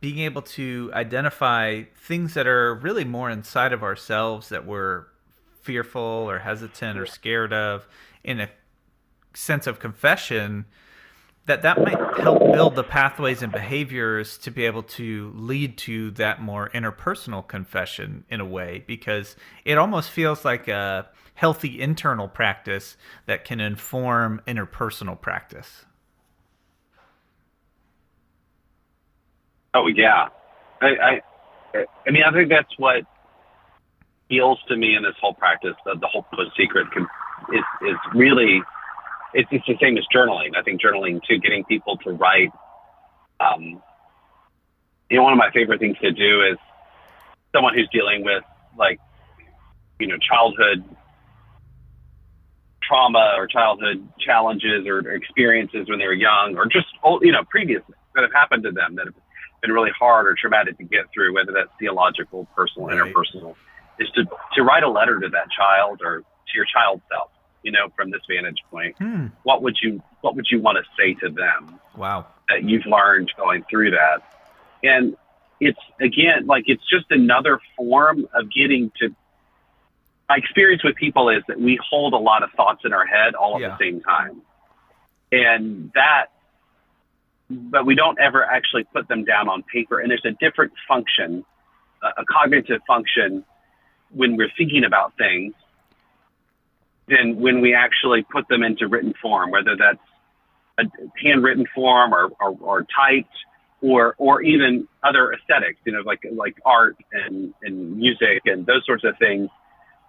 being 0.00 0.18
able 0.20 0.42
to 0.42 0.90
identify 0.94 1.82
things 1.96 2.34
that 2.34 2.46
are 2.46 2.74
really 2.74 3.04
more 3.04 3.30
inside 3.30 3.72
of 3.72 3.82
ourselves 3.82 4.48
that 4.48 4.64
we're 4.64 5.06
fearful 5.62 6.00
or 6.02 6.38
hesitant 6.38 6.98
or 6.98 7.06
scared 7.06 7.52
of 7.52 7.86
in 8.22 8.40
a 8.40 8.48
sense 9.34 9.66
of 9.66 9.78
confession 9.78 10.64
that 11.46 11.62
that 11.62 11.78
might 11.78 11.98
help 12.18 12.40
build 12.52 12.74
the 12.74 12.84
pathways 12.84 13.42
and 13.42 13.50
behaviors 13.50 14.36
to 14.36 14.50
be 14.50 14.66
able 14.66 14.82
to 14.82 15.32
lead 15.34 15.78
to 15.78 16.10
that 16.12 16.42
more 16.42 16.68
interpersonal 16.74 17.46
confession 17.46 18.24
in 18.28 18.38
a 18.38 18.44
way 18.44 18.84
because 18.86 19.34
it 19.64 19.78
almost 19.78 20.10
feels 20.10 20.44
like 20.44 20.68
a 20.68 21.08
healthy 21.34 21.80
internal 21.80 22.28
practice 22.28 22.96
that 23.26 23.44
can 23.44 23.60
inform 23.60 24.42
interpersonal 24.46 25.18
practice 25.18 25.86
oh 29.74 29.86
yeah 29.86 30.28
i 30.80 30.86
i 30.86 31.84
i 32.06 32.10
mean 32.10 32.22
i 32.22 32.32
think 32.32 32.48
that's 32.48 32.72
what 32.78 33.04
feels 34.28 34.58
to 34.68 34.76
me 34.76 34.94
in 34.94 35.02
this 35.02 35.14
whole 35.20 35.34
practice, 35.34 35.74
the, 35.84 35.94
the 36.00 36.06
whole 36.06 36.24
secret 36.56 36.90
can, 36.92 37.06
is, 37.52 37.64
is 37.82 37.96
really, 38.14 38.62
it's, 39.34 39.48
it's 39.50 39.66
the 39.66 39.76
same 39.80 39.96
as 39.96 40.04
journaling. 40.14 40.56
I 40.56 40.62
think 40.62 40.80
journaling 40.80 41.20
too, 41.26 41.38
getting 41.38 41.64
people 41.64 41.96
to 41.98 42.12
write. 42.12 42.52
Um, 43.40 43.82
you 45.10 45.16
know, 45.16 45.22
one 45.22 45.32
of 45.32 45.38
my 45.38 45.50
favorite 45.52 45.80
things 45.80 45.96
to 46.02 46.12
do 46.12 46.42
is 46.42 46.58
someone 47.54 47.74
who's 47.74 47.88
dealing 47.92 48.24
with 48.24 48.44
like, 48.78 49.00
you 49.98 50.06
know, 50.06 50.16
childhood 50.18 50.84
trauma 52.82 53.34
or 53.36 53.46
childhood 53.46 54.06
challenges 54.18 54.86
or, 54.86 54.98
or 54.98 55.12
experiences 55.12 55.88
when 55.88 55.98
they 55.98 56.06
were 56.06 56.14
young 56.14 56.56
or 56.56 56.66
just, 56.66 56.86
old, 57.02 57.22
you 57.22 57.32
know, 57.32 57.44
previous 57.50 57.82
that 58.14 58.22
have 58.22 58.32
happened 58.32 58.62
to 58.62 58.70
them 58.70 58.96
that 58.96 59.06
have 59.06 59.14
been 59.60 59.72
really 59.72 59.90
hard 59.98 60.26
or 60.26 60.34
traumatic 60.34 60.78
to 60.78 60.84
get 60.84 61.06
through, 61.12 61.34
whether 61.34 61.52
that's 61.52 61.70
theological, 61.78 62.46
personal, 62.56 62.88
right. 62.88 63.12
interpersonal 63.12 63.54
is 63.98 64.08
to, 64.10 64.24
to 64.54 64.62
write 64.62 64.82
a 64.82 64.88
letter 64.90 65.18
to 65.18 65.28
that 65.28 65.48
child 65.50 66.00
or 66.04 66.20
to 66.20 66.52
your 66.54 66.64
child 66.64 67.00
self, 67.10 67.30
you 67.62 67.72
know, 67.72 67.88
from 67.96 68.10
this 68.10 68.20
vantage 68.28 68.58
point. 68.70 68.96
Hmm. 68.98 69.26
What 69.42 69.62
would 69.62 69.76
you 69.82 70.02
what 70.20 70.36
would 70.36 70.46
you 70.50 70.60
want 70.60 70.78
to 70.78 70.84
say 70.98 71.14
to 71.14 71.32
them 71.32 71.78
wow 71.96 72.26
that 72.48 72.64
you've 72.64 72.86
learned 72.86 73.32
going 73.36 73.64
through 73.68 73.92
that? 73.92 74.22
And 74.82 75.16
it's 75.60 75.78
again 76.00 76.46
like 76.46 76.64
it's 76.66 76.88
just 76.88 77.06
another 77.10 77.60
form 77.76 78.28
of 78.34 78.52
getting 78.52 78.92
to 79.00 79.14
my 80.28 80.36
experience 80.36 80.84
with 80.84 80.94
people 80.94 81.30
is 81.30 81.42
that 81.48 81.58
we 81.58 81.78
hold 81.90 82.12
a 82.12 82.18
lot 82.18 82.42
of 82.42 82.50
thoughts 82.52 82.82
in 82.84 82.92
our 82.92 83.06
head 83.06 83.34
all 83.34 83.56
at 83.56 83.62
Yeah. 83.62 83.68
the 83.70 83.84
same 83.84 84.00
time. 84.02 84.42
And 85.32 85.90
that 85.94 86.26
but 87.50 87.86
we 87.86 87.94
don't 87.94 88.18
ever 88.20 88.44
actually 88.44 88.84
put 88.84 89.08
them 89.08 89.24
down 89.24 89.48
on 89.48 89.62
paper 89.62 90.00
and 90.00 90.10
there's 90.10 90.24
a 90.24 90.32
different 90.40 90.72
function 90.86 91.44
a 92.02 92.24
cognitive 92.24 92.80
function 92.86 93.44
when 94.10 94.36
we're 94.36 94.50
thinking 94.56 94.84
about 94.84 95.16
things 95.18 95.54
than 97.08 97.40
when 97.40 97.60
we 97.60 97.74
actually 97.74 98.22
put 98.22 98.46
them 98.48 98.62
into 98.62 98.86
written 98.86 99.14
form, 99.20 99.50
whether 99.50 99.76
that's 99.76 99.98
a 100.78 100.84
handwritten 101.22 101.66
form 101.74 102.12
or, 102.14 102.30
or, 102.40 102.56
or 102.60 102.86
typed 102.94 103.34
or, 103.80 104.14
or 104.18 104.42
even 104.42 104.86
other 105.02 105.32
aesthetics, 105.32 105.78
you 105.84 105.92
know, 105.92 106.02
like, 106.04 106.20
like 106.32 106.56
art 106.64 106.96
and, 107.12 107.54
and 107.62 107.96
music 107.96 108.42
and 108.44 108.66
those 108.66 108.84
sorts 108.84 109.04
of 109.04 109.16
things. 109.18 109.48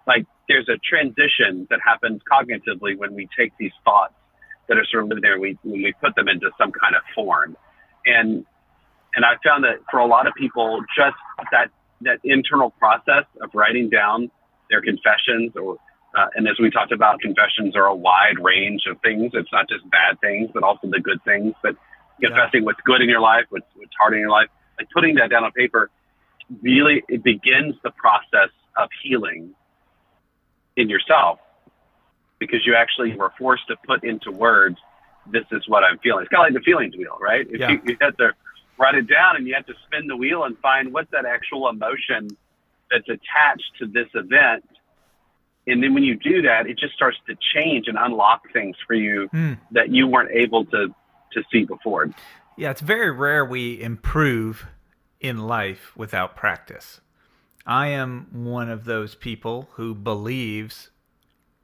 Like 0.08 0.26
there's 0.48 0.68
a 0.70 0.78
transition 0.78 1.68
that 1.70 1.80
happens 1.84 2.22
cognitively 2.30 2.98
when 2.98 3.14
we 3.14 3.28
take 3.38 3.54
these 3.60 3.72
thoughts 3.86 4.14
that 4.70 4.78
are 4.78 4.86
sort 4.86 5.04
of 5.04 5.10
living 5.10 5.24
there, 5.24 5.40
we, 5.40 5.58
when 5.64 5.82
we 5.82 5.94
put 6.02 6.16
them 6.16 6.30
into 6.30 6.50
some 6.58 6.72
kind 6.72 6.96
of 6.96 7.02
form. 7.14 7.58
And, 8.06 8.46
and 9.16 9.26
I 9.26 9.36
found 9.44 9.66
that 9.66 9.82
for 9.92 10.00
a 10.00 10.06
lot 10.06 10.28
of 10.28 10.34
people, 10.36 10.82
just 10.96 11.18
that 11.52 11.70
that 12.02 12.20
internal 12.24 12.72
process 12.72 13.26
of 13.42 13.50
writing 13.54 13.90
down 13.90 14.32
their 14.70 14.82
confessions 14.82 15.52
or 15.56 15.78
uh, 16.18 16.26
and 16.36 16.48
as 16.48 16.56
we 16.60 16.72
talked 16.72 16.92
about, 16.92 17.20
confessions 17.20 17.76
are 17.76 17.86
a 17.86 17.94
wide 17.94 18.40
range 18.42 18.82
of 18.90 19.00
things. 19.02 19.32
It's 19.36 19.52
not 19.52 19.70
just 19.70 19.88
bad 19.92 20.20
things, 20.22 20.50
but 20.52 20.64
also 20.64 20.90
the 20.90 21.00
good 21.00 21.24
things. 21.24 21.54
But 21.62 21.76
confessing 22.20 22.62
yeah. 22.62 22.66
what's 22.66 22.82
good 22.84 23.02
in 23.02 23.10
your 23.10 23.20
life, 23.20 23.46
what's, 23.50 23.68
what's 23.76 23.92
hard 24.00 24.14
in 24.14 24.20
your 24.20 24.32
life, 24.32 24.48
like 24.80 24.90
putting 24.90 25.16
that 25.16 25.30
down 25.30 25.44
on 25.44 25.52
paper, 25.52 25.92
really 26.64 27.04
it 27.10 27.24
begins 27.24 27.76
the 27.84 27.92
process 27.92 28.50
of 28.76 28.90
healing 29.04 29.54
in 30.76 30.90
yourself 30.90 31.40
because 32.40 32.66
you 32.66 32.76
actually 32.76 33.16
were 33.16 33.32
forced 33.38 33.68
to 33.68 33.76
put 33.86 34.04
into 34.04 34.32
words, 34.32 34.78
this 35.32 35.46
is 35.52 35.68
what 35.68 35.84
I'm 35.84 36.00
feeling. 36.00 36.22
It's 36.24 36.30
kind 36.30 36.48
of 36.48 36.54
like 36.54 36.62
the 36.62 36.66
feelings 36.66 36.96
wheel, 36.96 37.18
right? 37.22 37.46
If 37.50 37.60
yeah. 37.60 37.72
you, 37.72 37.82
you 37.86 37.98
had 38.00 38.18
to 38.18 38.34
write 38.78 38.96
it 38.96 39.08
down 39.08 39.36
and 39.36 39.48
you 39.48 39.54
have 39.54 39.66
to 39.68 39.74
spin 39.86 40.08
the 40.08 40.16
wheel 40.16 40.46
and 40.46 40.58
find 40.60 40.94
what's 40.94 41.12
that 41.12 41.26
actual 41.26 41.70
emotion 41.70 42.30
that's 42.90 43.08
attached 43.08 43.72
to 43.80 43.86
this 43.86 44.08
event. 44.16 44.64
And 45.68 45.84
then 45.84 45.94
when 45.94 46.04
you 46.04 46.16
do 46.16 46.42
that, 46.44 46.66
it 46.68 46.80
just 46.80 46.96
starts 46.96 47.18
to 47.28 47.36
change 47.54 47.88
and 47.88 47.98
unlock 48.00 48.52
things 48.54 48.76
for 48.88 48.96
you 48.96 49.30
mm. 49.34 49.60
that 49.72 49.90
you 49.90 50.08
weren't 50.08 50.32
able 50.32 50.66
to 50.66 50.88
to 51.34 51.44
see 51.52 51.64
before. 51.64 52.10
Yeah, 52.58 52.72
it's 52.72 52.82
very 52.82 53.12
rare 53.12 53.46
we 53.46 53.80
improve 53.80 54.66
in 55.20 55.38
life 55.38 55.96
without 55.96 56.36
practice. 56.36 57.02
I 57.68 57.88
am 57.88 58.28
one 58.32 58.70
of 58.70 58.86
those 58.86 59.14
people 59.14 59.70
who 59.74 59.94
believes 59.94 60.90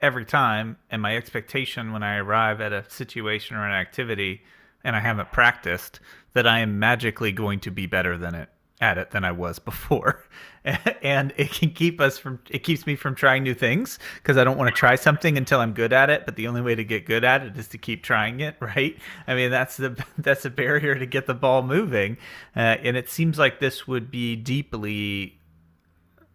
every 0.06 0.24
time, 0.24 0.78
and 0.89 1.01
my 1.01 1.18
expectation 1.18 1.91
when 1.91 2.03
I 2.03 2.18
arrive 2.18 2.62
at 2.62 2.72
a 2.72 2.89
situation 2.89 3.58
or 3.58 3.68
an 3.68 3.74
activity 3.74 4.43
and 4.84 4.95
I 4.95 4.99
haven't 4.99 5.32
practiced, 5.32 5.99
that 6.34 6.45
I 6.45 6.60
am 6.60 6.78
magically 6.78 7.32
going 7.32 7.60
to 7.62 7.72
be 7.72 7.88
better 7.88 8.18
than 8.18 8.36
it 8.36 8.49
at 8.82 8.97
it 8.97 9.12
than 9.12 9.24
I 9.24 9.32
was 9.32 9.58
before. 9.58 10.24
and 11.01 11.34
it 11.38 11.51
can 11.51 11.72
keep 11.72 12.01
us 12.01 12.18
from 12.18 12.39
it 12.49 12.60
keeps 12.60 12.86
me 12.86 12.95
from 12.95 13.16
trying 13.16 13.43
new 13.43 13.53
things 13.53 13.97
because 14.16 14.38
I 14.38 14.43
don't 14.43 14.58
want 14.58 14.74
to 14.74 14.78
try 14.78 14.95
something 14.95 15.38
until 15.38 15.60
I'm 15.60 15.74
good 15.74 15.93
at 15.93 16.10
it, 16.10 16.26
but 16.26 16.36
the 16.36 16.47
only 16.47 16.62
way 16.62 16.76
to 16.76 16.84
get 16.84 17.06
good 17.06 17.24
at 17.24 17.41
it 17.41 17.58
is 17.58 17.68
to 17.70 17.78
keep 17.78 18.03
trying 18.03 18.41
it, 18.41 18.56
right? 18.62 18.97
I 19.28 19.34
mean, 19.34 19.49
that's 19.49 19.78
the 19.78 20.03
that's 20.18 20.45
a 20.45 20.49
barrier 20.49 20.95
to 20.95 21.06
get 21.06 21.26
the 21.26 21.34
ball 21.34 21.64
moving. 21.64 22.18
Uh, 22.56 22.78
and 22.84 22.95
it 22.95 23.10
seems 23.10 23.39
like 23.39 23.60
this 23.60 23.88
would 23.88 24.12
be 24.12 24.36
deeply 24.36 25.39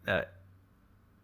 uh, 0.08 0.22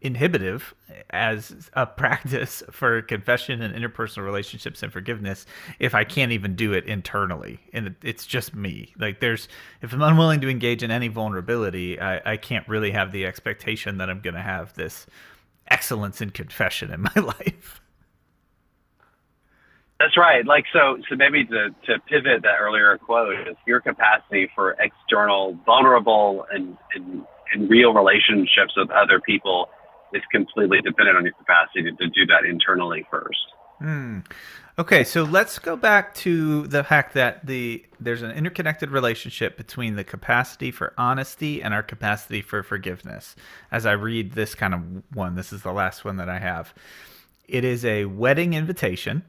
inhibitive 0.01 0.75
as 1.11 1.71
a 1.73 1.87
practice 1.87 2.63
for 2.71 3.03
confession 3.03 3.63
and 3.63 3.75
interpersonal 3.75 4.25
relationships 4.25 4.83
and 4.83 4.93
forgiveness 4.93 5.47
if 5.79 5.95
I 5.95 6.05
can't 6.05 6.33
even 6.33 6.55
do 6.55 6.73
it 6.73 6.85
internally 6.87 7.59
and 7.73 7.95
it's 8.03 8.27
just 8.27 8.55
me. 8.55 8.93
Like 8.99 9.21
there's 9.21 9.49
if 9.83 9.93
I'm 9.93 10.03
unwilling 10.03 10.41
to 10.43 10.49
engage 10.49 10.83
in 10.83 10.91
any 10.91 11.09
vulnerability, 11.09 12.01
I, 12.01 12.33
I 12.33 12.37
can't 12.37 12.67
really 12.69 12.91
have 12.91 13.13
the 13.13 13.27
expectation 13.27 13.99
that 13.99 14.11
I'm 14.11 14.21
going 14.21 14.35
to 14.35 14.43
have 14.43 14.75
this 14.75 15.07
excellence 15.69 16.21
in 16.21 16.31
confession 16.31 16.93
in 16.93 17.03
my 17.17 17.23
life. 17.23 17.81
That's 19.99 20.17
right. 20.19 20.45
Like 20.47 20.67
so, 20.75 20.99
so 21.09 21.17
maybe 21.17 21.47
to, 21.47 21.71
to 21.87 21.99
pivot 22.07 22.43
that 22.43 22.61
earlier 22.61 22.99
quote 22.99 23.49
is 23.49 23.57
your 23.67 23.81
capacity 23.81 24.51
for 24.55 24.77
external, 24.79 25.59
vulnerable, 25.65 26.45
and, 26.53 26.77
and, 26.95 27.25
and 27.55 27.71
real 27.71 27.95
relationships 27.95 28.75
with 28.77 28.91
other 28.91 29.21
people 29.21 29.71
is 30.17 30.23
completely 30.33 30.81
dependent 30.81 31.17
on 31.17 31.25
your 31.25 31.35
capacity 31.35 31.83
to, 31.83 31.93
to 31.93 32.09
do 32.09 32.27
that 32.27 32.45
internally 32.45 33.07
first. 33.11 33.39
Hmm. 33.79 34.21
Okay, 34.79 35.05
so 35.05 35.23
let's 35.23 35.59
go 35.59 35.75
back 35.75 36.15
to 36.17 36.67
the 36.67 36.85
fact 36.85 37.15
that 37.15 37.47
the 37.47 37.83
there's 37.99 38.21
an 38.21 38.33
interconnected 38.33 38.91
relationship 38.91 39.57
between 39.57 39.97
the 39.97 40.05
capacity 40.05 40.71
for 40.71 40.93
honesty 40.99 41.63
and 41.63 41.73
our 41.73 41.83
capacity 41.83 42.43
for 42.43 42.63
forgiveness. 42.63 43.37
As 43.73 43.87
I 43.87 43.93
read 43.93 44.33
this 44.33 44.55
kind 44.55 44.75
of 44.75 44.83
one, 45.15 45.35
this 45.35 45.51
is 45.51 45.63
the 45.63 45.73
last 45.73 46.05
one 46.05 46.19
that 46.19 46.29
I 46.29 46.39
have. 46.41 46.75
It 47.49 47.65
is 47.65 47.87
a 47.87 48.05
wedding 48.05 48.53
invitation, 48.53 49.23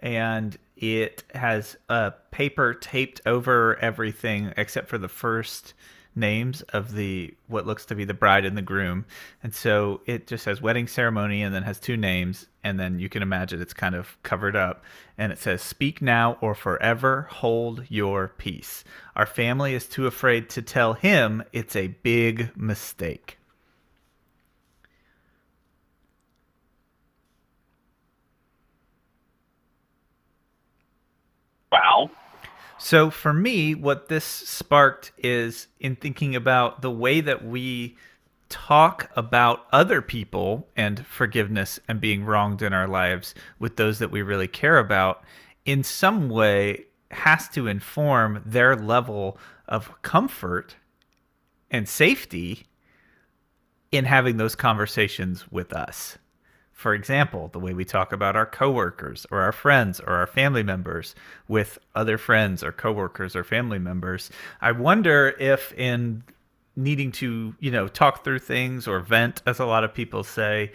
and 0.00 0.58
it 0.76 1.24
has 1.34 1.78
a 1.88 2.12
paper 2.30 2.74
taped 2.74 3.22
over 3.24 3.78
everything 3.80 4.52
except 4.58 4.88
for 4.88 4.98
the 4.98 5.08
first 5.08 5.72
names 6.16 6.62
of 6.62 6.92
the 6.92 7.34
what 7.46 7.66
looks 7.66 7.84
to 7.86 7.94
be 7.94 8.04
the 8.04 8.14
bride 8.14 8.44
and 8.44 8.56
the 8.56 8.62
groom. 8.62 9.04
And 9.42 9.54
so 9.54 10.00
it 10.06 10.26
just 10.26 10.44
says 10.44 10.60
wedding 10.60 10.88
ceremony 10.88 11.42
and 11.42 11.54
then 11.54 11.62
has 11.62 11.78
two 11.78 11.96
names. 11.96 12.46
And 12.64 12.80
then 12.80 12.98
you 12.98 13.08
can 13.08 13.22
imagine 13.22 13.60
it's 13.60 13.74
kind 13.74 13.94
of 13.94 14.20
covered 14.22 14.56
up. 14.56 14.82
And 15.18 15.32
it 15.32 15.38
says 15.38 15.62
speak 15.62 16.02
now 16.02 16.38
or 16.40 16.54
forever. 16.54 17.28
Hold 17.30 17.84
your 17.88 18.28
peace. 18.28 18.82
Our 19.14 19.26
family 19.26 19.74
is 19.74 19.86
too 19.86 20.06
afraid 20.06 20.48
to 20.50 20.62
tell 20.62 20.94
him 20.94 21.44
it's 21.52 21.76
a 21.76 21.88
big 21.88 22.56
mistake. 22.56 23.38
Wow 31.70 32.10
so 32.78 33.10
for 33.10 33.32
me, 33.32 33.74
what 33.74 34.08
this 34.08 34.24
sparked 34.24 35.12
is 35.18 35.68
in 35.80 35.96
thinking 35.96 36.36
about 36.36 36.82
the 36.82 36.90
way 36.90 37.20
that 37.20 37.44
we 37.44 37.96
talk 38.48 39.10
about 39.16 39.66
other 39.72 40.00
people 40.00 40.68
and 40.76 41.04
forgiveness 41.06 41.80
and 41.88 42.00
being 42.00 42.24
wronged 42.24 42.62
in 42.62 42.72
our 42.72 42.86
lives 42.86 43.34
with 43.58 43.76
those 43.76 43.98
that 43.98 44.10
we 44.10 44.22
really 44.22 44.48
care 44.48 44.78
about 44.78 45.24
in 45.64 45.82
some 45.82 46.28
way 46.28 46.84
has 47.10 47.48
to 47.48 47.66
inform 47.66 48.42
their 48.44 48.76
level 48.76 49.38
of 49.68 49.90
comfort 50.02 50.76
and 51.70 51.88
safety 51.88 52.64
in 53.90 54.04
having 54.04 54.36
those 54.36 54.54
conversations 54.54 55.50
with 55.50 55.72
us. 55.72 56.18
For 56.76 56.92
example, 56.92 57.48
the 57.48 57.58
way 57.58 57.72
we 57.72 57.86
talk 57.86 58.12
about 58.12 58.36
our 58.36 58.44
coworkers 58.44 59.26
or 59.30 59.40
our 59.40 59.50
friends 59.50 59.98
or 59.98 60.12
our 60.12 60.26
family 60.26 60.62
members 60.62 61.14
with 61.48 61.78
other 61.94 62.18
friends 62.18 62.62
or 62.62 62.70
coworkers 62.70 63.34
or 63.34 63.44
family 63.44 63.78
members. 63.78 64.30
I 64.60 64.72
wonder 64.72 65.34
if 65.40 65.72
in 65.72 66.22
needing 66.76 67.12
to, 67.12 67.54
you 67.60 67.70
know, 67.70 67.88
talk 67.88 68.24
through 68.24 68.40
things 68.40 68.86
or 68.86 69.00
vent 69.00 69.40
as 69.46 69.58
a 69.58 69.64
lot 69.64 69.84
of 69.84 69.94
people 69.94 70.22
say, 70.22 70.70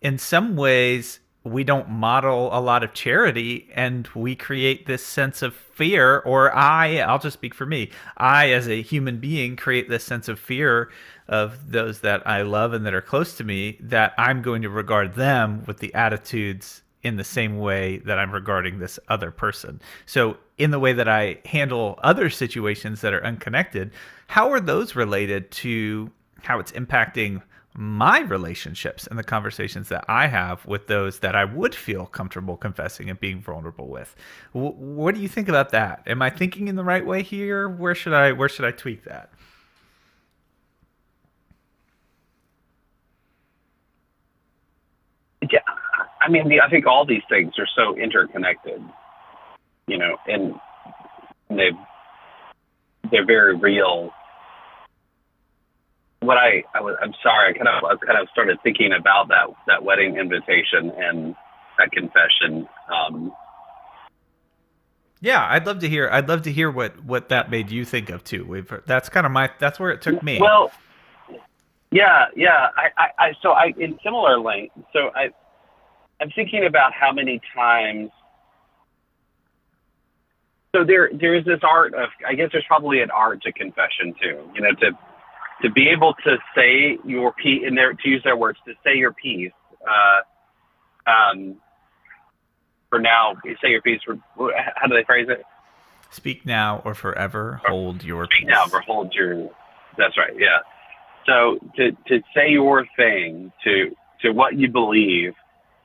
in 0.00 0.16
some 0.16 0.56
ways 0.56 1.20
we 1.44 1.64
don't 1.64 1.88
model 1.88 2.48
a 2.52 2.60
lot 2.60 2.84
of 2.84 2.94
charity 2.94 3.68
and 3.74 4.08
we 4.14 4.34
create 4.34 4.86
this 4.86 5.04
sense 5.04 5.42
of 5.42 5.54
fear 5.54 6.18
or 6.20 6.54
i 6.54 6.98
i'll 6.98 7.18
just 7.18 7.34
speak 7.34 7.54
for 7.54 7.66
me 7.66 7.90
i 8.16 8.50
as 8.50 8.68
a 8.68 8.80
human 8.82 9.18
being 9.18 9.56
create 9.56 9.88
this 9.88 10.04
sense 10.04 10.28
of 10.28 10.38
fear 10.38 10.90
of 11.28 11.72
those 11.72 12.00
that 12.00 12.24
i 12.26 12.42
love 12.42 12.72
and 12.72 12.86
that 12.86 12.94
are 12.94 13.00
close 13.00 13.36
to 13.36 13.44
me 13.44 13.76
that 13.80 14.14
i'm 14.18 14.42
going 14.42 14.62
to 14.62 14.68
regard 14.68 15.14
them 15.14 15.62
with 15.66 15.78
the 15.78 15.92
attitudes 15.94 16.82
in 17.02 17.16
the 17.16 17.24
same 17.24 17.58
way 17.58 17.98
that 17.98 18.18
i'm 18.18 18.30
regarding 18.30 18.78
this 18.78 18.98
other 19.08 19.32
person. 19.32 19.80
So 20.06 20.36
in 20.58 20.70
the 20.70 20.78
way 20.78 20.92
that 20.92 21.08
i 21.08 21.38
handle 21.44 21.98
other 22.02 22.30
situations 22.30 23.00
that 23.00 23.12
are 23.12 23.24
unconnected 23.24 23.90
how 24.28 24.50
are 24.50 24.60
those 24.60 24.94
related 24.94 25.50
to 25.50 26.10
how 26.42 26.58
it's 26.58 26.72
impacting 26.72 27.42
my 27.74 28.20
relationships 28.20 29.06
and 29.06 29.18
the 29.18 29.24
conversations 29.24 29.88
that 29.88 30.04
I 30.08 30.26
have 30.26 30.64
with 30.66 30.88
those 30.88 31.20
that 31.20 31.34
I 31.34 31.44
would 31.44 31.74
feel 31.74 32.06
comfortable 32.06 32.56
confessing 32.56 33.08
and 33.08 33.18
being 33.18 33.40
vulnerable 33.40 33.88
with. 33.88 34.14
W- 34.52 34.74
what 34.74 35.14
do 35.14 35.20
you 35.20 35.28
think 35.28 35.48
about 35.48 35.70
that? 35.70 36.02
Am 36.06 36.20
I 36.20 36.30
thinking 36.30 36.68
in 36.68 36.76
the 36.76 36.84
right 36.84 37.04
way 37.04 37.22
here? 37.22 37.68
Where 37.68 37.94
should 37.94 38.12
I 38.12 38.32
where 38.32 38.48
should 38.48 38.66
I 38.66 38.72
tweak 38.72 39.04
that? 39.04 39.30
Yeah, 45.50 45.60
I 46.20 46.30
mean, 46.30 46.60
I 46.64 46.68
think 46.68 46.86
all 46.86 47.04
these 47.04 47.22
things 47.28 47.54
are 47.58 47.66
so 47.74 47.96
interconnected, 47.96 48.80
you 49.86 49.98
know, 49.98 50.16
and 50.26 50.54
they 51.50 51.70
they're 53.10 53.26
very 53.26 53.56
real 53.56 54.10
what 56.22 56.38
I, 56.38 56.62
I 56.74 56.80
was, 56.80 56.96
I'm 57.02 57.12
sorry, 57.22 57.50
I 57.50 57.52
kind 57.52 57.68
of, 57.68 57.84
I 57.84 57.96
kind 58.04 58.18
of 58.20 58.28
started 58.30 58.58
thinking 58.62 58.92
about 58.98 59.28
that, 59.28 59.48
that 59.66 59.82
wedding 59.82 60.16
invitation 60.16 60.90
and 60.96 61.34
that 61.78 61.90
confession. 61.92 62.68
Um, 62.92 63.32
yeah, 65.22 65.46
I'd 65.48 65.66
love 65.66 65.78
to 65.80 65.88
hear. 65.88 66.08
I'd 66.10 66.28
love 66.28 66.42
to 66.42 66.52
hear 66.52 66.68
what 66.68 67.04
what 67.04 67.28
that 67.28 67.48
made 67.48 67.70
you 67.70 67.84
think 67.84 68.10
of 68.10 68.24
too. 68.24 68.44
We've 68.44 68.68
that's 68.86 69.08
kind 69.08 69.24
of 69.24 69.30
my 69.30 69.50
that's 69.60 69.78
where 69.78 69.90
it 69.90 70.02
took 70.02 70.20
me. 70.20 70.40
Well, 70.40 70.72
yeah, 71.92 72.26
yeah. 72.34 72.68
I, 72.76 72.88
I, 72.96 73.26
I 73.26 73.32
so 73.40 73.52
I 73.52 73.72
in 73.78 74.00
similar 74.02 74.40
length. 74.40 74.74
So 74.92 75.10
I, 75.14 75.28
I'm 76.20 76.30
thinking 76.34 76.66
about 76.66 76.92
how 76.92 77.12
many 77.12 77.40
times. 77.54 78.10
So 80.74 80.82
there 80.84 81.08
there 81.14 81.36
is 81.36 81.44
this 81.44 81.60
art 81.62 81.94
of 81.94 82.08
I 82.26 82.34
guess 82.34 82.48
there's 82.50 82.64
probably 82.66 83.00
an 83.00 83.12
art 83.12 83.42
to 83.42 83.52
confession 83.52 84.14
too. 84.20 84.40
You 84.56 84.62
know, 84.62 84.72
to 84.80 84.90
to 85.62 85.70
be 85.70 85.88
able 85.88 86.14
to 86.24 86.36
say 86.54 86.98
your 87.04 87.32
piece 87.32 87.62
in 87.66 87.74
there 87.74 87.92
to 87.94 88.08
use 88.08 88.22
their 88.24 88.36
words 88.36 88.58
to 88.66 88.74
say 88.84 88.96
your 88.96 89.12
piece 89.12 89.52
uh, 89.88 91.10
um, 91.10 91.56
for 92.90 92.98
now 93.00 93.34
say 93.62 93.70
your 93.70 93.82
piece 93.82 94.00
for 94.04 94.18
how 94.76 94.86
do 94.88 94.94
they 94.94 95.04
phrase 95.04 95.28
it 95.28 95.42
speak 96.10 96.44
now 96.44 96.82
or 96.84 96.94
forever 96.94 97.60
hold 97.66 98.04
your 98.04 98.24
speak 98.26 98.40
peace. 98.40 98.48
now 98.48 98.64
or 98.72 98.80
hold 98.82 99.14
your 99.14 99.50
that's 99.96 100.16
right 100.18 100.34
yeah 100.38 100.58
So 101.26 101.58
to 101.76 101.92
to 102.08 102.20
say 102.34 102.50
your 102.50 102.84
thing, 102.96 103.52
to 103.64 103.94
to 104.22 104.30
what 104.32 104.58
you 104.58 104.68
believe, 104.68 105.34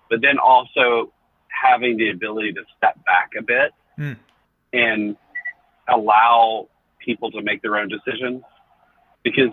but 0.10 0.22
then 0.22 0.38
also 0.40 1.12
having 1.50 1.98
the 1.98 2.10
ability 2.10 2.54
to 2.54 2.64
step 2.78 2.96
back 3.06 3.32
a 3.38 3.44
bit 3.44 3.72
Hmm. 3.96 4.14
and 4.74 5.18
allow 5.88 6.68
people 7.04 7.32
to 7.32 7.42
make 7.42 7.62
their 7.64 7.78
own 7.78 7.88
decisions, 7.90 8.44
because 9.24 9.52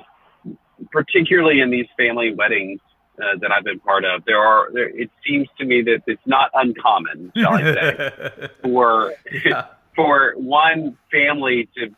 particularly 0.91 1.61
in 1.61 1.70
these 1.70 1.87
family 1.97 2.35
weddings 2.35 2.81
uh, 3.18 3.39
that 3.41 3.53
I've 3.53 3.64
been 3.64 3.81
part 3.81 4.05
of, 4.05 4.25
there 4.25 4.39
are 4.39 4.72
there, 4.72 4.89
it 4.89 5.11
seems 5.27 5.49
to 5.59 5.64
me 5.64 5.83
that 5.83 6.03
it's 6.07 6.27
not 6.27 6.51
uncommon, 6.55 7.33
shall 7.37 7.55
I 7.55 7.62
say, 7.62 8.49
for 8.62 9.14
yeah. 9.45 9.66
for 9.97 10.35
one 10.37 10.97
family 11.11 11.68
to 11.77 11.95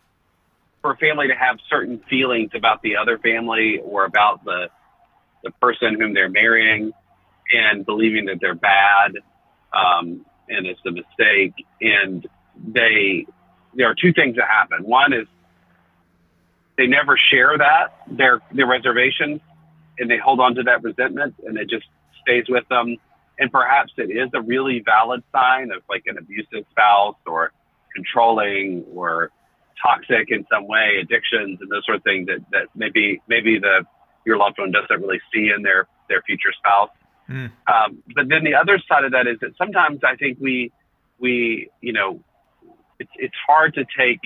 for 0.82 0.92
a 0.92 0.96
family 0.98 1.28
to 1.28 1.34
have 1.34 1.58
certain 1.68 2.00
feelings 2.08 2.50
about 2.54 2.82
the 2.82 2.96
other 2.96 3.18
family 3.18 3.80
or 3.82 4.04
about 4.04 4.44
the 4.44 4.68
the 5.42 5.50
person 5.52 5.98
whom 5.98 6.12
they're 6.12 6.28
marrying 6.28 6.92
and 7.52 7.86
believing 7.86 8.26
that 8.26 8.38
they're 8.40 8.54
bad 8.54 9.12
um, 9.72 10.24
and 10.48 10.66
it's 10.66 10.80
a 10.86 10.90
mistake 10.90 11.54
and 11.80 12.26
they 12.68 13.26
there 13.74 13.88
are 13.88 13.94
two 13.94 14.12
things 14.12 14.36
that 14.36 14.48
happen 14.48 14.84
one 14.84 15.12
is 15.12 15.26
they 16.78 16.86
never 16.86 17.18
share 17.30 17.56
that 17.58 18.06
their 18.10 18.40
their 18.52 18.66
reservations 18.66 19.40
and 19.98 20.10
they 20.10 20.18
hold 20.18 20.40
on 20.40 20.54
to 20.54 20.62
that 20.62 20.82
resentment 20.82 21.34
and 21.46 21.56
it 21.56 21.68
just 21.68 21.86
stays 22.22 22.44
with 22.48 22.66
them 22.68 22.96
and 23.38 23.52
perhaps 23.52 23.92
it 23.96 24.10
is 24.10 24.30
a 24.34 24.40
really 24.40 24.82
valid 24.84 25.22
sign 25.32 25.70
of 25.70 25.82
like 25.88 26.04
an 26.06 26.18
abusive 26.18 26.64
spouse 26.70 27.16
or 27.26 27.52
controlling 27.94 28.84
or 28.94 29.30
toxic 29.82 30.30
in 30.30 30.46
some 30.50 30.66
way, 30.66 30.98
addictions 31.02 31.58
and 31.60 31.70
those 31.70 31.84
sort 31.84 31.96
of 31.96 32.04
things 32.04 32.26
that, 32.26 32.44
that 32.52 32.68
maybe 32.74 33.20
maybe 33.28 33.58
the 33.58 33.84
your 34.24 34.36
loved 34.36 34.58
one 34.58 34.72
doesn't 34.72 35.00
really 35.00 35.20
see 35.32 35.50
in 35.54 35.62
their 35.62 35.86
their 36.08 36.22
future 36.22 36.52
spouse. 36.56 36.90
Mm. 37.28 37.50
Um, 37.66 38.02
but 38.14 38.28
then 38.28 38.44
the 38.44 38.54
other 38.54 38.80
side 38.88 39.04
of 39.04 39.12
that 39.12 39.26
is 39.26 39.38
that 39.40 39.52
sometimes 39.58 40.00
I 40.04 40.16
think 40.16 40.38
we 40.40 40.72
we 41.18 41.70
you 41.80 41.92
know 41.92 42.20
it's 42.98 43.10
it's 43.16 43.34
hard 43.46 43.74
to 43.74 43.84
take 43.98 44.20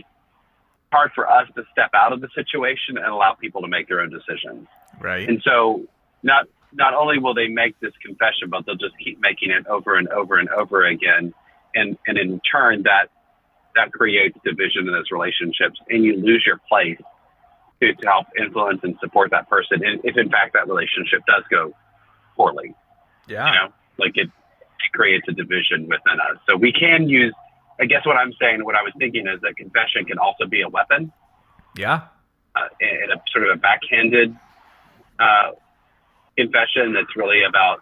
hard 0.92 1.12
for 1.14 1.30
us 1.30 1.48
to 1.54 1.64
step 1.72 1.90
out 1.94 2.12
of 2.12 2.20
the 2.20 2.28
situation 2.34 2.96
and 2.96 3.06
allow 3.06 3.34
people 3.34 3.62
to 3.62 3.68
make 3.68 3.88
their 3.88 4.00
own 4.00 4.10
decisions. 4.10 4.66
Right. 5.00 5.28
And 5.28 5.40
so 5.44 5.84
not 6.22 6.46
not 6.72 6.94
only 6.94 7.18
will 7.18 7.34
they 7.34 7.48
make 7.48 7.78
this 7.80 7.92
confession, 8.04 8.48
but 8.48 8.64
they'll 8.66 8.76
just 8.76 8.94
keep 9.02 9.20
making 9.20 9.50
it 9.50 9.66
over 9.66 9.96
and 9.96 10.08
over 10.08 10.38
and 10.38 10.48
over 10.50 10.86
again. 10.86 11.32
And 11.74 11.96
and 12.06 12.18
in 12.18 12.40
turn 12.40 12.82
that 12.84 13.06
that 13.76 13.92
creates 13.92 14.36
division 14.44 14.86
in 14.86 14.92
those 14.92 15.10
relationships 15.12 15.78
and 15.88 16.04
you 16.04 16.16
lose 16.16 16.42
your 16.44 16.60
place 16.68 16.98
to, 17.80 17.94
to 17.94 18.06
help 18.06 18.26
influence 18.36 18.80
and 18.82 18.96
support 19.00 19.30
that 19.30 19.48
person 19.48 19.84
and 19.84 20.00
if 20.04 20.16
in 20.16 20.28
fact 20.28 20.54
that 20.54 20.66
relationship 20.66 21.20
does 21.26 21.44
go 21.50 21.72
poorly. 22.36 22.74
yeah. 23.28 23.46
You 23.46 23.54
know, 23.54 23.68
like 23.98 24.16
it, 24.16 24.26
it 24.26 24.92
creates 24.92 25.24
a 25.28 25.32
division 25.32 25.82
within 25.82 26.18
us. 26.18 26.38
So 26.48 26.56
we 26.56 26.72
can 26.72 27.08
use 27.08 27.32
I 27.80 27.86
guess 27.86 28.04
what 28.04 28.16
I'm 28.16 28.32
saying, 28.40 28.64
what 28.64 28.74
I 28.76 28.82
was 28.82 28.92
thinking 28.98 29.26
is 29.26 29.40
that 29.42 29.56
confession 29.56 30.04
can 30.04 30.18
also 30.18 30.46
be 30.46 30.60
a 30.62 30.68
weapon 30.68 31.12
Yeah. 31.76 32.02
uh, 32.54 32.68
in 32.80 33.10
a 33.10 33.22
sort 33.32 33.48
of 33.48 33.56
a 33.56 33.60
backhanded 33.60 34.36
uh, 35.18 35.52
confession 36.36 36.92
that's 36.92 37.16
really 37.16 37.42
about 37.44 37.80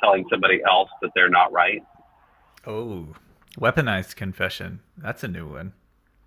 telling 0.00 0.24
somebody 0.30 0.60
else 0.68 0.90
that 1.02 1.10
they're 1.14 1.28
not 1.28 1.52
right. 1.52 1.82
Oh, 2.66 3.14
weaponized 3.58 4.16
confession. 4.16 4.80
That's 4.96 5.22
a 5.24 5.28
new 5.28 5.46
one. 5.48 5.72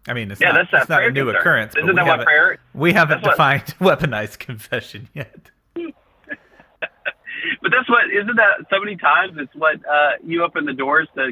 I 0.07 0.14
mean, 0.14 0.32
it's 0.32 0.41
Yeah, 0.41 0.51
not, 0.53 0.68
that's 0.72 0.84
it's 0.84 0.89
not 0.89 1.03
a 1.03 1.12
new 1.12 1.26
concern. 1.26 1.41
occurrence. 1.41 1.76
Isn't 1.78 1.95
that 1.95 2.05
what 2.07 2.24
prayer? 2.26 2.57
We 2.74 2.93
haven't 2.93 3.22
that's 3.24 3.38
what- 3.38 3.62
defined 3.62 3.76
weaponized 3.80 4.39
confession 4.39 5.09
yet. 5.14 5.51
But 7.62 7.72
that's 7.72 7.88
what 7.89 8.09
isn't 8.12 8.36
that 8.38 8.66
so 8.72 8.80
many 8.80 8.95
times 8.97 9.34
it's 9.38 9.53
what 9.55 9.76
uh, 9.88 10.12
you 10.24 10.43
open 10.43 10.66
the 10.66 10.74
doors 10.74 11.07
to 11.16 11.32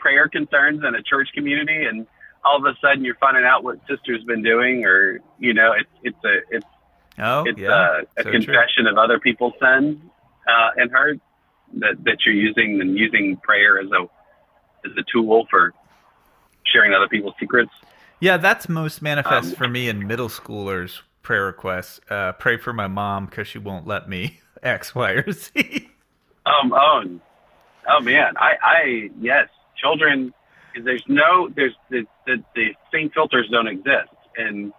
prayer 0.00 0.28
concerns 0.28 0.82
in 0.86 0.94
a 0.94 1.02
church 1.02 1.28
community, 1.34 1.84
and 1.84 2.06
all 2.44 2.56
of 2.56 2.64
a 2.64 2.76
sudden 2.80 3.04
you're 3.04 3.16
finding 3.16 3.44
out 3.44 3.62
what 3.64 3.78
sister's 3.88 4.24
been 4.24 4.42
doing, 4.42 4.84
or 4.84 5.20
you 5.38 5.54
know, 5.54 5.72
it's 5.78 5.90
it's 6.02 6.24
a 6.24 6.56
it's 6.56 6.66
Oh, 7.18 7.44
it's 7.44 7.58
yeah. 7.58 7.68
uh, 7.70 8.00
a 8.16 8.22
so 8.22 8.30
true. 8.30 8.32
confession 8.32 8.86
of 8.86 8.96
other 8.96 9.18
people's 9.20 9.52
sin 9.60 10.00
uh, 10.48 10.70
and 10.76 10.90
hurt 10.90 11.18
that 11.74 11.96
that 12.04 12.18
you're 12.24 12.34
using 12.34 12.80
and 12.80 12.96
using 12.98 13.36
prayer 13.38 13.78
as 13.78 13.90
a 13.92 14.02
as 14.88 14.92
a 14.98 15.04
tool 15.12 15.46
for 15.50 15.74
sharing 16.64 16.94
other 16.94 17.08
people's 17.08 17.34
secrets. 17.38 17.70
Yeah, 18.20 18.36
that's 18.38 18.68
most 18.68 19.02
manifest 19.02 19.50
Um, 19.50 19.56
for 19.56 19.68
me 19.68 19.88
in 19.88 20.06
middle 20.06 20.28
schoolers' 20.28 21.00
prayer 21.22 21.46
requests. 21.46 22.00
Uh, 22.10 22.32
pray 22.32 22.56
for 22.56 22.72
my 22.72 22.86
mom 22.86 23.26
because 23.26 23.48
she 23.48 23.58
won't 23.58 23.86
let 23.86 24.08
me 24.08 24.40
X, 24.62 24.94
Y, 24.94 25.10
or 25.12 25.32
Z. 25.32 25.88
Um, 26.46 26.72
oh, 26.74 27.20
oh 27.88 28.00
man, 28.00 28.34
I, 28.38 28.52
I, 28.62 29.10
yes, 29.20 29.48
children, 29.80 30.32
because 30.72 30.84
there's 30.84 31.04
no, 31.08 31.48
there's 31.54 31.74
the, 31.90 32.04
the, 32.26 32.42
the 32.54 32.68
same 32.92 33.10
filters 33.10 33.48
don't 33.50 33.66
exist. 33.66 34.14
And 34.36 34.72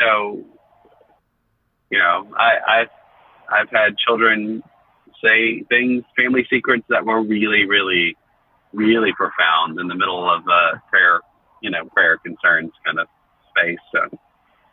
so, 0.00 0.44
you 1.90 1.98
know, 1.98 2.28
I, 2.36 2.80
I've, 2.80 2.88
I've 3.50 3.70
had 3.70 3.96
children 3.98 4.62
say 5.22 5.62
things, 5.68 6.04
family 6.16 6.46
secrets 6.50 6.84
that 6.88 7.04
were 7.04 7.22
really, 7.22 7.66
really, 7.66 8.16
really 8.72 9.12
profound 9.12 9.78
in 9.78 9.88
the 9.88 9.94
middle 9.94 10.28
of 10.30 10.46
a 10.46 10.82
prayer, 10.88 11.20
you 11.62 11.70
know, 11.70 11.84
prayer 11.86 12.18
concerns 12.18 12.72
kind 12.84 12.98
of 12.98 13.06
space. 13.50 13.78
So, 13.92 14.18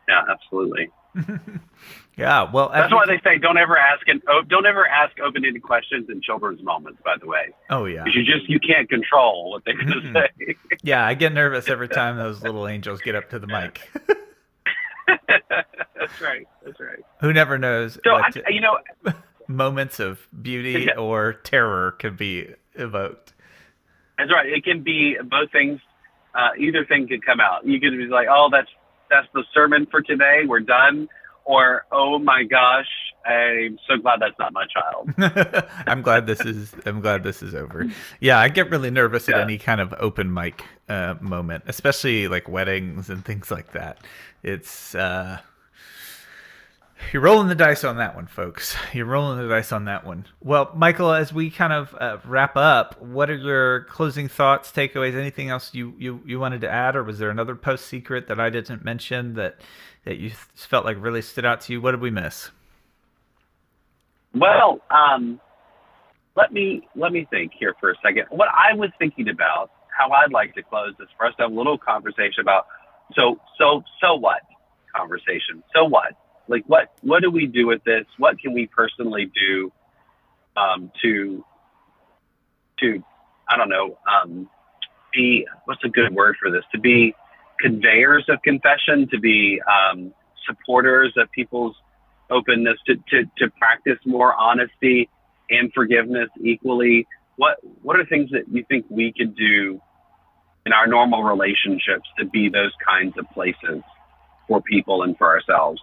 yeah, 0.08 0.24
absolutely. 0.30 0.90
yeah, 2.18 2.50
well, 2.52 2.70
That's 2.74 2.92
why 2.92 3.06
they 3.06 3.20
say 3.24 3.38
don't 3.38 3.58
ever 3.58 3.78
ask 3.78 4.06
oh, 4.28 4.42
don't 4.48 4.66
ever 4.66 4.88
ask 4.88 5.20
open-ended 5.20 5.62
questions 5.62 6.10
in 6.10 6.22
children's 6.22 6.62
moments. 6.64 7.00
By 7.06 7.16
the 7.20 7.28
way, 7.28 7.54
oh 7.70 7.86
yeah, 7.86 8.06
you 8.08 8.24
just 8.24 8.50
you 8.50 8.60
can't 8.60 8.90
control 8.90 9.52
what 9.52 9.64
they're 9.66 9.76
going 9.76 10.14
to 10.14 10.28
say. 10.40 10.56
yeah. 10.84 11.06
I 11.06 11.14
get 11.14 11.32
nervous 11.34 11.70
every 11.70 11.88
time 12.00 12.18
those 12.18 12.42
little 12.42 12.68
angels 12.68 13.02
get 13.02 13.16
up 13.16 13.30
to 13.30 13.40
the 13.40 13.48
mic. 13.48 13.80
that's 15.28 16.22
right. 16.22 16.48
That's 16.66 16.80
right. 16.80 17.00
Who 17.22 17.34
never 17.34 17.58
knows? 17.58 18.00
So 18.04 18.16
I, 18.16 18.30
you 18.50 18.62
know, 18.62 18.78
moments 19.48 20.00
of 20.00 20.28
beauty 20.42 20.86
Yeah. 20.88 20.96
or 21.00 21.34
terror 21.34 21.92
could 21.92 22.18
be 22.18 22.50
evoked. 22.76 23.34
that's 24.18 24.32
right. 24.32 24.48
It 24.48 24.64
can 24.64 24.84
be 24.84 25.18
both 25.24 25.52
things. 25.52 25.80
Uh, 26.36 26.50
either 26.60 26.86
thing 26.86 27.08
could 27.08 27.26
come 27.26 27.40
out. 27.40 27.66
You 27.66 27.80
could 27.80 27.98
be 27.98 28.06
like, 28.08 28.28
oh, 28.30 28.50
that's 28.52 28.70
that's 29.10 29.28
the 29.34 29.44
sermon 29.54 29.88
for 29.90 30.02
today. 30.02 30.42
We're 30.46 30.60
done. 30.60 31.08
Or 31.48 31.86
oh 31.94 32.20
my 32.20 32.44
gosh, 32.44 32.88
I'm 33.26 33.80
so 33.88 33.96
glad 33.98 34.20
that's 34.20 34.38
not 34.38 34.52
my 34.52 34.66
child. 34.68 35.70
I'm 35.88 36.02
glad 36.02 36.28
this 36.28 36.42
is. 36.42 36.76
I'm 36.86 37.00
glad 37.00 37.24
this 37.24 37.42
is 37.42 37.56
over. 37.56 37.86
Yeah, 38.20 38.38
I 38.38 38.50
get 38.50 38.70
really 38.70 38.92
nervous 38.92 39.30
at 39.30 39.40
any 39.40 39.58
kind 39.58 39.80
of 39.80 39.94
open 39.98 40.34
mic 40.34 40.66
uh, 40.90 41.16
moment, 41.22 41.64
especially 41.68 42.28
like 42.28 42.50
weddings 42.50 43.10
and 43.10 43.24
things 43.24 43.50
like 43.50 43.72
that. 43.72 44.00
It's 44.44 44.94
uh, 44.94 45.40
you're 47.14 47.22
rolling 47.22 47.48
the 47.48 47.56
dice 47.56 47.84
on 47.84 47.98
that 47.98 48.16
one, 48.16 48.28
folks. 48.28 48.76
You're 48.94 49.06
rolling 49.06 49.38
the 49.40 49.48
dice 49.48 49.72
on 49.72 49.86
that 49.86 50.06
one. 50.06 50.26
Well, 50.42 50.72
Michael, 50.76 51.14
as 51.14 51.32
we 51.32 51.50
kind 51.50 51.72
of 51.72 51.96
uh, 52.00 52.18
wrap 52.26 52.58
up, 52.58 53.02
what 53.02 53.30
are 53.30 53.36
your 53.36 53.86
closing 53.86 54.28
thoughts, 54.28 54.72
takeaways? 54.72 55.16
Anything 55.16 55.50
else 55.50 55.74
you 55.74 55.94
you 55.98 56.22
you 56.26 56.40
wanted 56.40 56.62
to 56.62 56.70
add, 56.70 56.96
or 56.96 57.04
was 57.04 57.20
there 57.20 57.30
another 57.30 57.56
post 57.56 57.86
secret 57.86 58.28
that 58.28 58.40
I 58.40 58.50
didn't 58.50 58.84
mention 58.84 59.36
that 59.36 59.62
that 60.08 60.20
you 60.20 60.32
felt 60.56 60.86
like 60.86 60.96
really 61.02 61.22
stood 61.22 61.44
out 61.44 61.60
to 61.60 61.74
you? 61.74 61.82
What 61.82 61.92
did 61.92 62.00
we 62.00 62.10
miss? 62.10 62.50
Well, 64.34 64.80
um, 64.90 65.42
let 66.36 66.54
me 66.54 66.88
let 66.96 67.12
me 67.12 67.28
think 67.30 67.52
here 67.58 67.76
for 67.80 67.92
a 67.92 67.96
second. 68.02 68.26
What 68.30 68.48
I 68.48 68.74
was 68.74 68.90
thinking 69.00 69.28
about, 69.28 69.70
how 69.90 70.10
I'd 70.12 70.32
like 70.32 70.56
to 70.56 70.64
close 70.64 70.94
this 70.98 71.10
for 71.18 71.26
us 71.26 71.34
to 71.38 71.44
have 71.44 71.52
a 71.52 71.56
little 71.56 71.78
conversation 71.78 72.40
about. 72.42 72.68
So 73.16 73.38
so 73.58 73.84
so 74.00 74.16
what? 74.16 74.44
Conversation. 74.96 75.62
So 75.76 75.84
what? 75.84 76.14
Like 76.48 76.64
what 76.68 76.94
what 77.02 77.22
do 77.22 77.30
we 77.30 77.46
do 77.46 77.68
with 77.68 77.84
this? 77.84 78.06
What 78.18 78.40
can 78.40 78.54
we 78.54 78.68
personally 78.68 79.30
do 79.36 79.74
um, 80.56 80.90
to 81.02 81.44
to 82.80 83.04
I 83.50 83.58
don't 83.58 83.70
know 83.70 83.98
um, 84.10 84.50
be 85.14 85.46
what's 85.66 85.84
a 85.84 85.90
good 85.90 86.16
word 86.16 86.38
for 86.42 86.50
this? 86.50 86.64
To 86.72 86.80
be 86.80 87.14
conveyors 87.60 88.26
of 88.30 88.42
confession, 88.42 89.08
to 89.12 89.20
be 89.20 89.62
um, 89.62 90.14
supporters 90.48 91.14
of 91.18 91.30
people's 91.32 91.76
openness 92.30 92.78
to, 92.86 92.96
to, 93.10 93.24
to 93.38 93.50
practice 93.58 93.98
more 94.06 94.34
honesty 94.34 95.10
and 95.50 95.72
forgiveness 95.74 96.30
equally. 96.42 97.08
What 97.38 97.58
what 97.82 97.98
are 97.98 98.06
things 98.06 98.32
that 98.32 98.44
you 98.52 98.66
think 98.68 98.86
we 98.90 99.14
could 99.16 99.36
do 99.36 99.80
in 100.66 100.74
our 100.74 100.88
normal 100.88 101.24
relationships 101.24 102.10
to 102.20 102.26
be 102.26 102.50
those 102.50 102.72
kinds 102.86 103.14
of 103.18 103.30
places 103.32 103.82
for 104.48 104.62
people 104.62 105.04
and 105.04 105.18
for 105.18 105.28
ourselves? 105.28 105.82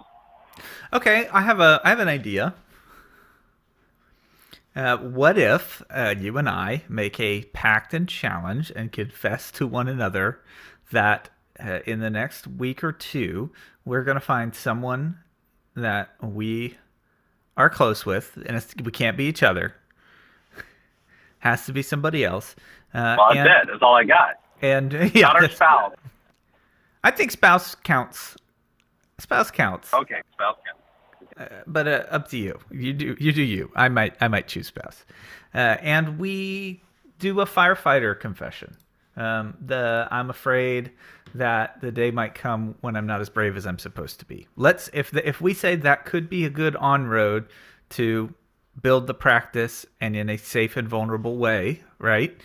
Okay, 0.93 1.29
I 1.33 1.43
have 1.43 1.61
a 1.61 1.81
I 1.85 1.91
have 1.91 2.01
an 2.01 2.09
idea. 2.09 2.55
Uh, 4.77 4.97
what 4.97 5.39
if 5.39 5.83
uh, 5.91 6.15
you 6.19 6.37
and 6.37 6.49
I 6.49 6.83
make 6.89 7.21
a 7.21 7.45
pact 7.45 7.95
and 7.95 8.09
challenge 8.09 8.73
and 8.75 8.91
confess 8.91 9.53
to 9.53 9.69
one 9.69 9.87
another 9.87 10.41
that 10.91 11.31
uh, 11.63 11.81
in 11.87 12.01
the 12.01 12.11
next 12.11 12.47
week 12.47 12.83
or 12.83 12.93
two 12.93 13.51
we're 13.85 14.03
going 14.05 14.17
to 14.17 14.21
find 14.21 14.55
someone 14.55 15.19
that 15.77 16.11
we 16.23 16.77
are 17.57 17.69
close 17.71 18.05
with, 18.07 18.37
and 18.47 18.57
it's, 18.57 18.75
we 18.83 18.91
can't 18.91 19.17
be 19.17 19.25
each 19.25 19.43
other. 19.43 19.75
Has 21.39 21.67
to 21.67 21.73
be 21.73 21.83
somebody 21.83 22.25
else. 22.25 22.57
Uh, 22.93 23.17
Well, 23.19 23.29
that's 23.35 23.39
and, 23.39 23.49
it. 23.49 23.67
That's 23.71 23.83
all 23.83 23.95
I 23.97 24.05
got. 24.05 24.41
And 24.63 24.93
yeah, 25.15 25.23
Not 25.29 25.37
our 25.37 25.49
spouse. 25.49 25.95
I 27.03 27.11
think 27.11 27.31
spouse 27.31 27.75
counts. 27.75 28.37
Spouse 29.19 29.51
counts. 29.51 29.93
Okay, 29.93 30.23
spouse. 30.33 30.57
yeah. 31.39 31.49
but 31.67 31.87
uh, 31.87 32.05
up 32.11 32.29
to 32.31 32.39
you. 32.39 32.59
You 32.71 32.93
do 32.93 33.17
you 33.21 33.33
do 33.33 33.43
you. 33.43 33.71
I 33.77 33.89
might 33.89 34.17
I 34.21 34.29
might 34.29 34.49
choose 34.49 34.69
spouse. 34.69 35.05
Uh, 35.55 35.77
and 35.83 36.19
we 36.19 36.83
do 37.19 37.41
a 37.41 37.47
firefighter 37.47 38.19
confession. 38.19 38.77
Um, 39.17 39.57
the 39.61 40.09
I'm 40.11 40.31
afraid 40.31 40.93
that 41.35 41.81
the 41.81 41.91
day 41.91 42.11
might 42.11 42.35
come 42.35 42.77
when 42.81 42.97
I'm 42.97 43.07
not 43.07 43.21
as 43.21 43.29
brave 43.29 43.57
as 43.57 43.67
I'm 43.67 43.79
supposed 43.79 44.21
to 44.21 44.25
be. 44.25 44.47
Let's 44.57 44.89
if 44.93 45.11
the, 45.11 45.27
if 45.29 45.41
we 45.41 45.53
say 45.53 45.77
that 45.77 46.05
could 46.05 46.31
be 46.31 46.45
a 46.45 46.51
good 46.51 46.77
on 46.77 47.07
road 47.07 47.49
to 47.91 48.33
build 48.81 49.07
the 49.07 49.15
practice 49.15 49.85
and 50.01 50.17
in 50.17 50.29
a 50.29 50.37
safe 50.37 50.77
and 50.77 50.89
vulnerable 50.89 51.37
way, 51.37 51.83
right? 51.99 52.37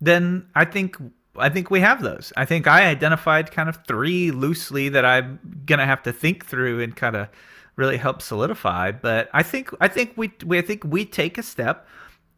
Then 0.00 0.48
I 0.54 0.64
think 0.64 0.96
I 1.36 1.48
think 1.48 1.70
we 1.70 1.80
have 1.80 2.02
those. 2.02 2.32
I 2.36 2.44
think 2.44 2.66
I 2.66 2.86
identified 2.86 3.50
kind 3.50 3.68
of 3.68 3.84
three 3.86 4.30
loosely 4.30 4.88
that 4.90 5.04
I'm 5.04 5.62
gonna 5.64 5.86
have 5.86 6.02
to 6.04 6.12
think 6.12 6.46
through 6.46 6.82
and 6.82 6.94
kind 6.94 7.16
of 7.16 7.28
really 7.76 7.96
help 7.96 8.22
solidify. 8.22 8.92
But 8.92 9.28
I 9.32 9.42
think 9.42 9.70
I 9.80 9.88
think 9.88 10.14
we, 10.16 10.32
we 10.44 10.58
I 10.58 10.62
think 10.62 10.84
we 10.84 11.04
take 11.04 11.38
a 11.38 11.42
step 11.42 11.86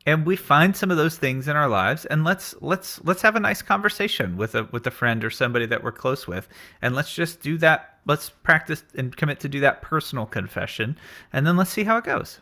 and 0.07 0.25
we 0.25 0.37
find 0.37 0.77
some 0.77 0.91
of 0.91 0.97
those 0.97 1.19
things 1.19 1.49
in 1.49 1.57
our 1.57 1.69
lives 1.69 2.05
and 2.07 2.25
let's 2.25 2.55
let's 2.61 3.05
let's 3.05 3.23
have 3.23 3.37
a 3.37 3.41
nice 3.41 3.61
conversation 3.61 4.37
with 4.37 4.55
a 4.55 4.65
with 4.73 4.87
a 4.87 4.91
friend 4.91 5.25
or 5.25 5.31
somebody 5.31 5.67
that 5.67 5.83
we're 5.83 5.93
close 5.93 6.27
with 6.27 6.49
and 6.81 6.95
let's 6.95 7.15
just 7.15 7.43
do 7.43 7.59
that 7.59 7.99
let's 8.07 8.31
practice 8.31 8.85
and 8.95 9.17
commit 9.17 9.41
to 9.41 9.49
do 9.49 9.61
that 9.61 9.83
personal 9.83 10.25
confession 10.27 10.97
and 11.33 11.47
then 11.47 11.57
let's 11.57 11.71
see 11.71 11.85
how 11.85 11.97
it 11.97 12.05
goes 12.05 12.41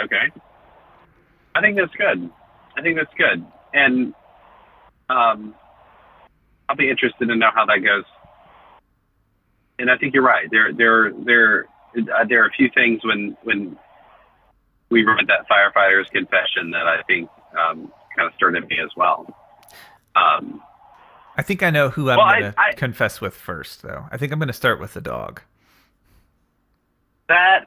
Okay. 0.00 0.30
I 1.54 1.60
think 1.60 1.76
that's 1.76 1.94
good. 1.94 2.30
I 2.76 2.82
think 2.82 2.96
that's 2.96 3.14
good. 3.16 3.44
And 3.72 4.14
um, 5.08 5.54
I'll 6.68 6.76
be 6.76 6.90
interested 6.90 7.26
to 7.26 7.36
know 7.36 7.50
how 7.54 7.64
that 7.66 7.78
goes. 7.78 8.04
And 9.78 9.90
I 9.90 9.96
think 9.96 10.14
you're 10.14 10.22
right. 10.22 10.48
There, 10.50 10.72
there, 10.72 11.12
there, 11.12 11.66
uh, 11.96 12.24
there 12.28 12.42
are 12.42 12.46
a 12.46 12.52
few 12.52 12.70
things 12.74 13.04
when 13.04 13.36
when 13.42 13.78
we 14.90 15.04
read 15.04 15.26
that 15.28 15.48
firefighter's 15.48 16.08
confession 16.10 16.70
that 16.70 16.86
I 16.86 17.02
think 17.06 17.28
um, 17.58 17.92
kind 18.16 18.28
of 18.28 18.34
stirred 18.36 18.56
in 18.56 18.66
me 18.66 18.78
as 18.82 18.90
well. 18.96 19.26
Um, 20.14 20.62
I 21.36 21.42
think 21.42 21.62
I 21.62 21.70
know 21.70 21.90
who 21.90 22.08
I'm 22.10 22.18
Well, 22.18 22.40
going 22.40 22.52
to 22.52 22.76
confess 22.76 23.20
with 23.20 23.34
first 23.34 23.82
though. 23.82 24.06
I 24.10 24.16
think 24.16 24.32
I'm 24.32 24.38
going 24.38 24.48
to 24.48 24.54
start 24.54 24.80
with 24.80 24.94
the 24.94 25.00
dog. 25.00 25.42
That 27.28 27.66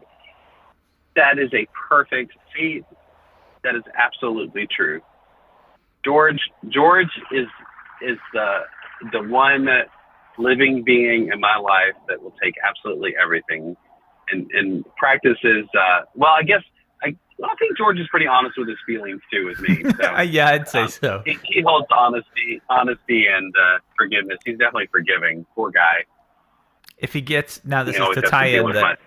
that 1.15 1.38
is 1.38 1.53
a 1.53 1.67
perfect 1.89 2.34
see. 2.55 2.82
That 3.63 3.76
is 3.76 3.84
absolutely 3.97 4.67
true. 4.76 5.01
George 6.03 6.39
George 6.70 7.11
is 7.32 7.47
is 8.01 8.17
the 8.34 8.59
the 9.11 9.22
one 9.24 9.67
living 10.38 10.84
being 10.84 11.30
in 11.32 11.39
my 11.39 11.57
life 11.57 11.95
that 12.07 12.22
will 12.22 12.34
take 12.41 12.55
absolutely 12.67 13.13
everything 13.22 13.76
and 14.32 14.49
and 14.51 14.86
practices. 14.97 15.67
Uh, 15.78 16.01
well, 16.15 16.34
I 16.38 16.43
guess 16.43 16.63
I, 17.43 17.45
I 17.47 17.55
think 17.59 17.77
George 17.77 17.99
is 17.99 18.07
pretty 18.09 18.27
honest 18.27 18.57
with 18.57 18.67
his 18.67 18.77
feelings 18.85 19.21
too 19.31 19.45
with 19.45 19.59
me. 19.61 19.83
So. 20.01 20.15
Yeah, 20.23 20.49
I'd 20.49 20.67
say 20.67 20.81
Um, 20.83 20.87
so. 20.89 21.21
he, 21.25 21.37
he 21.43 21.61
holds 21.61 21.87
honesty, 21.91 22.61
honesty, 22.69 23.25
and 23.27 23.53
uh, 23.55 23.79
forgiveness. 23.97 24.37
He's 24.45 24.57
definitely 24.57 24.87
forgiving. 24.91 25.45
Poor 25.55 25.71
guy. 25.71 26.03
If 26.97 27.13
he 27.13 27.21
gets 27.21 27.63
now, 27.63 27.83
this 27.85 27.97
You 27.97 28.11
is 28.11 28.17
it 28.17 28.21
to 28.21 28.27
tie 28.27 28.47
in 28.47 28.65
the 28.65 28.97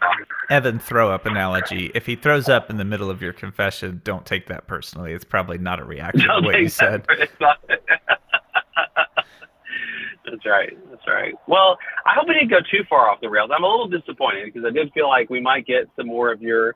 Evan 0.49 0.79
throw 0.79 1.11
up 1.13 1.27
analogy. 1.27 1.91
If 1.95 2.07
he 2.07 2.17
throws 2.17 2.49
up 2.49 2.71
in 2.71 2.79
the 2.79 2.87
middle 2.87 3.11
of 3.11 3.21
your 3.21 3.35
confession, 3.35 4.01
don't 4.03 4.25
take 4.25 4.47
that 4.47 4.67
personally. 4.67 5.13
It's 5.13 5.25
probably 5.27 5.59
not 5.59 5.79
a 5.79 5.85
reaction 5.85 6.27
Don't 6.27 6.41
to 6.43 6.47
what 6.49 6.59
you 6.59 6.69
said. 6.71 7.05
for- 7.05 7.13
it's 7.13 7.33
not- 7.39 7.59
That's 10.25 10.47
right. 10.47 10.77
That's 10.91 11.07
right. 11.07 11.35
Well, 11.47 11.79
I 12.07 12.13
hope 12.15 12.29
we 12.29 12.35
didn't 12.35 12.49
go 12.51 12.61
too 12.71 12.85
far 12.89 13.11
off 13.11 13.21
the 13.21 13.29
rails. 13.29 13.51
I'm 13.55 13.65
a 13.65 13.69
little 13.69 13.89
disappointed 13.89 14.47
because 14.47 14.65
I 14.65 14.71
did 14.71 14.91
feel 14.95 15.09
like 15.09 15.29
we 15.29 15.41
might 15.41 15.67
get 15.67 15.89
some 15.97 16.07
more 16.07 16.31
of 16.33 16.41
your, 16.41 16.75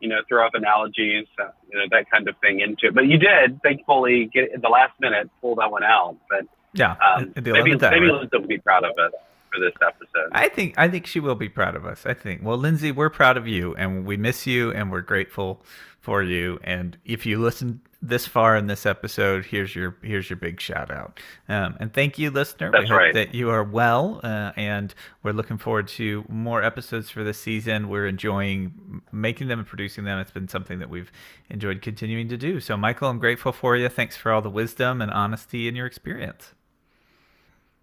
you 0.00 0.08
know, 0.08 0.16
throw 0.28 0.46
up 0.46 0.54
analogies, 0.54 1.26
uh, 1.38 1.50
you 1.70 1.78
know, 1.78 1.84
that 1.90 2.10
kind 2.10 2.28
of 2.28 2.34
thing 2.38 2.60
into 2.60 2.86
it. 2.86 2.94
But 2.94 3.06
you 3.06 3.18
did, 3.18 3.60
thankfully, 3.62 4.30
get 4.32 4.52
at 4.52 4.62
the 4.62 4.68
last 4.68 4.92
minute 5.00 5.30
pull 5.40 5.54
that 5.56 5.70
one 5.70 5.84
out. 5.84 6.16
But 6.28 6.46
Yeah, 6.72 6.96
um, 6.96 7.32
maybe 7.36 7.50
11th 7.50 7.82
hour. 7.82 7.90
maybe 7.92 8.06
Linda 8.06 8.38
will 8.38 8.46
be 8.46 8.58
proud 8.58 8.84
of 8.84 8.92
us 8.98 9.12
for 9.52 9.60
this 9.60 9.74
episode. 9.86 10.30
I 10.32 10.48
think 10.48 10.74
I 10.78 10.88
think 10.88 11.06
she 11.06 11.20
will 11.20 11.34
be 11.34 11.48
proud 11.48 11.76
of 11.76 11.84
us. 11.84 12.06
I 12.06 12.14
think. 12.14 12.42
Well, 12.42 12.56
Lindsay, 12.56 12.92
we're 12.92 13.10
proud 13.10 13.36
of 13.36 13.46
you, 13.46 13.74
and 13.76 14.04
we 14.06 14.16
miss 14.16 14.46
you, 14.46 14.72
and 14.72 14.90
we're 14.90 15.00
grateful 15.00 15.62
for 16.00 16.22
you. 16.22 16.58
And 16.64 16.96
if 17.04 17.26
you 17.26 17.38
listen 17.38 17.80
this 18.02 18.26
far 18.26 18.56
in 18.56 18.66
this 18.66 18.86
episode, 18.86 19.44
here's 19.44 19.74
your 19.74 19.96
here's 20.02 20.30
your 20.30 20.38
big 20.38 20.60
shout 20.60 20.90
out. 20.90 21.20
Um, 21.48 21.76
and 21.78 21.92
thank 21.92 22.18
you, 22.18 22.30
listener. 22.30 22.70
we 22.70 22.78
That's 22.78 22.90
hope 22.90 22.98
right. 22.98 23.14
that 23.14 23.34
you 23.34 23.50
are 23.50 23.62
well, 23.62 24.20
uh, 24.24 24.52
and 24.56 24.94
we're 25.22 25.32
looking 25.32 25.58
forward 25.58 25.88
to 25.88 26.24
more 26.28 26.62
episodes 26.62 27.10
for 27.10 27.22
this 27.22 27.38
season. 27.38 27.88
We're 27.88 28.06
enjoying 28.06 29.02
making 29.12 29.48
them 29.48 29.58
and 29.58 29.68
producing 29.68 30.04
them. 30.04 30.18
It's 30.18 30.30
been 30.30 30.48
something 30.48 30.78
that 30.78 30.88
we've 30.88 31.12
enjoyed 31.50 31.82
continuing 31.82 32.28
to 32.28 32.36
do. 32.36 32.60
So, 32.60 32.76
Michael, 32.76 33.08
I'm 33.08 33.18
grateful 33.18 33.52
for 33.52 33.76
you. 33.76 33.88
Thanks 33.88 34.16
for 34.16 34.32
all 34.32 34.40
the 34.40 34.50
wisdom 34.50 35.02
and 35.02 35.10
honesty 35.10 35.68
in 35.68 35.76
your 35.76 35.86
experience. 35.86 36.54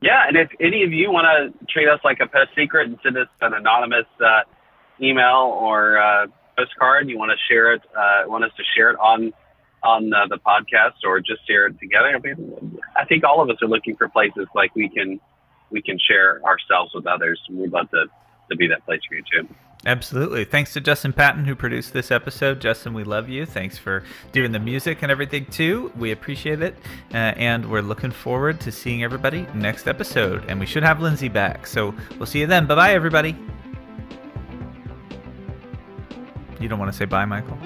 Yeah, 0.02 0.28
and 0.28 0.38
if 0.38 0.50
any 0.60 0.84
of 0.84 0.92
you 0.92 1.12
want 1.12 1.26
to 1.26 1.66
treat 1.66 1.88
us 1.90 2.00
like 2.04 2.20
a 2.22 2.28
pet 2.28 2.48
secret 2.56 2.88
and 2.88 3.00
send 3.04 3.18
us 3.18 3.28
an 3.42 3.54
anonymous 3.54 4.06
uh, 4.24 4.42
email 5.02 5.58
or 5.60 5.98
uh, 5.98 6.28
postcard, 6.56 7.10
you 7.10 7.18
want 7.18 7.32
to 7.32 7.38
share 7.52 7.74
it, 7.74 7.82
uh, 7.98 8.28
want 8.28 8.44
us 8.44 8.52
to 8.58 8.64
share 8.76 8.92
it 8.92 8.98
on 9.00 9.34
on 9.84 10.12
uh, 10.12 10.28
the 10.28 10.38
podcast 10.38 11.06
or 11.06 11.20
just 11.20 11.48
share 11.48 11.68
it 11.68 11.80
together. 11.80 12.08
I, 12.16 12.20
mean, 12.20 12.80
I 12.96 13.06
think 13.06 13.24
all 13.24 13.42
of 13.42 13.50
us 13.50 13.58
are 13.62 13.68
looking 13.68 13.96
for 13.96 14.10
places 14.10 14.48
like 14.54 14.76
we 14.76 14.90
can 14.90 15.20
we 15.72 15.82
can 15.82 15.98
share 16.00 16.42
ourselves 16.44 16.92
with 16.94 17.08
others. 17.08 17.40
We'd 17.50 17.72
love 17.72 17.90
to 17.92 18.06
to 18.50 18.56
be 18.56 18.68
that 18.68 18.86
place 18.86 19.02
for 19.08 19.16
you 19.16 19.24
too. 19.32 19.48
Absolutely. 19.86 20.44
Thanks 20.44 20.74
to 20.74 20.82
Justin 20.82 21.14
Patton 21.14 21.46
who 21.46 21.56
produced 21.56 21.94
this 21.94 22.12
episode. 22.12 22.60
Justin, 22.60 22.94
we 22.94 23.04
love 23.04 23.30
you. 23.30 23.46
Thanks 23.46 23.78
for 23.78 24.04
doing 24.32 24.52
the 24.52 24.60
music 24.60 25.02
and 25.02 25.12
everything 25.12 25.46
too. 25.46 25.92
We 25.96 26.12
appreciate 26.12 26.62
it. 26.62 26.76
Uh, 27.14 27.18
and 27.38 27.70
we're 27.70 27.82
looking 27.82 28.12
forward 28.12 28.60
to 28.62 28.72
seeing 28.72 29.04
everybody 29.04 29.48
next 29.54 29.88
episode. 29.88 30.44
And 30.50 30.60
we 30.60 30.66
should 30.66 30.84
have 30.84 31.00
Lindsay 31.00 31.30
back. 31.30 31.68
So 31.68 31.94
we'll 32.18 32.26
see 32.26 32.40
you 32.40 32.48
then. 32.48 32.66
Bye 32.66 32.76
bye, 32.76 32.94
everybody. 32.94 33.38
You 36.60 36.68
don't 36.68 36.80
want 36.80 36.92
to 36.92 36.98
say 36.98 37.06
bye, 37.06 37.26
Michael? 37.26 37.58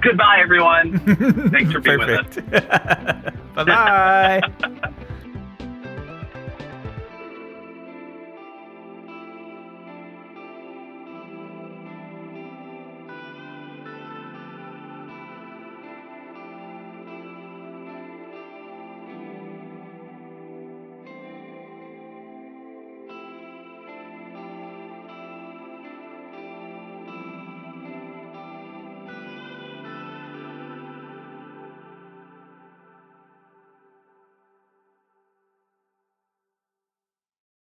Goodbye, 0.00 0.38
everyone. 0.42 0.98
Thanks 1.50 1.70
for 1.70 1.80
being 1.80 1.98
with 1.98 2.08
us. 2.08 2.36
Bye 3.54 3.64
bye. 3.64 4.40